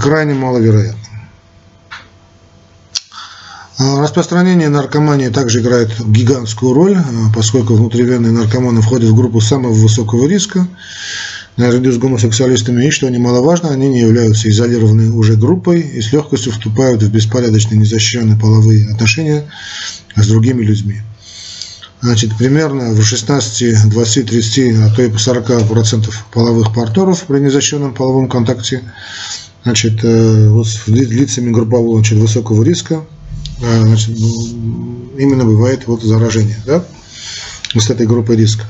крайне 0.00 0.34
маловероятным. 0.34 1.08
Распространение 3.78 4.70
наркомании 4.70 5.28
также 5.28 5.60
играет 5.60 5.90
гигантскую 6.04 6.74
роль, 6.74 6.98
поскольку 7.32 7.74
внутривенные 7.74 8.32
наркоманы 8.32 8.82
входят 8.82 9.10
в 9.10 9.14
группу 9.14 9.40
самого 9.40 9.72
высокого 9.72 10.26
риска 10.26 10.66
наряду 11.58 11.92
с 11.92 11.98
гомосексуалистами, 11.98 12.86
и, 12.86 12.90
что 12.90 13.08
немаловажно, 13.08 13.70
они 13.70 13.88
не 13.88 14.00
являются 14.00 14.48
изолированной 14.48 15.10
уже 15.10 15.36
группой 15.36 15.80
и 15.80 16.00
с 16.00 16.12
легкостью 16.12 16.52
вступают 16.52 17.02
в 17.02 17.10
беспорядочные 17.10 17.78
незащищенные 17.78 18.38
половые 18.38 18.90
отношения 18.90 19.44
с 20.16 20.26
другими 20.26 20.62
людьми. 20.62 21.02
Значит, 22.00 22.36
примерно 22.38 22.92
в 22.92 23.02
16, 23.04 23.90
20, 23.90 24.26
30, 24.30 24.76
а 24.78 24.90
то 24.94 25.02
и 25.02 25.10
по 25.10 25.18
40 25.18 25.68
процентов 25.68 26.26
половых 26.32 26.72
партнеров 26.72 27.24
при 27.26 27.40
незащищенном 27.40 27.92
половом 27.92 28.28
контакте 28.28 28.82
значит, 29.64 30.04
э, 30.04 30.48
вот 30.48 30.66
с 30.66 30.86
лицами 30.86 31.50
группового 31.50 31.96
значит, 31.96 32.18
высокого 32.18 32.62
риска 32.62 33.04
значит, 33.58 34.16
именно 35.18 35.44
бывает 35.44 35.82
вот 35.86 36.02
заражение. 36.02 36.56
Да? 36.64 36.84
с 37.74 37.90
этой 37.90 38.06
группой 38.06 38.36
риска. 38.36 38.64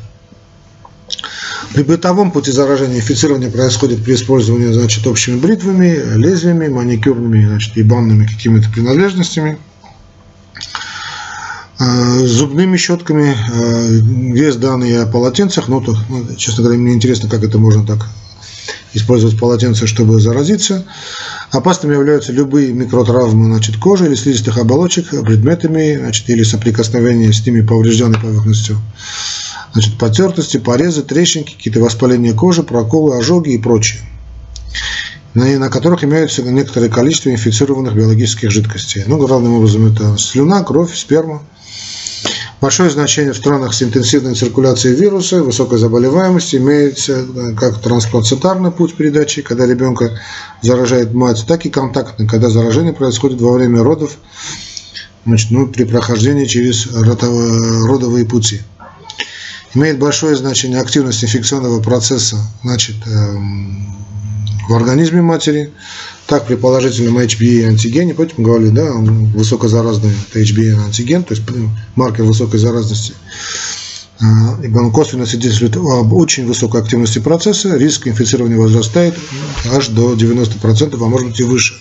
При 1.75 1.83
бытовом 1.83 2.31
пути 2.31 2.51
заражения 2.51 2.97
инфицирование 2.97 3.51
происходит 3.51 4.03
при 4.03 4.15
использовании 4.15 4.73
значит, 4.73 5.07
общими 5.07 5.39
бритвами, 5.39 6.17
лезвиями, 6.17 6.69
маникюрными 6.69 7.47
значит, 7.47 7.77
и 7.77 7.83
банными 7.83 8.27
какими-то 8.27 8.71
принадлежностями, 8.71 9.59
э, 11.79 12.27
зубными 12.27 12.77
щетками. 12.79 13.37
Э, 13.53 14.01
есть 14.35 14.61
данные 14.61 15.03
о 15.03 15.07
полотенцах, 15.07 15.69
но, 15.69 15.81
то, 15.81 15.95
ну, 16.09 16.35
честно 16.37 16.65
говоря, 16.65 16.81
мне 16.81 16.95
интересно, 16.95 17.29
как 17.29 17.45
это 17.45 17.59
можно 17.59 17.87
так 17.87 18.09
использовать 18.95 19.39
полотенце, 19.39 19.87
чтобы 19.87 20.21
заразиться. 20.21 20.87
Опасными 21.51 21.95
являются 21.95 22.33
любые 22.33 22.73
микротравмы 22.73 23.47
значит, 23.47 23.77
кожи 23.77 24.07
или 24.07 24.15
слизистых 24.15 24.59
оболочек 24.59 25.11
предметами 25.11 25.97
значит, 25.97 26.29
или 26.31 26.43
соприкосновение 26.43 27.33
с 27.33 27.45
ними 27.45 27.61
поврежденной 27.61 28.19
поверхностью 28.19 28.79
значит, 29.79 29.97
потертости, 29.97 30.57
порезы, 30.57 31.03
трещинки, 31.05 31.55
какие-то 31.55 31.79
воспаления 31.79 32.35
кожи, 32.35 32.65
проколы, 32.65 33.17
ожоги 33.17 33.51
и 33.51 33.59
прочее, 33.59 34.01
на, 35.35 35.71
которых 35.71 36.03
имеются 36.03 36.43
некоторое 36.43 36.89
количество 36.89 37.31
инфицированных 37.31 37.95
биологических 37.95 38.51
жидкостей. 38.51 39.05
Ну, 39.07 39.19
главным 39.19 39.55
образом 39.55 39.87
это 39.87 40.19
слюна, 40.19 40.65
кровь, 40.65 40.97
сперма. 40.97 41.45
Большое 42.61 42.91
значение 42.91 43.33
в 43.33 43.37
странах 43.37 43.73
с 43.73 43.81
интенсивной 43.85 44.35
циркуляцией 44.35 44.97
вируса, 44.97 45.45
высокой 45.45 45.79
заболеваемости 45.79 46.57
имеется 46.57 47.25
как 47.57 47.81
трансплацентарный 47.81 48.73
путь 48.73 48.97
передачи, 48.97 49.43
когда 49.43 49.65
ребенка 49.65 50.19
заражает 50.61 51.15
мать, 51.15 51.45
так 51.47 51.65
и 51.67 51.71
контактный, 51.71 52.27
когда 52.27 52.51
заражение 52.51 52.93
происходит 52.93 53.41
во 53.41 53.53
время 53.53 53.85
родов, 53.85 54.17
значит, 55.25 55.53
ну, 55.53 55.69
при 55.69 55.85
прохождении 55.85 56.47
через 56.47 56.89
родовые 56.93 58.27
пути 58.27 58.63
имеет 59.75 59.99
большое 59.99 60.37
значение 60.37 60.81
активность 60.81 61.23
инфекционного 61.23 61.81
процесса 61.81 62.39
значит, 62.63 62.97
эм, 63.07 63.95
в 64.69 64.75
организме 64.75 65.23
матери, 65.23 65.73
так 66.27 66.47
при 66.47 66.57
положительном 66.57 67.19
HBE 67.19 67.67
антигене, 67.69 68.15
помните, 68.15 68.35
мы 68.37 68.45
говорили, 68.45 68.71
да, 68.71 68.93
высокозаразный 68.93 70.13
это 70.29 70.41
HBE 70.41 70.85
антиген, 70.85 71.25
то 71.25 71.35
есть 71.35 71.45
маркер 71.97 72.25
высокой 72.25 72.61
заразности, 72.61 73.15
э, 74.21 74.25
ибо 74.65 74.79
он 74.79 74.93
косвенно 74.93 75.25
свидетельствует 75.25 75.77
об 75.77 76.13
очень 76.13 76.47
высокой 76.47 76.83
активности 76.83 77.19
процесса, 77.19 77.77
риск 77.77 78.07
инфицирования 78.09 78.59
возрастает 78.59 79.15
аж 79.73 79.89
до 79.89 80.13
90%, 80.13 81.03
а 81.03 81.09
может 81.09 81.29
быть 81.29 81.41
и 81.41 81.45
выше. 81.45 81.75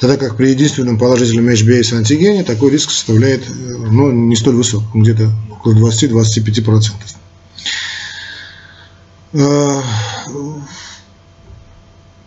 Тогда 0.00 0.16
как 0.16 0.38
при 0.38 0.48
единственном 0.48 0.98
положительном 0.98 1.50
HBS 1.50 1.94
антигене 1.94 2.42
такой 2.42 2.70
риск 2.70 2.90
составляет 2.90 3.42
э, 3.46 3.52
ну, 3.52 4.10
не 4.10 4.34
столь 4.34 4.54
высок, 4.56 4.82
где-то 4.94 5.30
около 5.50 5.74
20-25%. 5.74 6.92
Э, 9.34 9.82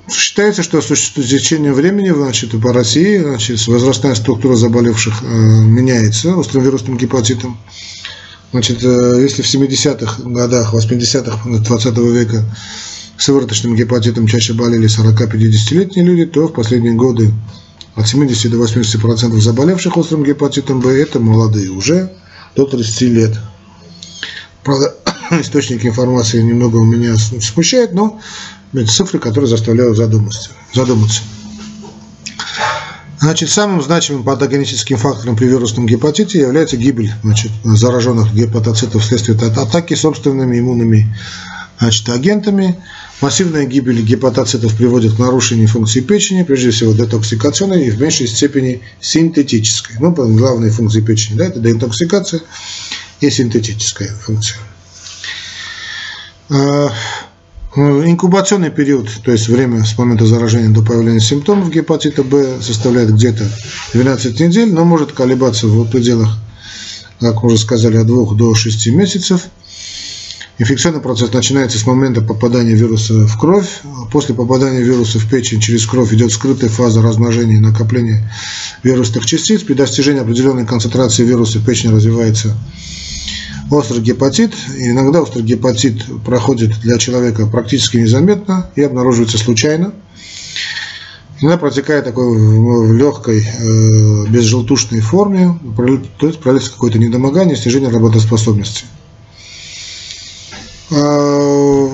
считается, 0.08 0.62
что 0.62 0.82
с 0.82 1.10
течением 1.10 1.74
времени 1.74 2.12
значит, 2.12 2.52
по 2.62 2.72
России 2.72 3.18
значит, 3.18 3.66
возрастная 3.66 4.14
структура 4.14 4.56
заболевших 4.56 5.24
э, 5.24 5.26
меняется 5.26 6.38
острым 6.38 6.64
вирусным 6.64 6.96
гепатитом. 6.96 7.58
Значит, 8.52 8.84
если 8.84 9.42
в 9.42 9.52
70-х 9.52 10.22
годах, 10.26 10.76
80-х 10.76 11.50
20 11.50 11.98
века 11.98 12.46
сывороточным 13.24 13.76
гепатитом 13.76 14.28
чаще 14.28 14.54
болели 14.54 14.88
40-50-летние 14.88 16.06
люди, 16.06 16.26
то 16.26 16.48
в 16.48 16.54
последние 16.54 16.94
годы 16.94 17.32
от 17.96 18.08
70 18.08 18.52
до 18.52 18.58
80% 18.58 19.40
заболевших 19.40 19.96
острым 19.96 20.24
гепатитом 20.24 20.82
Б– 20.82 20.90
это 21.02 21.20
молодые 21.20 21.70
уже, 21.70 22.12
до 22.56 22.66
30 22.66 23.02
лет. 23.02 23.40
Правда, 24.64 24.96
источники 25.32 25.88
информации 25.88 26.42
немного 26.42 26.78
у 26.78 26.84
меня 26.84 27.16
смущают, 27.16 27.94
но 27.94 28.20
это 28.74 28.92
цифры, 28.92 29.20
которые 29.20 29.50
заставляют 29.50 29.96
задуматься. 29.96 30.50
задуматься. 30.74 31.22
Значит, 33.20 33.52
самым 33.52 33.82
значимым 33.82 34.24
патогеническим 34.24 34.98
фактором 34.98 35.38
при 35.38 35.46
вирусном 35.46 35.86
гепатите 35.86 36.40
является 36.40 36.76
гибель 36.76 37.14
значит, 37.24 37.52
зараженных 37.64 38.34
гепатоцитов 38.34 39.02
вследствие 39.02 39.38
атаки 39.38 39.94
собственными 39.94 40.60
иммунными 40.60 41.16
значит, 41.80 42.10
агентами. 42.10 42.78
Массивная 43.22 43.66
гибель 43.66 44.02
гепатоцитов 44.02 44.76
приводит 44.76 45.16
к 45.16 45.20
нарушению 45.20 45.68
функции 45.68 46.02
печени, 46.02 46.44
прежде 46.44 46.72
всего 46.72 46.94
детоксикационной 46.94 47.86
и 47.86 47.92
в 47.92 48.02
меньшей 48.02 48.28
степени 48.28 48.82
синтетической. 49.00 49.96
Ну, 50.00 50.12
главные 50.12 50.72
функции 50.72 51.02
печени, 51.02 51.38
да, 51.38 51.46
это 51.46 51.60
детоксикация 51.60 52.42
и 53.22 53.30
синтетическая 53.30 54.10
функция. 54.10 54.58
Ну, 57.76 58.06
инкубационный 58.06 58.70
период, 58.70 59.10
то 59.24 59.32
есть 59.32 59.48
время 59.48 59.84
с 59.86 59.98
момента 59.98 60.26
заражения 60.26 60.70
до 60.70 60.84
появления 60.84 61.22
симптомов 61.22 61.72
гепатита 61.72 62.24
Б 62.24 62.62
составляет 62.62 63.14
где-то 63.14 63.50
12 63.94 64.40
недель, 64.42 64.72
но 64.74 64.84
может 64.84 65.14
колебаться 65.14 65.68
в 65.68 65.90
пределах, 65.90 66.38
как 67.20 67.42
мы 67.42 67.48
уже 67.48 67.58
сказали, 67.58 67.98
от 67.98 68.06
2 68.06 68.36
до 68.36 68.54
6 68.54 68.88
месяцев– 68.88 69.48
Инфекционный 70.60 71.02
процесс 71.02 71.34
начинается 71.34 71.80
с 71.80 71.88
момента 71.88 72.22
попадания 72.22 72.76
вируса 72.76 73.26
в 73.26 73.40
кровь. 73.40 73.82
После 74.12 74.36
попадания 74.36 74.84
вируса 74.84 75.18
в 75.18 75.28
печень 75.28 75.60
через 75.60 75.88
кровь 75.88 76.14
идет 76.14 76.32
скрытая 76.32 76.70
фаза 76.70 77.02
размножения 77.02 77.56
и 77.56 77.60
накопления 77.60 78.32
вирусных 78.84 79.26
частиц. 79.26 79.64
При 79.64 79.74
достижении 79.74 80.22
определенной 80.22 80.68
концентрации 80.68 81.24
вируса 81.24 81.58
в 81.58 81.66
печени 81.66 81.96
развивается 81.96 82.56
острый 83.72 84.02
гепатит. 84.02 84.54
И 84.78 84.92
иногда 84.92 85.24
острый 85.24 85.42
гепатит 85.42 86.06
проходит 86.24 86.80
для 86.82 87.00
человека 87.00 87.48
практически 87.48 87.98
незаметно 87.98 88.70
и 88.76 88.84
обнаруживается 88.84 89.40
случайно. 89.40 89.92
Иногда 91.42 91.58
протекает 91.58 92.06
такой 92.06 92.28
в 92.28 92.94
легкой, 92.94 93.42
э, 93.42 94.26
безжелтушной 94.30 95.02
форме, 95.02 95.60
то 96.20 96.28
есть 96.28 96.40
проявляется 96.40 96.72
какое-то 96.72 97.00
недомогание, 97.00 97.58
снижение 97.58 97.90
работоспособности. 97.90 98.86
А, 100.92 101.90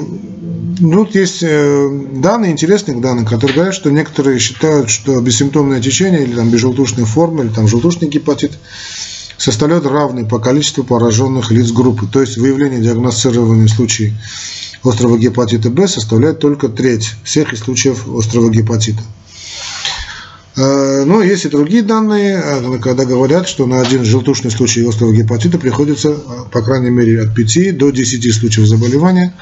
ну, 0.79 1.05
тут 1.05 1.15
есть 1.15 1.43
э, 1.43 1.89
данные, 2.13 2.51
интересные 2.51 2.97
данные, 2.99 3.25
которые 3.25 3.55
говорят, 3.55 3.75
что 3.75 3.91
некоторые 3.91 4.39
считают, 4.39 4.89
что 4.89 5.19
бессимптомное 5.19 5.81
течение 5.81 6.23
или 6.23 6.35
там 6.35 6.49
безжелтушная 6.49 7.05
форма, 7.05 7.43
или 7.43 7.49
там 7.49 7.67
желтушный 7.67 8.07
гепатит 8.07 8.57
составляют 9.37 9.85
равный 9.85 10.25
по 10.25 10.39
количеству 10.39 10.83
пораженных 10.83 11.51
лиц 11.51 11.71
группы. 11.71 12.07
То 12.07 12.21
есть 12.21 12.37
выявление 12.37 12.81
диагностирования 12.81 13.67
случаев 13.67 14.13
острого 14.83 15.17
гепатита 15.17 15.69
Б 15.69 15.87
составляет 15.87 16.39
только 16.39 16.69
треть 16.69 17.13
всех 17.23 17.57
случаев 17.57 18.07
острого 18.07 18.49
гепатита. 18.49 19.01
Э, 20.55 21.03
но 21.05 21.21
есть 21.21 21.45
и 21.45 21.49
другие 21.49 21.83
данные, 21.83 22.41
э, 22.43 22.79
когда 22.79 23.05
говорят, 23.05 23.47
что 23.47 23.67
на 23.67 23.81
один 23.81 24.03
желтушный 24.03 24.51
случай 24.51 24.87
острого 24.87 25.13
гепатита 25.13 25.59
приходится, 25.59 26.09
э, 26.09 26.15
по 26.51 26.61
крайней 26.61 26.89
мере, 26.89 27.21
от 27.21 27.35
5 27.35 27.71
до 27.71 27.91
10 27.91 28.31
случаев 28.31 28.67
заболевания, 28.67 29.33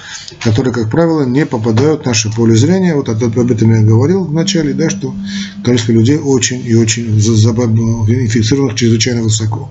которые, 0.43 0.73
как 0.73 0.91
правило, 0.91 1.23
не 1.23 1.45
попадают 1.45 2.03
в 2.03 2.05
наше 2.05 2.29
поле 2.31 2.55
зрения. 2.55 2.93
Вот 2.93 3.09
об 3.09 3.51
этом 3.51 3.73
я 3.73 3.81
говорил 3.81 4.25
в 4.25 4.33
начале, 4.33 4.73
да, 4.73 4.89
что 4.89 5.15
количество 5.63 5.93
людей 5.93 6.17
очень 6.17 6.65
и 6.65 6.75
очень 6.75 7.07
инфицированных 7.07 8.75
чрезвычайно 8.75 9.23
высоко. 9.23 9.69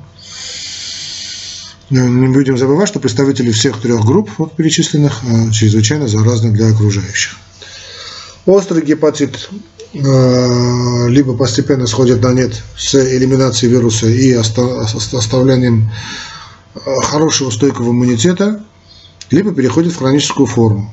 Не 1.91 2.28
будем 2.28 2.59
забывать, 2.59 2.89
что 2.89 2.99
представители 2.99 3.53
всех 3.53 3.80
трех 3.80 4.05
групп 4.05 4.30
вот 4.39 4.57
перечисленных 4.57 5.22
чрезвычайно 5.53 6.09
заразны 6.09 6.51
для 6.51 6.70
окружающих. 6.70 7.37
Острый 8.45 8.82
гепатит 8.84 9.49
либо 10.03 11.36
постепенно 11.36 11.86
сходят 11.86 12.22
на 12.22 12.32
нет 12.32 12.62
с 12.76 12.94
элиминацией 12.94 13.72
вируса 13.72 14.07
и 14.07 14.32
оставлением 14.32 15.90
э, 16.74 16.78
хорошего 17.03 17.51
стойкого 17.51 17.90
иммунитета, 17.90 18.62
либо 19.30 19.53
переходит 19.55 19.92
в 19.92 19.99
хроническую 19.99 20.47
форму. 20.47 20.92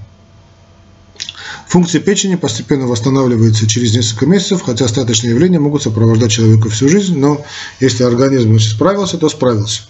Функция 1.67 2.01
печени 2.01 2.35
постепенно 2.35 2.85
восстанавливается 2.85 3.67
через 3.67 3.95
несколько 3.95 4.27
месяцев, 4.27 4.61
хотя 4.61 4.85
остаточные 4.85 5.31
явления 5.31 5.59
могут 5.59 5.81
сопровождать 5.81 6.31
человека 6.31 6.69
всю 6.69 6.87
жизнь, 6.87 7.17
но 7.17 7.43
если 7.79 8.03
организм 8.03 8.59
справился, 8.59 9.17
то 9.17 9.27
справился. 9.27 9.81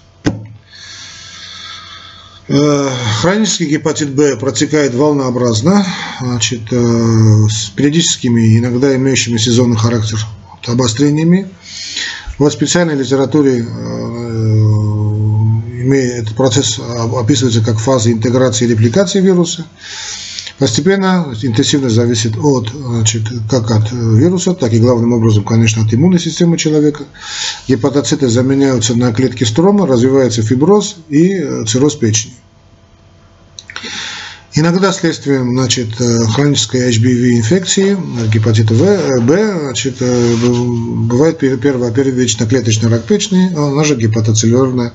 Э, 2.50 2.90
хронический 3.22 3.66
гепатит 3.66 4.10
Б 4.14 4.36
протекает 4.36 4.94
волнообразно, 4.94 5.86
значит, 6.20 6.62
э, 6.72 7.48
с 7.50 7.70
периодическими, 7.70 8.58
иногда 8.58 8.94
имеющими 8.96 9.38
сезонный 9.38 9.78
характер 9.78 10.20
обострениями. 10.68 11.50
В 12.38 12.50
специальной 12.50 12.96
литературе 12.96 13.66
э, 13.66 14.64
этот 15.94 16.36
процесс 16.36 16.80
описывается 17.16 17.62
как 17.62 17.80
фаза 17.80 18.12
интеграции 18.12 18.66
и 18.66 18.70
репликации 18.70 19.22
вируса. 19.22 19.66
Постепенно 20.60 21.34
интенсивность 21.42 21.96
зависит 21.96 22.38
от, 22.38 22.70
значит, 22.70 23.24
как 23.50 23.72
от 23.72 23.92
вируса, 23.92 24.54
так 24.54 24.72
и 24.72 24.80
главным 24.80 25.14
образом, 25.14 25.44
конечно, 25.44 25.84
от 25.84 25.94
иммунной 25.94 26.20
системы 26.20 26.58
человека. 26.58 27.06
Гепатоциты 27.68 28.30
заменяются 28.30 28.96
на 28.96 29.12
клетки 29.14 29.44
строма, 29.44 29.88
развивается 29.88 30.44
фиброз 30.44 30.98
и 31.10 31.64
цирроз 31.66 31.96
печени. 31.96 32.34
Иногда 34.56 34.94
следствием 34.94 35.50
значит, 35.50 36.00
э, 36.00 36.26
хронической 36.28 36.92
HBV 36.92 37.38
инфекции, 37.38 37.98
гепатита 38.32 38.76
в, 38.76 39.26
Б, 39.26 39.60
значит, 39.64 39.96
э, 40.00 40.36
бывает 40.36 41.40
первая 41.40 41.92
первично-клеточный 41.92 42.90
рак 42.90 43.04
печени, 43.06 43.52
она 43.56 43.84
же 43.84 43.96
гепатоцеллюлярная 43.96 44.94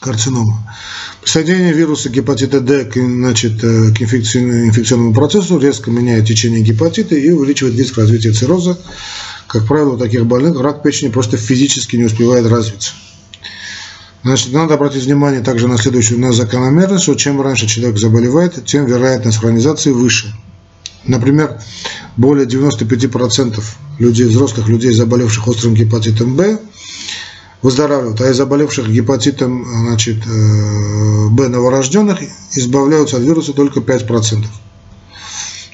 карцинома. 0.00 0.74
Присоединение 1.20 1.72
вируса 1.72 2.08
гепатита 2.08 2.60
D 2.60 2.90
значит, 2.94 3.62
э, 3.64 3.92
к 3.92 4.00
инфекционному 4.02 5.12
процессу 5.12 5.58
резко 5.58 5.90
меняет 5.90 6.26
течение 6.26 6.60
гепатита 6.62 7.14
и 7.14 7.30
увеличивает 7.30 7.76
риск 7.76 7.98
развития 7.98 8.32
цирроза. 8.32 8.78
Как 9.46 9.66
правило, 9.66 9.94
у 9.94 9.98
таких 9.98 10.26
больных 10.26 10.60
рак 10.60 10.82
печени 10.82 11.10
просто 11.10 11.36
физически 11.36 11.96
не 11.96 12.04
успевает 12.04 12.46
развиться. 12.46 12.92
Значит, 14.22 14.52
надо 14.52 14.74
обратить 14.74 15.04
внимание 15.04 15.40
также 15.40 15.68
на 15.68 15.78
следующую 15.78 16.20
на 16.20 16.32
закономерность, 16.32 17.04
что 17.04 17.14
чем 17.14 17.40
раньше 17.40 17.66
человек 17.66 17.98
заболевает, 17.98 18.64
тем 18.64 18.84
вероятность 18.86 19.38
хронизации 19.38 19.90
выше. 19.90 20.34
Например, 21.04 21.60
более 22.16 22.46
95% 22.46 23.62
людей, 23.98 24.26
взрослых 24.26 24.68
людей, 24.68 24.92
заболевших 24.92 25.46
острым 25.48 25.74
гепатитом 25.74 26.36
Б, 26.36 26.58
выздоравливают, 27.62 28.20
а 28.20 28.30
из 28.30 28.36
заболевших 28.36 28.88
гепатитом 28.88 29.64
значит, 29.64 30.18
э, 30.26 31.28
Б 31.30 31.48
новорожденных 31.48 32.20
избавляются 32.52 33.16
от 33.16 33.22
вируса 33.22 33.52
только 33.52 33.80
5%. 33.80 34.44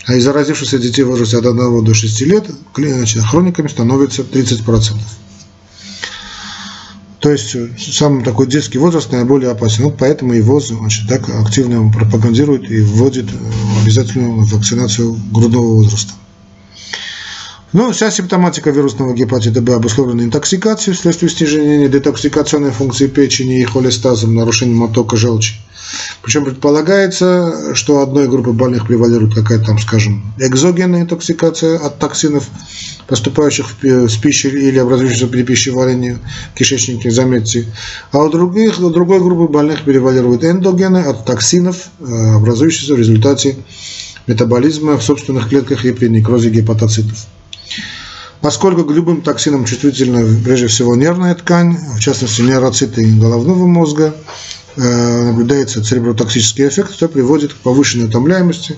А 0.06 0.14
из 0.14 0.24
заразившихся 0.24 0.78
детей 0.78 1.02
в 1.02 1.08
возрасте 1.08 1.38
от 1.38 1.46
1 1.46 1.84
до 1.84 1.94
6 1.94 2.20
лет 2.22 2.50
значит, 2.76 3.22
хрониками 3.24 3.68
становится 3.68 4.22
30%. 4.22 4.96
То 7.20 7.30
есть 7.30 7.54
э, 7.54 7.70
самый 7.78 8.22
такой 8.22 8.46
детский 8.46 8.78
возраст 8.78 9.10
наиболее 9.10 9.50
опасен. 9.50 9.84
Вот 9.84 9.96
поэтому 9.98 10.34
его 10.34 10.60
значит, 10.60 11.08
так 11.08 11.28
активно 11.28 11.90
пропагандируют 11.90 12.70
и 12.70 12.82
вводит 12.82 13.30
э, 13.30 13.82
обязательную 13.82 14.44
вакцинацию 14.44 15.16
грудного 15.32 15.74
возраста. 15.74 16.12
Ну, 17.74 17.90
вся 17.90 18.08
симптоматика 18.12 18.70
вирусного 18.70 19.14
гепатита 19.14 19.60
Б 19.60 19.74
обусловлена 19.74 20.22
интоксикацией 20.22 20.96
вследствие 20.96 21.28
снижения 21.28 21.88
детоксикационной 21.88 22.70
функции 22.70 23.08
печени 23.08 23.60
и 23.60 23.64
холестазом, 23.64 24.36
нарушением 24.36 24.84
оттока 24.84 25.16
желчи. 25.16 25.54
Причем 26.22 26.44
предполагается, 26.44 27.74
что 27.74 28.00
одной 28.00 28.28
группы 28.28 28.52
больных 28.52 28.86
превалирует 28.86 29.34
какая-то 29.34 29.64
там, 29.64 29.80
скажем, 29.80 30.22
экзогенная 30.38 31.02
интоксикация 31.02 31.76
от 31.76 31.98
токсинов, 31.98 32.48
поступающих 33.08 33.66
с 33.82 34.16
пищей 34.18 34.50
или 34.50 34.78
образующихся 34.78 35.26
при 35.26 35.42
пищеварении 35.42 36.20
в 36.52 36.56
кишечнике, 36.56 37.10
заметьте. 37.10 37.66
А 38.12 38.18
у, 38.18 38.30
других, 38.30 38.78
у 38.78 38.88
другой 38.88 39.18
группы 39.18 39.52
больных 39.52 39.82
превалирует 39.82 40.44
эндогены 40.44 40.98
от 40.98 41.24
токсинов, 41.24 41.88
э, 41.98 42.34
образующихся 42.36 42.94
в 42.94 42.98
результате 42.98 43.56
метаболизма 44.28 44.96
в 44.96 45.02
собственных 45.02 45.48
клетках 45.48 45.84
и 45.84 45.90
при 45.90 46.06
некрозе 46.06 46.50
гепатоцитов. 46.50 47.26
Поскольку 48.40 48.84
к 48.84 48.92
любым 48.92 49.22
токсинам 49.22 49.64
чувствительна 49.64 50.42
прежде 50.44 50.66
всего 50.66 50.94
нервная 50.96 51.34
ткань, 51.34 51.78
в 51.96 52.00
частности 52.00 52.42
нейроциты 52.42 53.04
головного 53.04 53.66
мозга, 53.66 54.14
Э, 54.76 55.22
наблюдается 55.22 55.84
церебротоксический 55.84 56.66
эффект, 56.66 56.94
что 56.94 57.08
приводит 57.08 57.54
к 57.54 57.58
повышенной 57.58 58.06
утомляемости, 58.06 58.76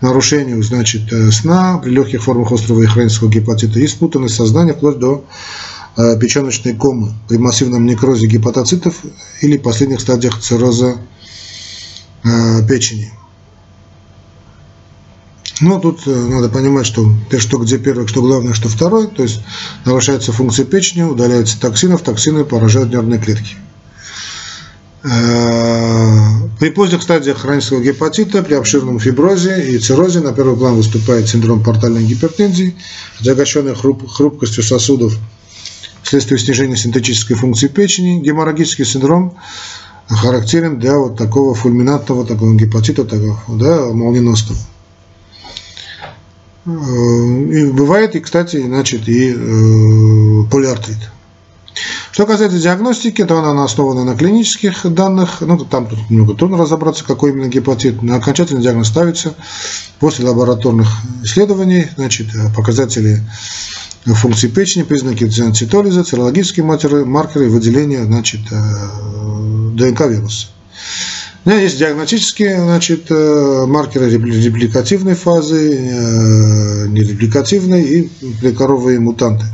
нарушению 0.00 0.60
значит, 0.64 1.12
э, 1.12 1.30
сна 1.30 1.78
при 1.78 1.90
легких 1.90 2.24
формах 2.24 2.50
острого 2.50 2.82
и 2.82 2.86
хронического 2.86 3.30
гепатита 3.30 3.78
и 3.78 3.86
спутанность 3.86 4.34
сознания 4.34 4.74
вплоть 4.74 4.98
до 4.98 5.24
э, 5.96 6.18
печеночной 6.18 6.74
комы 6.74 7.14
при 7.28 7.36
массивном 7.36 7.86
некрозе 7.86 8.26
гепатоцитов 8.26 8.96
или 9.40 9.56
последних 9.56 10.00
стадиях 10.00 10.40
цирроза 10.40 10.96
печени. 12.68 13.12
Но 15.60 15.78
тут 15.78 16.06
надо 16.06 16.48
понимать, 16.48 16.86
что 16.86 17.06
ты 17.28 17.38
что 17.38 17.58
где 17.58 17.78
первый, 17.78 18.06
что 18.06 18.22
главное, 18.22 18.54
что 18.54 18.68
второй. 18.68 19.08
То 19.08 19.22
есть 19.22 19.42
нарушается 19.84 20.32
функция 20.32 20.64
печени, 20.64 21.02
удаляются 21.02 21.60
токсинов, 21.60 22.02
токсины 22.02 22.44
поражают 22.44 22.90
нервные 22.90 23.20
клетки. 23.20 23.56
Э, 25.02 26.48
при 26.58 26.70
поздних 26.70 27.02
стадиях 27.02 27.38
хронического 27.38 27.80
гепатита, 27.80 28.42
при 28.42 28.54
обширном 28.54 28.98
фиброзе 28.98 29.70
и 29.70 29.78
циррозе 29.78 30.20
на 30.20 30.32
первый 30.32 30.56
план 30.56 30.74
выступает 30.74 31.28
синдром 31.28 31.62
портальной 31.62 32.04
гипертензии, 32.04 32.76
отягощенный 33.18 33.74
хруп, 33.74 34.06
хрупкостью 34.08 34.62
сосудов 34.62 35.16
вследствие 36.02 36.38
снижения 36.38 36.76
синтетической 36.76 37.36
функции 37.36 37.68
печени. 37.68 38.20
Геморрагический 38.20 38.84
синдром 38.84 39.36
характерен 40.08 40.78
для 40.78 40.98
вот 40.98 41.16
такого 41.16 41.54
фульминантного 41.54 42.26
такого 42.26 42.54
гепатита, 42.54 43.04
такого, 43.04 43.40
да, 43.48 43.86
молниеносного. 43.86 44.60
Э, 46.66 46.70
и 46.70 47.70
бывает, 47.70 48.14
и, 48.16 48.20
кстати, 48.20 48.62
значит, 48.62 49.08
и 49.08 49.32
э, 49.32 50.50
полиартрит. 50.50 50.98
Что 52.12 52.26
касается 52.26 52.58
диагностики, 52.58 53.24
то 53.24 53.38
она 53.38 53.64
основана 53.64 54.04
на 54.04 54.16
клинических 54.16 54.92
данных. 54.92 55.40
Ну, 55.40 55.58
там 55.64 55.86
тут 55.86 56.10
немного 56.10 56.34
трудно 56.34 56.58
разобраться, 56.58 57.04
какой 57.04 57.30
именно 57.30 57.48
гепатит. 57.48 58.02
Но 58.02 58.16
окончательный 58.16 58.62
диагноз 58.62 58.88
ставится 58.88 59.34
после 60.00 60.28
лабораторных 60.28 60.88
исследований. 61.22 61.86
Значит, 61.96 62.26
показатели 62.54 63.20
функции 64.04 64.48
печени, 64.48 64.82
признаки 64.82 65.28
цитолиза, 65.28 66.04
цирологические 66.04 66.64
маркеры, 66.64 67.04
маркеры 67.04 67.48
выделения 67.48 68.04
значит, 68.04 68.40
э, 68.50 69.70
ДНК 69.74 70.00
вируса. 70.06 70.48
У 71.42 71.48
меня 71.48 71.60
есть 71.60 71.78
диагностические 71.78 72.60
значит, 72.62 73.06
э, 73.08 73.64
маркеры 73.66 74.10
репликативной 74.10 75.14
фазы, 75.14 75.74
э, 75.74 76.86
нерепликативной 76.88 77.82
и 77.82 78.10
прикоровые 78.42 79.00
мутанты. 79.00 79.46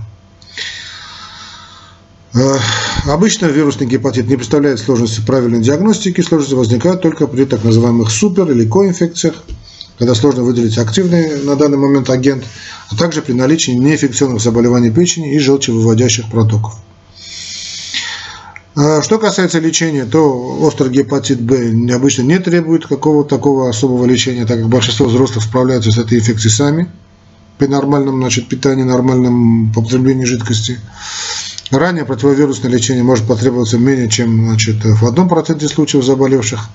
Э, 2.34 2.58
обычно 3.06 3.46
вирусный 3.46 3.86
гепатит 3.86 4.26
не 4.26 4.34
представляет 4.34 4.80
сложности 4.80 5.20
правильной 5.24 5.60
диагностики, 5.60 6.22
сложности 6.22 6.54
возникают 6.54 7.02
только 7.02 7.28
при 7.28 7.44
так 7.44 7.62
называемых 7.62 8.10
супер- 8.10 8.50
или 8.50 8.68
коинфекциях, 8.68 9.44
когда 9.96 10.16
сложно 10.16 10.42
выделить 10.42 10.78
активный 10.78 11.44
на 11.44 11.54
данный 11.54 11.78
момент 11.78 12.10
агент, 12.10 12.42
а 12.90 12.96
также 12.96 13.22
при 13.22 13.32
наличии 13.32 13.70
неинфекционных 13.70 14.42
заболеваний 14.42 14.90
печени 14.90 15.36
и 15.36 15.38
желчевыводящих 15.38 16.28
протоков. 16.32 16.74
Э, 18.76 19.00
что 19.02 19.18
касается 19.18 19.58
лечения, 19.58 20.04
то 20.04 20.58
острый 20.60 20.90
гепатит 20.90 21.40
Б 21.40 21.72
обычно 21.94 22.22
не 22.22 22.38
требует 22.38 22.86
какого-то 22.86 23.36
такого 23.36 23.70
особого 23.70 24.04
лечения, 24.04 24.44
так 24.44 24.58
как 24.58 24.68
большинство 24.68 25.06
взрослых 25.06 25.44
справляются 25.44 25.90
с 25.90 25.98
этой 25.98 26.18
инфекцией 26.18 26.52
сами 26.52 26.90
при 27.56 27.68
нормальном 27.68 28.18
значит, 28.18 28.48
питании, 28.48 28.82
нормальном 28.82 29.72
потреблении 29.72 30.26
жидкости. 30.26 30.78
Ранее 31.70 32.04
противовирусное 32.04 32.70
лечение 32.70 33.02
может 33.02 33.26
потребоваться 33.26 33.78
менее 33.78 34.10
чем 34.10 34.46
значит, 34.46 34.84
в 34.84 35.06
одном 35.06 35.28
проценте 35.28 35.68
случаев 35.68 36.04
заболевших, 36.04 36.68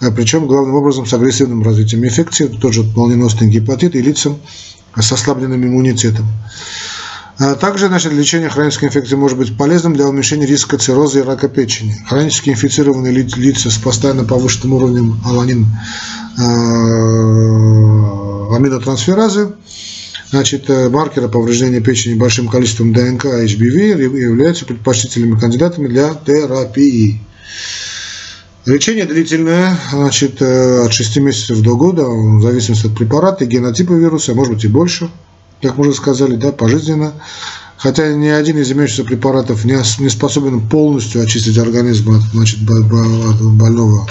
э, 0.00 0.10
причем 0.10 0.46
главным 0.46 0.74
образом 0.74 1.04
с 1.04 1.12
агрессивным 1.12 1.62
развитием 1.62 2.02
инфекции, 2.02 2.46
тот 2.46 2.72
же 2.72 2.82
молниеносный 2.82 3.48
гепатит 3.48 3.94
и 3.94 4.00
лицам 4.00 4.38
с 4.96 5.12
ослабленным 5.12 5.62
иммунитетом. 5.62 6.26
А 7.38 7.54
также 7.54 7.88
значит, 7.88 8.12
лечение 8.12 8.48
хронической 8.50 8.88
инфекции 8.88 9.16
может 9.16 9.38
быть 9.38 9.56
полезным 9.56 9.94
для 9.94 10.06
уменьшения 10.06 10.46
риска 10.46 10.78
цирроза 10.78 11.20
и 11.20 11.22
рака 11.22 11.48
печени. 11.48 11.94
Хронически 12.08 12.50
инфицированные 12.50 13.12
лица 13.12 13.70
с 13.70 13.78
постоянно 13.78 14.24
повышенным 14.24 14.74
уровнем 14.74 15.20
аланин 15.24 15.66
э, 16.38 16.42
аминотрансферазы 18.54 19.54
Значит, 20.32 20.70
э, 20.70 20.88
маркеры 20.88 21.28
повреждения 21.28 21.80
печени 21.82 22.14
большим 22.14 22.48
количеством 22.48 22.94
ДНК 22.94 23.26
HBV 23.26 24.18
являются 24.18 24.64
предпочтительными 24.64 25.38
кандидатами 25.38 25.88
для 25.88 26.14
терапии. 26.14 27.20
Лечение 28.64 29.04
длительное, 29.04 29.76
значит, 29.92 30.40
э, 30.40 30.86
от 30.86 30.92
6 30.94 31.18
месяцев 31.18 31.60
до 31.60 31.76
года, 31.76 32.04
в 32.06 32.40
зависимости 32.40 32.86
от 32.86 32.96
препарата 32.96 33.44
и 33.44 33.46
генотипа 33.46 33.92
вируса, 33.92 34.32
может 34.32 34.54
быть 34.54 34.64
и 34.64 34.68
больше, 34.68 35.10
как 35.62 35.78
мы 35.78 35.88
уже 35.88 35.96
сказали, 35.96 36.36
да, 36.36 36.52
пожизненно. 36.52 37.12
Хотя 37.76 38.12
ни 38.12 38.28
один 38.28 38.58
из 38.58 38.70
имеющихся 38.70 39.04
препаратов 39.04 39.64
не 39.64 40.08
способен 40.08 40.68
полностью 40.68 41.22
очистить 41.22 41.58
организм 41.58 42.12
от, 42.12 42.22
значит, 42.32 42.60
больного 42.62 44.06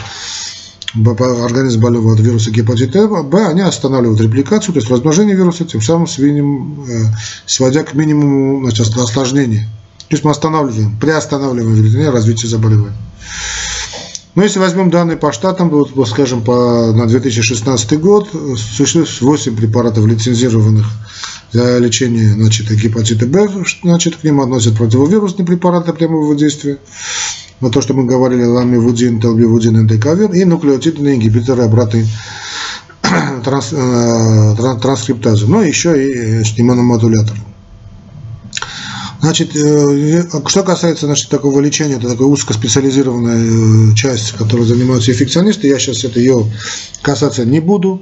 организм 0.93 1.79
больного 1.79 2.13
от 2.13 2.19
вируса 2.19 2.51
гепатита 2.51 3.07
Б, 3.07 3.47
они 3.47 3.61
останавливают 3.61 4.19
репликацию, 4.19 4.73
то 4.73 4.79
есть 4.79 4.91
размножение 4.91 5.35
вируса, 5.37 5.63
тем 5.63 5.81
самым 5.81 6.05
свинем, 6.05 6.85
э, 6.85 7.03
сводя 7.45 7.83
к 7.83 7.93
минимуму 7.93 8.61
значит, 8.61 8.97
осложнения. 8.97 9.69
То 10.09 10.15
есть 10.15 10.25
мы 10.25 10.31
останавливаем, 10.31 10.97
приостанавливаем 10.99 11.81
вернее, 11.81 12.09
развитие 12.09 12.49
заболевания. 12.49 12.97
Но 14.33 14.43
если 14.43 14.59
возьмем 14.59 14.89
данные 14.89 15.17
по 15.17 15.33
штатам, 15.33 15.69
вот, 15.69 16.07
скажем, 16.07 16.41
по, 16.41 16.93
на 16.93 17.05
2016 17.05 17.99
год 17.99 18.29
существует 18.57 19.09
8 19.21 19.55
препаратов 19.57 20.05
лицензированных 20.05 20.85
для 21.51 21.79
лечения 21.79 22.29
значит, 22.29 22.71
гепатита 22.71 23.25
Б, 23.25 23.49
значит, 23.83 24.15
к 24.15 24.23
ним 24.23 24.39
относят 24.39 24.77
противовирусные 24.77 25.45
препараты 25.45 25.91
прямого 25.91 26.33
действия, 26.35 26.77
вот 27.59 27.73
то, 27.73 27.81
что 27.81 27.93
мы 27.93 28.05
говорили, 28.05 28.43
ламивудин, 28.43 29.19
телбивудин, 29.19 29.81
эндекавир, 29.81 30.31
и 30.31 30.45
нуклеотидные 30.45 31.15
ингибиторы 31.15 31.63
обратной 31.63 32.07
транс, 33.43 33.73
э, 33.73 34.55
транскриптазы, 34.81 35.45
но 35.47 35.61
еще 35.61 35.91
и 35.95 36.41
иммуномодуляторы. 36.57 37.39
Значит, 39.21 39.55
э, 39.55 40.23
что 40.47 40.63
касается 40.63 41.05
значит, 41.05 41.29
такого 41.29 41.59
лечения, 41.59 41.95
это 41.95 42.09
такая 42.09 42.27
узкоспециализированная 42.27 43.91
э, 43.91 43.95
часть, 43.95 44.31
которой 44.31 44.65
занимаются 44.65 45.11
инфекционисты, 45.11 45.67
я 45.67 45.77
сейчас 45.77 46.03
это 46.03 46.19
ее 46.19 46.51
касаться 47.03 47.45
не 47.45 47.59
буду. 47.59 48.01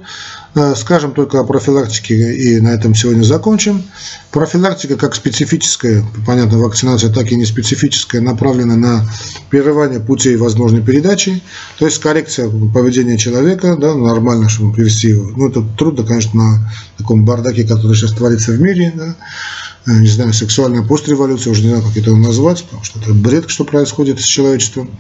Э, 0.56 0.74
скажем 0.78 1.12
только 1.14 1.42
о 1.42 1.44
профилактике 1.44 2.36
и 2.36 2.62
на 2.62 2.70
этом 2.70 2.96
сегодня 2.96 3.24
закончим. 3.24 3.84
Профилактика 4.32 4.96
как 4.96 5.14
специфическая, 5.14 6.06
понятно, 6.26 6.58
вакцинация, 6.58 7.14
так 7.14 7.30
и 7.34 7.36
не 7.36 7.46
специфическая, 7.46 8.22
направлена 8.22 8.78
на 8.78 9.06
прерывание 9.50 10.00
путей 10.00 10.38
возможной 10.38 10.82
передачи, 10.82 11.44
то 11.78 11.86
есть 11.86 12.00
коррекция 12.00 12.50
поведения 12.74 13.18
человека, 13.18 13.76
да, 13.76 13.94
нормально, 13.94 14.48
чтобы 14.48 14.74
привести 14.74 15.10
его. 15.10 15.30
Ну, 15.36 15.50
это 15.50 15.66
трудно, 15.78 16.06
конечно, 16.06 16.34
на 16.34 16.72
таком 16.98 17.26
бардаке, 17.26 17.66
который 17.66 17.96
сейчас 17.96 18.14
творится 18.14 18.52
в 18.52 18.62
мире, 18.62 18.94
да, 18.96 19.16
Э, 19.16 19.69
не 19.86 20.08
знаю, 20.08 20.34
сексуальная 20.34 20.84
постреволюция, 20.84 21.52
уже 21.52 21.64
не 21.64 21.70
знаю, 21.70 21.84
как 21.84 21.98
это 21.98 22.16
назвать, 22.16 22.64
потому 22.64 22.84
что 22.84 23.00
это 23.00 23.14
бред, 23.14 23.50
что 23.50 23.64
происходит 23.64 24.20
с 24.20 24.24
человечеством. 24.24 24.92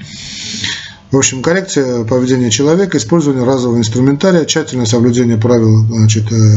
В 1.11 1.17
общем, 1.17 1.41
коррекция 1.41 2.05
поведения 2.05 2.51
человека, 2.51 2.97
использование 2.97 3.43
разового 3.43 3.79
инструментария, 3.79 4.45
тщательное 4.45 4.85
соблюдение 4.85 5.37
правил 5.37 5.85
значит, 5.85 6.31
э, 6.31 6.55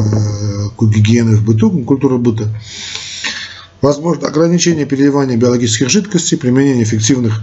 гигиены 0.78 1.36
в 1.36 1.44
быту, 1.44 1.70
культуры 1.84 2.18
быта, 2.18 2.48
возможно 3.80 4.28
ограничение 4.28 4.84
переливания 4.84 5.38
биологических 5.38 5.88
жидкостей, 5.88 6.36
применение 6.36 6.84
эффективных 6.84 7.40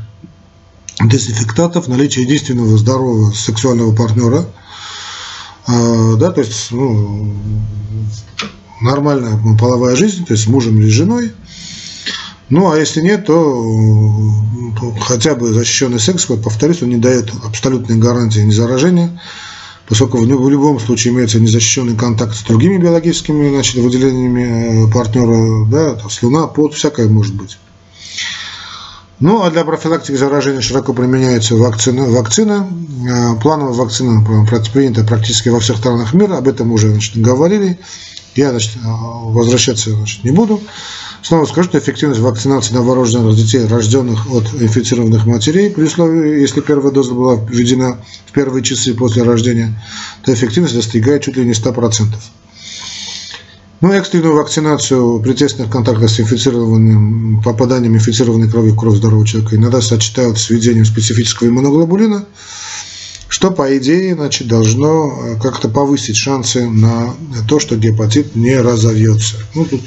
дезинфектатов, 1.02 1.88
наличие 1.88 2.26
единственного 2.26 2.78
здорового 2.78 3.32
сексуального 3.32 3.96
партнера, 3.96 4.46
э, 5.68 6.16
да, 6.20 6.32
то 6.32 6.42
есть 6.42 6.68
ну, 6.70 7.34
нормальная 8.82 9.40
половая 9.58 9.96
жизнь, 9.96 10.26
то 10.26 10.34
есть 10.34 10.46
с 10.46 10.48
мужем 10.48 10.80
или 10.80 10.90
женой. 10.90 11.32
Ну, 12.50 12.72
а 12.72 12.78
если 12.78 13.02
нет, 13.02 13.28
то, 13.28 13.64
хотя 15.02 15.36
бы 15.36 15.54
защищенный 15.54 16.00
секс, 16.00 16.28
вот, 16.30 16.42
повторюсь, 16.42 16.82
он 16.82 16.90
не 16.90 16.98
дает 16.98 17.32
абсолютной 17.46 17.98
гарантии 17.98 18.40
незаражения, 18.40 19.22
поскольку 19.88 20.18
в, 20.18 20.50
любом 20.50 20.80
случае 20.80 21.14
имеется 21.14 21.40
незащищенный 21.40 21.96
контакт 21.96 22.36
с 22.36 22.42
другими 22.42 22.78
биологическими 22.78 23.50
значит, 23.50 23.76
выделениями 23.76 24.88
э, 24.88 24.92
партнера, 24.92 25.66
да, 25.70 25.94
то 25.96 26.10
слюна, 26.10 26.48
пот, 26.48 26.74
всякое 26.74 27.08
может 27.08 27.36
быть. 27.36 27.58
Ну, 29.20 29.44
а 29.44 29.52
для 29.52 29.66
профилактики 29.66 30.16
заражения 30.16 30.62
широко 30.62 30.94
применяется 30.94 31.56
вакцина. 31.56 32.06
вакцина. 32.06 32.68
Э, 33.08 33.36
плановая 33.42 33.74
вакцина 33.74 34.26
принята 34.74 35.04
практически 35.04 35.50
во 35.50 35.60
всех 35.60 35.78
странах 35.78 36.14
мира, 36.14 36.38
об 36.38 36.48
этом 36.48 36.72
уже 36.72 36.90
значит, 36.90 37.18
говорили. 37.18 37.80
Я 38.40 38.52
значит, 38.52 38.72
возвращаться 38.82 39.90
значит, 39.90 40.24
не 40.24 40.32
буду. 40.32 40.62
Снова 41.22 41.44
скажу, 41.44 41.68
что 41.68 41.78
эффективность 41.78 42.22
вакцинации 42.22 42.74
новорожденных 42.74 43.36
детей, 43.36 43.66
рожденных 43.66 44.32
от 44.32 44.46
инфицированных 44.54 45.26
матерей, 45.26 45.70
при 45.70 45.84
условии, 45.84 46.40
если 46.40 46.62
первая 46.62 46.94
доза 46.94 47.14
была 47.14 47.36
введена 47.36 47.98
в 48.28 48.32
первые 48.32 48.64
часы 48.64 48.94
после 48.94 49.24
рождения, 49.24 49.78
то 50.24 50.34
эффективность 50.34 50.74
достигает 50.74 51.24
чуть 51.24 51.36
ли 51.36 51.44
не 51.44 51.52
100%. 51.52 52.06
Ну, 53.82 53.92
экстренную 53.92 54.34
вакцинацию 54.34 55.20
при 55.20 55.34
тесных 55.34 55.70
контактах 55.70 56.10
с 56.10 56.22
инфицированным 56.22 57.42
попаданием 57.44 57.96
инфицированной 57.96 58.50
крови 58.50 58.70
в 58.70 58.78
кровь 58.78 58.96
здорового 58.96 59.28
человека 59.28 59.58
иногда 59.58 59.82
сочетают 59.82 60.40
с 60.40 60.50
введением 60.50 60.86
специфического 60.86 61.50
иммуноглобулина, 61.50 62.24
что, 63.30 63.52
по 63.52 63.78
идее, 63.78 64.16
значит, 64.16 64.48
должно 64.48 65.14
э, 65.14 65.40
как-то 65.40 65.70
повысить 65.70 66.18
шансы 66.18 66.68
на 66.68 67.14
то, 67.48 67.60
что 67.60 67.78
гепатит 67.78 68.36
не 68.36 68.60
разовьется. 68.60 69.36
Ну, 69.54 69.66
тут 69.66 69.82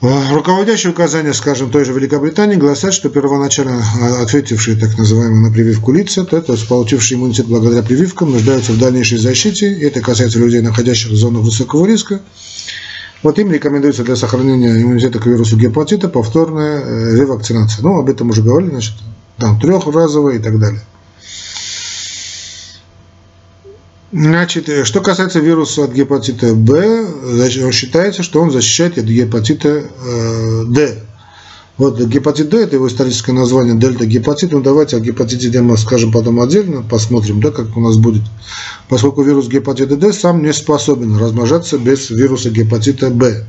э, 0.00 0.32
Руководящие 0.32 0.92
указания, 0.92 1.34
скажем, 1.34 1.72
той 1.72 1.84
же 1.84 1.92
Великобритании 1.92 2.54
гласят, 2.54 2.94
что 2.94 3.08
первоначально 3.08 3.82
э, 4.00 4.22
ответившие 4.22 4.76
так 4.76 4.96
называемые 4.96 5.48
на 5.48 5.52
прививку 5.52 5.90
лица, 5.90 6.24
то, 6.24 6.40
то 6.40 6.52
есть 6.52 6.68
получившие 6.68 7.18
иммунитет 7.18 7.46
благодаря 7.46 7.82
прививкам, 7.82 8.30
нуждаются 8.30 8.70
в 8.70 8.78
дальнейшей 8.78 9.18
защите. 9.18 9.72
Это 9.72 10.00
касается 10.00 10.38
людей, 10.38 10.60
находящихся 10.60 11.12
в 11.12 11.16
зонах 11.16 11.42
высокого 11.42 11.84
риска. 11.84 12.20
Вот 13.24 13.40
им 13.40 13.50
рекомендуется 13.50 14.04
для 14.04 14.14
сохранения 14.14 14.80
иммунитета 14.80 15.18
к 15.18 15.26
вирусу 15.26 15.56
гепатита 15.56 16.08
повторная 16.08 17.16
ревакцинация. 17.16 17.82
Ну, 17.82 17.98
об 17.98 18.08
этом 18.08 18.30
уже 18.30 18.42
говорили, 18.42 18.70
значит, 18.70 18.94
там 19.36 19.58
трехразовая 19.58 20.36
и 20.36 20.38
так 20.38 20.60
далее. 20.60 20.80
Значит, 24.10 24.68
э, 24.68 24.84
что 24.84 25.00
касается 25.00 25.38
вируса 25.40 25.84
от 25.84 25.92
гепатита 25.92 26.54
Б, 26.54 27.52
считается, 27.72 28.22
что 28.22 28.40
он 28.40 28.50
защищает 28.50 28.96
от 28.96 29.04
гепатита 29.04 29.68
э, 29.68 30.64
Д. 30.66 31.02
Вот 31.76 32.00
гепатит 32.00 32.48
Д, 32.48 32.62
это 32.62 32.76
его 32.76 32.88
историческое 32.88 33.32
название, 33.32 33.76
дельта-гепатит. 33.76 34.50
Ну, 34.50 34.60
давайте 34.62 34.96
о 34.96 35.00
гепатите 35.00 35.50
Д 35.50 35.60
мы 35.60 35.76
скажем 35.76 36.10
потом 36.10 36.40
отдельно, 36.40 36.82
посмотрим, 36.82 37.40
да, 37.40 37.50
как 37.50 37.76
у 37.76 37.80
нас 37.80 37.98
будет. 37.98 38.22
Поскольку 38.88 39.22
вирус 39.22 39.46
гепатита 39.46 39.96
Д 39.96 40.12
сам 40.14 40.42
не 40.42 40.52
способен 40.54 41.16
размножаться 41.18 41.78
без 41.78 42.08
вируса 42.08 42.48
гепатита 42.48 43.10
Б. 43.10 43.44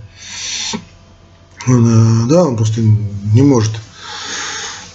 Э, 1.68 1.72
да, 2.28 2.46
он 2.46 2.58
просто 2.58 2.82
не 2.82 3.42
может. 3.44 3.72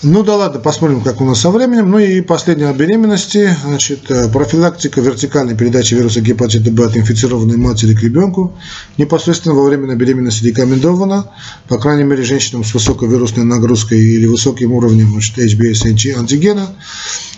Ну 0.07 0.22
да 0.22 0.36
ладно, 0.36 0.61
посмотрим, 0.61 1.00
как 1.00 1.22
у 1.22 1.24
нас 1.24 1.40
со 1.40 1.50
временем. 1.50 1.90
Ну 1.90 1.98
и 1.98 2.20
последняя 2.20 2.68
о 2.68 2.74
беременности. 2.74 3.57
Значит, 3.64 4.11
э, 4.11 4.28
профилактика 4.28 5.00
вертикальной 5.00 5.57
передачи 5.57 5.94
вируса 5.94 6.20
гепатита 6.20 6.70
Б 6.70 6.84
от 6.84 6.96
инфицированной 6.98 7.57
матери 7.57 7.94
к 7.94 8.02
ребенку 8.02 8.55
непосредственно 8.98 9.55
во 9.55 9.64
время 9.64 9.94
беременности 9.94 10.44
рекомендована. 10.44 11.30
По 11.68 11.78
крайней 11.78 12.02
мере, 12.02 12.22
женщинам 12.22 12.64
с 12.64 12.74
высокой 12.74 13.09
вирусной 13.09 13.46
нагрузкой 13.46 13.98
или 13.98 14.26
высоким 14.26 14.72
уровнем 14.72 15.11
значит, 15.12 15.38
HBS 15.38 16.18
антигена, 16.18 16.76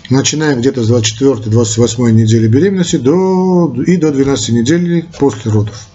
начиная 0.09 0.57
где-то 0.57 0.83
с 0.83 0.91
24-28 0.91 2.11
недели 2.11 2.49
беременности 2.49 2.97
до, 2.97 3.73
и 3.87 3.95
до 3.95 4.11
12 4.11 4.49
недель 4.49 5.05
после 5.17 5.51
родов. 5.51 5.87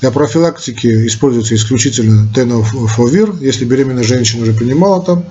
Для 0.00 0.12
профилактики 0.12 1.08
используется 1.08 1.56
исключительно 1.56 2.28
тенофовир, 2.32 3.34
если 3.40 3.64
беременная 3.64 4.04
женщина 4.04 4.44
уже 4.44 4.52
принимала 4.52 5.02
там 5.02 5.24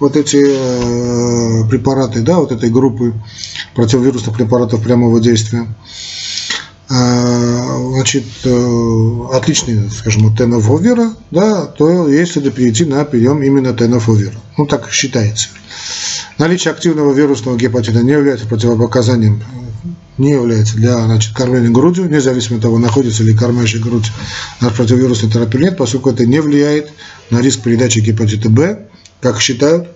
вот 0.00 0.16
эти 0.16 0.38
э, 0.40 1.68
препараты, 1.68 2.20
да, 2.22 2.38
вот 2.38 2.52
этой 2.52 2.70
группы 2.70 3.14
противовирусных 3.74 4.36
препаратов 4.36 4.82
прямого 4.82 5.20
действия. 5.20 5.66
Э, 6.90 7.92
значит, 7.94 8.24
э, 8.44 9.18
отличный, 9.32 9.90
скажем, 9.90 10.26
от 10.26 10.38
тенофовира, 10.38 11.12
да, 11.30 11.66
то 11.66 12.08
если 12.08 12.34
следует 12.34 12.54
перейти 12.54 12.84
на 12.84 13.04
прием 13.04 13.42
именно 13.42 13.72
тенофовира. 13.72 14.34
Ну, 14.58 14.66
так 14.66 14.90
считается. 14.90 15.48
Наличие 16.38 16.72
активного 16.72 17.12
вирусного 17.12 17.56
гепатита 17.56 18.02
не 18.02 18.12
является 18.12 18.46
противопоказанием 18.46 19.42
не 20.18 20.30
является 20.30 20.76
для 20.76 20.96
значит, 21.04 21.34
кормления 21.34 21.70
грудью, 21.70 22.08
независимо 22.08 22.56
от 22.56 22.62
того, 22.62 22.78
находится 22.78 23.22
ли 23.24 23.34
кормящая 23.34 23.82
грудь 23.82 24.12
на 24.60 24.70
противовирусной 24.70 25.30
терапии 25.30 25.58
нет, 25.58 25.76
поскольку 25.76 26.10
это 26.10 26.24
не 26.24 26.40
влияет 26.40 26.92
на 27.30 27.40
риск 27.40 27.62
передачи 27.62 27.98
гепатита 27.98 28.48
Б, 28.48 28.86
как 29.24 29.40
считают. 29.40 29.88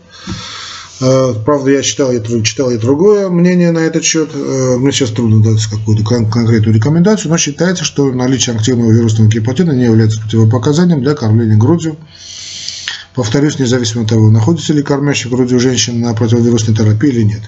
Э, 1.01 1.35
правда, 1.45 1.71
я 1.71 1.83
читал, 1.83 2.11
я 2.11 2.21
читал 2.43 2.71
и 2.71 2.79
другое 2.79 3.29
мнение 3.29 3.71
на 3.73 3.81
этот 3.81 4.03
счет. 4.03 4.31
Э, 4.35 4.77
мне 4.79 4.91
сейчас 4.91 5.11
трудно 5.11 5.43
дать 5.43 5.63
какую-то 5.67 6.03
конкретную 6.03 6.75
рекомендацию, 6.75 7.31
но 7.31 7.37
считается, 7.37 7.85
что 7.85 8.11
наличие 8.11 8.57
активного 8.57 8.91
вирусного 8.91 9.29
гепатита 9.29 9.73
не 9.75 9.85
является 9.85 10.21
противопоказанием 10.23 11.03
для 11.03 11.15
кормления 11.15 11.59
грудью. 11.59 11.97
Повторюсь, 13.15 13.59
независимо 13.59 14.05
от 14.05 14.09
того, 14.09 14.31
находится 14.31 14.73
ли 14.73 14.83
кормящая 14.83 15.31
грудью 15.31 15.61
женщина 15.61 16.09
на 16.09 16.15
противовирусной 16.15 16.75
терапии 16.75 17.11
или 17.11 17.23
нет. 17.25 17.43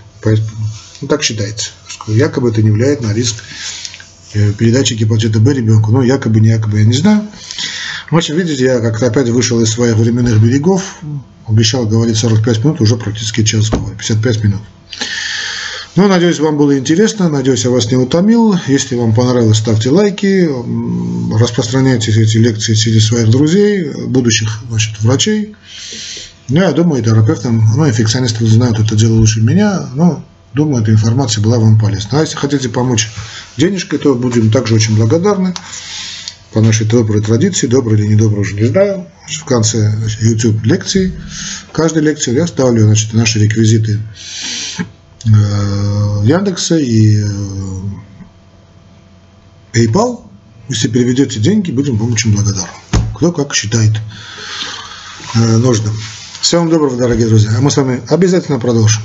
Ну, 1.01 1.09
так 1.09 1.23
считается. 1.23 1.71
Якобы 2.09 2.51
это 2.51 2.61
не 2.63 2.71
влияет 2.71 3.01
на 3.01 3.15
риск 3.15 3.37
э, 4.35 4.53
передачи 4.53 4.93
гепатита 4.93 5.41
Б 5.41 5.55
ребенку. 5.55 5.93
Ну, 5.93 6.03
якобы, 6.03 6.41
не 6.41 6.49
якобы, 6.51 6.81
я 6.81 6.85
не 6.85 6.93
знаю. 6.93 7.23
В 8.11 8.17
общем, 8.17 8.37
видите, 8.37 8.65
я 8.65 8.81
как-то 8.81 9.07
опять 9.07 9.29
вышел 9.29 9.61
из 9.61 9.71
своих 9.71 9.97
временных 9.97 10.43
берегов. 10.43 10.99
Обещал 11.51 11.85
говорить 11.85 12.17
45 12.17 12.65
минут, 12.65 12.81
уже 12.81 12.97
практически 12.97 13.43
час 13.43 13.71
говорю, 13.71 13.97
55 13.97 14.45
минут. 14.45 14.61
Ну, 15.97 16.07
надеюсь, 16.07 16.39
вам 16.39 16.57
было 16.57 16.79
интересно, 16.79 17.29
надеюсь, 17.29 17.65
я 17.65 17.71
вас 17.71 17.91
не 17.91 17.97
утомил. 17.97 18.55
Если 18.69 18.95
вам 18.95 19.13
понравилось, 19.13 19.59
ставьте 19.59 19.91
лайки, 19.91 20.49
распространяйте 21.37 22.13
эти 22.13 22.37
лекции 22.37 22.75
среди 22.75 23.01
своих 23.01 23.29
друзей, 23.29 23.91
будущих 24.07 24.61
значит, 24.69 25.01
врачей. 25.01 25.57
Ну, 26.49 26.61
я 26.61 26.71
думаю, 26.71 27.03
терапевтам, 27.03 27.61
ну, 27.77 27.89
инфекционисты 27.89 28.47
знают 28.47 28.79
это 28.79 28.95
дело 28.95 29.15
лучше 29.15 29.41
меня, 29.41 29.89
но 29.95 30.25
думаю, 30.55 30.83
эта 30.83 30.93
информация 30.93 31.43
была 31.43 31.59
вам 31.59 31.81
полезна. 31.81 32.19
А 32.19 32.23
если 32.23 32.37
хотите 32.37 32.69
помочь 32.69 33.11
денежкой, 33.57 33.99
то 33.99 34.15
будем 34.15 34.53
также 34.53 34.77
очень 34.77 34.95
благодарны 34.95 35.53
по 36.53 36.61
нашей 36.61 36.87
доброй 36.87 37.23
традиции, 37.23 37.67
доброй 37.67 37.99
или 37.99 38.07
недоброй, 38.07 38.43
уже 38.43 38.55
не 38.55 38.67
знаю. 38.67 39.07
В 39.39 39.45
конце 39.45 39.95
YouTube 40.21 40.65
лекции, 40.65 41.13
каждой 41.73 42.03
лекции 42.03 42.35
я 42.35 42.47
ставлю 42.47 42.85
значит, 42.85 43.13
наши 43.15 43.39
реквизиты 43.39 44.01
э, 45.25 46.23
Яндекса 46.25 46.77
и 46.79 47.23
э, 47.23 47.27
PayPal. 49.73 50.25
Если 50.69 50.89
переведете 50.89 51.41
деньги, 51.41 51.71
будем 51.71 51.97
вам 51.97 52.13
очень 52.13 52.33
благодарны. 52.35 52.69
Кто 53.15 53.33
как 53.33 53.55
считает 53.55 53.93
э, 55.35 55.57
нужным. 55.59 55.95
Всего 56.41 56.63
вам 56.63 56.71
доброго, 56.71 56.97
дорогие 56.97 57.29
друзья. 57.29 57.53
А 57.57 57.61
мы 57.61 57.71
с 57.71 57.77
вами 57.77 58.03
обязательно 58.09 58.59
продолжим. 58.59 59.03